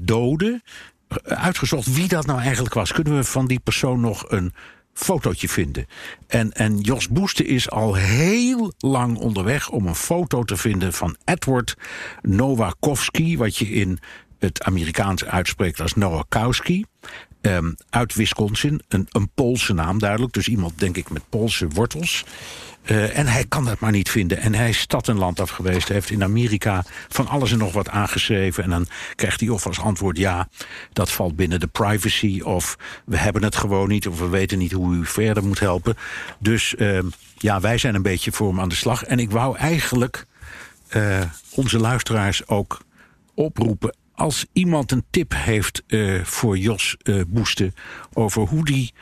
dode 0.00 0.62
uitgezocht 1.24 1.94
wie 1.94 2.08
dat 2.08 2.26
nou 2.26 2.40
eigenlijk 2.40 2.74
was. 2.74 2.92
Kunnen 2.92 3.16
we 3.16 3.24
van 3.24 3.46
die 3.46 3.60
persoon 3.60 4.00
nog 4.00 4.30
een 4.30 4.52
fotootje 4.96 5.48
vinden? 5.48 5.86
En, 6.26 6.52
en 6.52 6.80
Jos 6.80 7.08
Boeste 7.08 7.44
is 7.44 7.70
al 7.70 7.94
heel 7.94 8.72
lang 8.78 9.18
onderweg 9.18 9.70
om 9.70 9.86
een 9.86 9.94
foto 9.94 10.42
te 10.42 10.56
vinden 10.56 10.92
van 10.92 11.16
Edward 11.24 11.74
Nowakowski, 12.22 13.36
wat 13.36 13.56
je 13.56 13.68
in 13.68 13.98
het 14.38 14.62
Amerikaans 14.62 15.24
uitspreekt 15.24 15.80
als 15.80 15.94
Nowakowski. 15.94 16.84
ehm, 17.40 17.72
uit 17.90 18.14
Wisconsin, 18.14 18.82
een, 18.88 19.06
een 19.10 19.30
Poolse 19.34 19.74
naam 19.74 19.98
duidelijk. 19.98 20.32
Dus 20.32 20.48
iemand, 20.48 20.78
denk 20.78 20.96
ik, 20.96 21.10
met 21.10 21.28
Poolse 21.28 21.68
wortels. 21.68 22.24
Eh, 22.86 23.18
en 23.18 23.26
hij 23.26 23.44
kan 23.44 23.64
dat 23.64 23.80
maar 23.80 23.90
niet 23.90 24.10
vinden. 24.10 24.38
En 24.38 24.54
hij 24.54 24.68
is 24.68 24.78
stad 24.78 25.08
en 25.08 25.18
land 25.18 25.40
af 25.40 25.50
geweest. 25.50 25.86
Hij 25.86 25.96
heeft 25.96 26.10
in 26.10 26.22
Amerika 26.22 26.84
van 27.08 27.28
alles 27.28 27.52
en 27.52 27.58
nog 27.58 27.72
wat 27.72 27.88
aangeschreven. 27.88 28.64
En 28.64 28.70
dan 28.70 28.86
krijgt 29.14 29.40
hij 29.40 29.48
of 29.48 29.66
als 29.66 29.80
antwoord 29.80 30.18
ja, 30.18 30.48
dat 30.92 31.10
valt 31.10 31.36
binnen 31.36 31.60
de 31.60 31.66
privacy. 31.66 32.40
Of 32.40 32.76
we 33.04 33.16
hebben 33.16 33.42
het 33.42 33.56
gewoon 33.56 33.88
niet. 33.88 34.08
Of 34.08 34.18
we 34.18 34.28
weten 34.28 34.58
niet 34.58 34.72
hoe 34.72 34.94
u 34.94 35.06
verder 35.06 35.44
moet 35.44 35.60
helpen. 35.60 35.96
Dus 36.38 36.74
eh, 36.74 36.98
ja, 37.36 37.60
wij 37.60 37.78
zijn 37.78 37.94
een 37.94 38.02
beetje 38.02 38.32
voor 38.32 38.48
hem 38.48 38.60
aan 38.60 38.68
de 38.68 38.74
slag. 38.74 39.04
En 39.04 39.18
ik 39.18 39.30
wou 39.30 39.56
eigenlijk 39.56 40.26
eh, 40.88 41.20
onze 41.50 41.78
luisteraars 41.78 42.48
ook 42.48 42.80
oproepen. 43.34 43.96
Als 44.14 44.46
iemand 44.52 44.92
een 44.92 45.04
tip 45.10 45.32
heeft 45.36 45.82
voor 46.22 46.58
Jos 46.58 46.96
eh 47.02 47.20
Boeste 47.26 47.72
over 48.12 48.42
hoe 48.42 48.64
die 48.64 48.92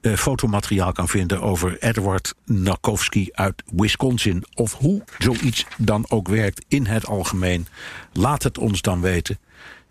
eh, 0.00 0.14
fotomateriaal 0.14 0.92
kan 0.92 1.08
vinden 1.08 1.42
over 1.42 1.78
Edward 1.78 2.34
Nakowski 2.44 3.28
uit 3.32 3.62
Wisconsin. 3.72 4.44
Of 4.54 4.72
hoe 4.72 5.02
zoiets 5.18 5.66
dan 5.76 6.04
ook 6.08 6.28
werkt 6.28 6.64
in 6.68 6.86
het 6.86 7.06
algemeen. 7.06 7.66
Laat 8.12 8.42
het 8.42 8.58
ons 8.58 8.80
dan 8.80 9.00
weten 9.00 9.38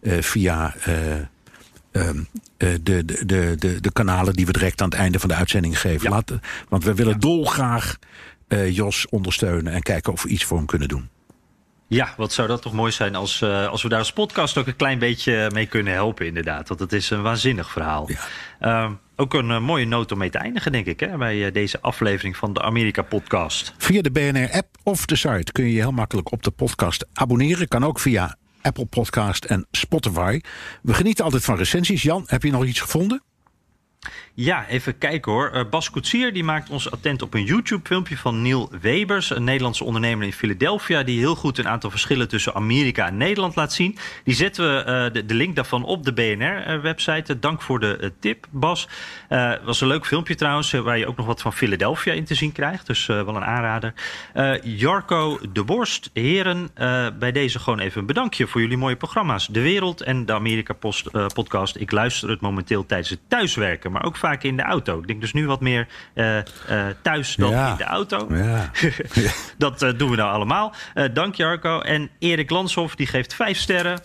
eh, 0.06 0.22
via 0.22 0.76
eh, 0.76 1.16
ehm, 1.92 2.20
eh, 2.58 2.70
de, 2.82 3.06
de, 3.06 3.26
de, 3.26 3.80
de, 3.82 3.92
kanalen 3.94 4.34
die 4.34 4.46
we 4.46 4.52
direct 4.52 4.82
aan 4.82 4.90
het 4.90 4.98
einde 4.98 5.20
van 5.20 5.30
de 5.30 5.36
uitzending 5.36 5.80
geven. 5.80 6.10
Laat, 6.10 6.32
want 6.70 6.84
we 6.84 6.94
willen 6.94 7.20
dolgraag 7.20 7.98
Jos 8.70 9.08
ondersteunen 9.10 9.74
en 9.74 9.82
kijken 9.82 10.14
of 10.14 10.24
we 10.24 10.30
iets 10.30 10.44
voor 10.44 10.58
hem 10.58 10.66
kunnen 10.66 10.88
doen. 10.88 11.10
Ja, 11.88 12.14
wat 12.18 12.34
zou 12.34 12.48
dat 12.48 12.62
toch 12.62 12.74
mooi 12.74 12.92
zijn 12.92 13.16
als, 13.16 13.42
eh, 13.42 13.68
als 13.68 13.84
we 13.84 13.90
daar 13.90 14.00
als 14.00 14.14
podcast 14.14 14.58
ook 14.58 14.68
een 14.68 14.76
klein 14.76 15.00
beetje 15.00 15.50
mee 15.54 15.66
kunnen 15.66 15.94
helpen, 15.94 16.26
inderdaad. 16.26 16.68
Want 16.68 16.80
het 16.80 16.94
is 16.94 17.10
een 17.10 17.22
waanzinnig 17.22 17.72
verhaal. 17.72 18.10
Ja. 18.10 18.20
Ehm, 18.60 18.94
ook 19.16 19.34
een 19.34 19.52
eh, 19.52 19.60
mooie 19.60 19.86
noot 19.86 20.12
om 20.12 20.18
mee 20.18 20.30
te 20.30 20.38
eindigen, 20.38 20.72
denk 20.72 20.86
ik, 20.86 21.00
hè, 21.00 21.18
bij 21.18 21.46
eh, 21.46 21.54
deze 21.54 21.82
aflevering 21.82 22.38
van 22.38 22.54
de 22.54 22.62
Amerika-podcast. 22.62 23.74
Via 23.78 24.02
de 24.02 24.12
BNR-app 24.12 24.78
of 24.84 25.06
de 25.06 25.16
site 25.16 25.52
kun 25.52 25.64
je 25.64 25.74
je 25.74 25.80
heel 25.80 25.92
makkelijk 25.92 26.32
op 26.32 26.44
de 26.44 26.52
podcast 26.52 27.06
abonneren. 27.14 27.68
Kan 27.68 27.86
ook 27.86 28.00
via 28.00 28.38
Apple 28.62 28.86
Podcast 28.86 29.46
en 29.46 29.68
Spotify. 29.72 30.42
We 30.82 30.94
genieten 30.94 31.24
altijd 31.24 31.44
van 31.44 31.58
recensies. 31.58 32.02
Jan, 32.02 32.24
heb 32.28 32.44
je 32.44 32.52
nog 32.52 32.66
iets 32.66 32.80
gevonden? 32.80 33.24
Ja, 34.38 34.68
even 34.68 34.98
kijken 34.98 35.32
hoor. 35.32 35.50
Eh, 35.50 35.64
Bas 35.70 35.90
Koetsier 35.90 36.34
die 36.34 36.44
maakt 36.44 36.70
ons 36.70 36.92
attent 36.92 37.22
op 37.22 37.34
een 37.34 37.44
YouTube-filmpje 37.44 38.18
van 38.18 38.42
Neil 38.42 38.72
Webers, 38.82 39.30
een 39.30 39.44
Nederlandse 39.44 39.84
ondernemer 39.84 40.26
in 40.26 40.34
Philadelphia, 40.34 41.04
die 41.04 41.20
heel 41.20 41.36
goed 41.36 41.58
een 41.58 41.68
aantal 41.68 41.90
verschillen 41.90 42.28
tussen 42.28 42.54
Amerika 42.54 43.08
en 43.08 43.18
Nederland 43.18 43.56
laat 43.56 43.74
zien. 43.74 43.98
Die 44.24 44.36
zetten 44.36 44.76
we 44.76 44.84
eh, 44.84 45.24
de, 45.28 45.34
link 45.34 45.56
daarvan 45.56 45.84
op 45.84 46.04
de 46.04 46.14
BNR-website. 46.14 47.40
dank 47.40 47.62
voor 47.62 47.80
de 47.80 47.98
eh, 47.98 48.10
tip, 48.20 48.48
Bas. 48.52 48.88
Eh 49.30 49.54
was 49.64 49.82
een 49.82 49.88
leuk 49.88 50.06
filmpje 50.06 50.36
trouwens, 50.36 50.74
eh, 50.74 50.82
waar 50.82 50.98
je 50.98 51.08
ook 51.08 51.18
nog 51.18 51.26
wat 51.26 51.42
van 51.42 51.54
Philadelphia 51.54 52.14
in 52.14 52.26
te 52.26 52.36
zien 52.36 52.52
krijgt. 52.52 52.88
Dus 52.88 53.08
eh, 53.08 53.24
wel 53.24 53.36
een 53.36 53.46
aanrader. 53.46 53.94
Eh, 54.34 54.54
Jarko 54.64 55.40
de 55.52 55.64
Borst, 55.64 56.10
heren, 56.14 56.70
eh, 56.74 57.08
bij 57.20 57.32
deze 57.32 57.60
gewoon 57.60 57.80
even 57.80 58.00
een 58.00 58.06
bedankje 58.06 58.48
voor 58.48 58.62
jullie 58.62 58.78
mooie 58.78 58.96
programma's. 58.96 59.48
De 59.48 59.62
Wereld 59.62 60.02
en 60.02 60.26
de 60.26 60.34
Amerika-podcast. 60.34 61.76
Ik 61.76 61.92
luister 61.92 62.30
het 62.30 62.42
momenteel 62.42 62.86
tijdens 62.86 63.10
het 63.10 63.20
thuiswerken, 63.28 63.92
maar 63.92 64.04
ook 64.04 64.18
vaak 64.26 64.44
in 64.44 64.58
de 64.58 64.64
auto. 64.64 65.00
Ik 65.00 65.08
denk 65.08 65.22
dus 65.22 65.34
nu 65.34 65.48
wat 65.48 65.62
meer 65.62 65.88
eh, 66.14 66.38
eh, 66.38 66.46
thuis 67.02 67.36
dan 67.36 67.50
Ja. 67.50 67.72
in 67.72 67.78
de 67.78 67.84
auto. 67.84 68.28
Ja. 68.30 68.72
Dat 69.58 69.82
eh, 69.82 69.98
doen 69.98 70.10
we 70.10 70.16
nou 70.16 70.32
allemaal. 70.34 70.74
Dank 71.14 71.36
Jarko. 71.36 71.80
En 71.80 72.10
Erik 72.20 72.50
Lanshoff 72.50 72.96
die 72.96 73.08
geeft 73.08 73.34
vijf 73.34 73.58
sterren. 73.58 74.02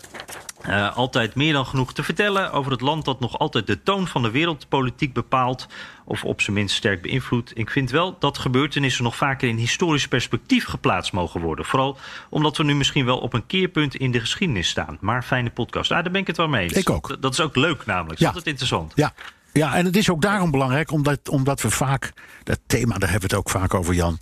Altijd 0.93 1.35
meer 1.35 1.53
dan 1.53 1.65
genoeg 1.65 1.93
te 1.93 2.03
vertellen 2.03 2.51
over 2.51 2.71
het 2.71 2.81
land 2.81 3.05
dat 3.05 3.19
nog 3.19 3.39
altijd 3.39 3.67
de 3.67 3.83
toon 3.83 4.07
van 4.07 4.21
de 4.21 4.31
wereldpolitiek 4.31 5.13
bepaalt. 5.13 5.67
Of 6.05 6.23
op 6.23 6.41
zijn 6.41 6.55
minst 6.55 6.75
sterk 6.75 7.01
beïnvloedt. 7.01 7.51
Ik 7.57 7.69
vind 7.69 7.91
wel 7.91 8.15
dat 8.19 8.37
gebeurtenissen 8.37 9.03
nog 9.03 9.15
vaker 9.15 9.49
in 9.49 9.55
historisch 9.57 10.07
perspectief 10.07 10.65
geplaatst 10.65 11.11
mogen 11.13 11.41
worden. 11.41 11.65
Vooral 11.65 11.97
omdat 12.29 12.57
we 12.57 12.63
nu 12.63 12.75
misschien 12.75 13.05
wel 13.05 13.17
op 13.17 13.33
een 13.33 13.45
keerpunt 13.47 13.95
in 13.95 14.11
de 14.11 14.19
geschiedenis 14.19 14.69
staan. 14.69 14.97
Maar 14.99 15.23
fijne 15.23 15.49
podcast. 15.49 15.91
Ah, 15.91 16.03
daar 16.03 16.11
ben 16.11 16.21
ik 16.21 16.27
het 16.27 16.37
wel 16.37 16.47
mee 16.47 16.63
eens. 16.63 16.73
Ik 16.73 16.89
ook. 16.89 17.07
Dat, 17.07 17.21
dat 17.21 17.33
is 17.33 17.39
ook 17.39 17.55
leuk 17.55 17.85
namelijk. 17.85 18.09
Dat 18.09 18.19
is 18.19 18.25
altijd 18.25 18.47
interessant. 18.47 18.91
Ja. 18.95 19.13
Ja, 19.53 19.75
en 19.75 19.85
het 19.85 19.95
is 19.95 20.09
ook 20.09 20.21
daarom 20.21 20.51
belangrijk, 20.51 20.91
omdat, 20.91 21.29
omdat 21.29 21.61
we 21.61 21.69
vaak, 21.69 22.13
dat 22.43 22.59
thema, 22.65 22.97
daar 22.97 23.09
hebben 23.09 23.29
we 23.29 23.35
het 23.35 23.45
ook 23.45 23.49
vaak 23.49 23.73
over, 23.73 23.93
Jan. 23.93 24.17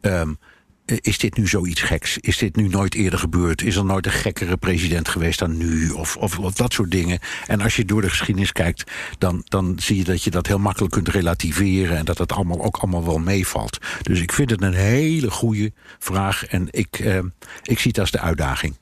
Ehm, 0.00 0.32
is 0.84 1.18
dit 1.18 1.36
nu 1.36 1.46
zoiets 1.46 1.80
geks? 1.80 2.18
Is 2.18 2.38
dit 2.38 2.56
nu 2.56 2.68
nooit 2.68 2.94
eerder 2.94 3.18
gebeurd? 3.18 3.62
Is 3.62 3.76
er 3.76 3.84
nooit 3.84 4.06
een 4.06 4.12
gekkere 4.12 4.56
president 4.56 5.08
geweest 5.08 5.38
dan 5.38 5.56
nu? 5.56 5.90
Of, 5.90 6.16
of, 6.16 6.38
of 6.38 6.54
dat 6.54 6.72
soort 6.72 6.90
dingen. 6.90 7.18
En 7.46 7.60
als 7.60 7.76
je 7.76 7.84
door 7.84 8.00
de 8.00 8.08
geschiedenis 8.08 8.52
kijkt, 8.52 8.90
dan, 9.18 9.42
dan 9.44 9.74
zie 9.78 9.96
je 9.96 10.04
dat 10.04 10.22
je 10.22 10.30
dat 10.30 10.46
heel 10.46 10.58
makkelijk 10.58 10.92
kunt 10.92 11.08
relativeren. 11.08 11.96
En 11.96 12.04
dat 12.04 12.18
het 12.18 12.32
allemaal 12.32 12.62
ook 12.62 12.76
allemaal 12.76 13.04
wel 13.04 13.18
meevalt. 13.18 13.78
Dus 14.02 14.20
ik 14.20 14.32
vind 14.32 14.50
het 14.50 14.62
een 14.62 14.74
hele 14.74 15.30
goede 15.30 15.72
vraag. 15.98 16.44
En 16.46 16.68
ik, 16.70 16.98
ehm, 16.98 17.26
ik 17.62 17.78
zie 17.78 17.90
het 17.90 18.00
als 18.00 18.10
de 18.10 18.20
uitdaging. 18.20 18.76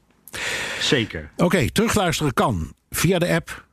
Zeker. 0.81 1.31
Oké, 1.37 1.71
terugluisteren 1.71 2.35
kan 2.35 2.75
via 2.91 3.19
de 3.19 3.29
app, 3.29 3.65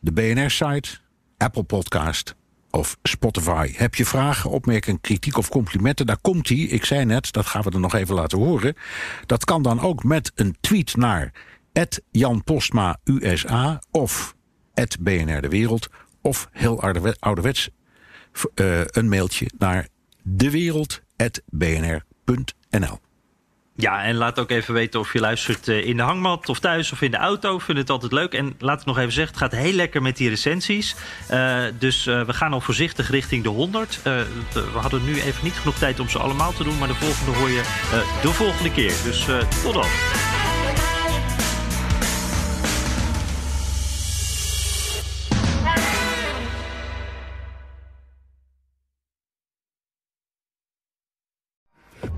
de 0.00 0.12
BNR-site, 0.12 0.98
Apple 1.40 1.62
Podcast 1.62 2.34
of 2.70 2.96
Spotify. 3.02 3.72
Heb 3.76 3.94
je 3.94 4.06
vragen, 4.06 4.50
opmerkingen, 4.50 5.00
kritiek 5.00 5.36
of 5.36 5.48
complimenten? 5.48 6.06
Daar 6.06 6.20
komt 6.20 6.48
hij. 6.48 6.58
Ik 6.58 6.84
zei 6.84 7.04
net, 7.04 7.32
dat 7.32 7.46
gaan 7.46 7.62
we 7.62 7.70
er 7.70 7.80
nog 7.80 7.94
even 7.94 8.14
laten 8.14 8.38
horen. 8.38 8.74
Dat 9.26 9.44
kan 9.44 9.62
dan 9.62 9.80
ook 9.80 10.04
met 10.04 10.32
een 10.34 10.56
tweet 10.60 10.96
naar 10.96 11.32
Jan 12.10 12.44
Postma 12.44 12.98
USA 13.04 13.82
of 13.90 14.34
BNR 15.00 15.40
De 15.40 15.48
Wereld. 15.48 15.88
Of 16.22 16.48
heel 16.52 16.82
ouderwe- 16.82 17.16
ouderwets 17.18 17.70
eh, 18.54 18.80
een 18.84 19.08
mailtje 19.08 19.50
naar 19.58 19.88
dewereld.bnr.nl. 20.22 22.98
Ja, 23.74 24.02
en 24.02 24.14
laat 24.14 24.38
ook 24.38 24.50
even 24.50 24.74
weten 24.74 25.00
of 25.00 25.12
je 25.12 25.20
luistert 25.20 25.68
eh, 25.68 25.86
in 25.86 25.96
de 25.96 26.02
hangmat 26.02 26.48
of 26.48 26.58
thuis 26.58 26.92
of 26.92 27.02
in 27.02 27.10
de 27.10 27.16
auto. 27.16 27.58
Vind 27.58 27.78
het 27.78 27.90
altijd 27.90 28.12
leuk. 28.12 28.34
En 28.34 28.54
laat 28.58 28.80
ik 28.80 28.86
nog 28.86 28.98
even 28.98 29.12
zeggen, 29.12 29.34
het 29.34 29.42
gaat 29.42 29.60
heel 29.60 29.72
lekker 29.72 30.02
met 30.02 30.16
die 30.16 30.28
recensies. 30.28 30.96
Uh, 31.30 31.58
dus 31.78 32.06
uh, 32.06 32.22
we 32.22 32.32
gaan 32.32 32.52
al 32.52 32.60
voorzichtig 32.60 33.10
richting 33.10 33.42
de 33.42 33.48
100. 33.48 34.02
we 34.02 34.78
hadden 34.78 35.04
nu 35.04 35.20
even 35.20 35.44
niet 35.44 35.54
genoeg 35.54 35.78
tijd 35.78 36.00
om 36.00 36.08
ze 36.08 36.18
allemaal 36.18 36.52
te 36.52 36.64
doen. 36.64 36.78
Maar 36.78 36.88
de 36.88 36.94
volgende 36.94 37.38
hoor 37.38 37.50
je 37.50 37.62
de 38.22 38.28
volgende 38.28 38.72
keer. 38.72 38.92
Dus 39.04 39.26
tot 39.62 39.74
dan. 39.74 39.86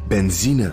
Benzine 0.09 0.73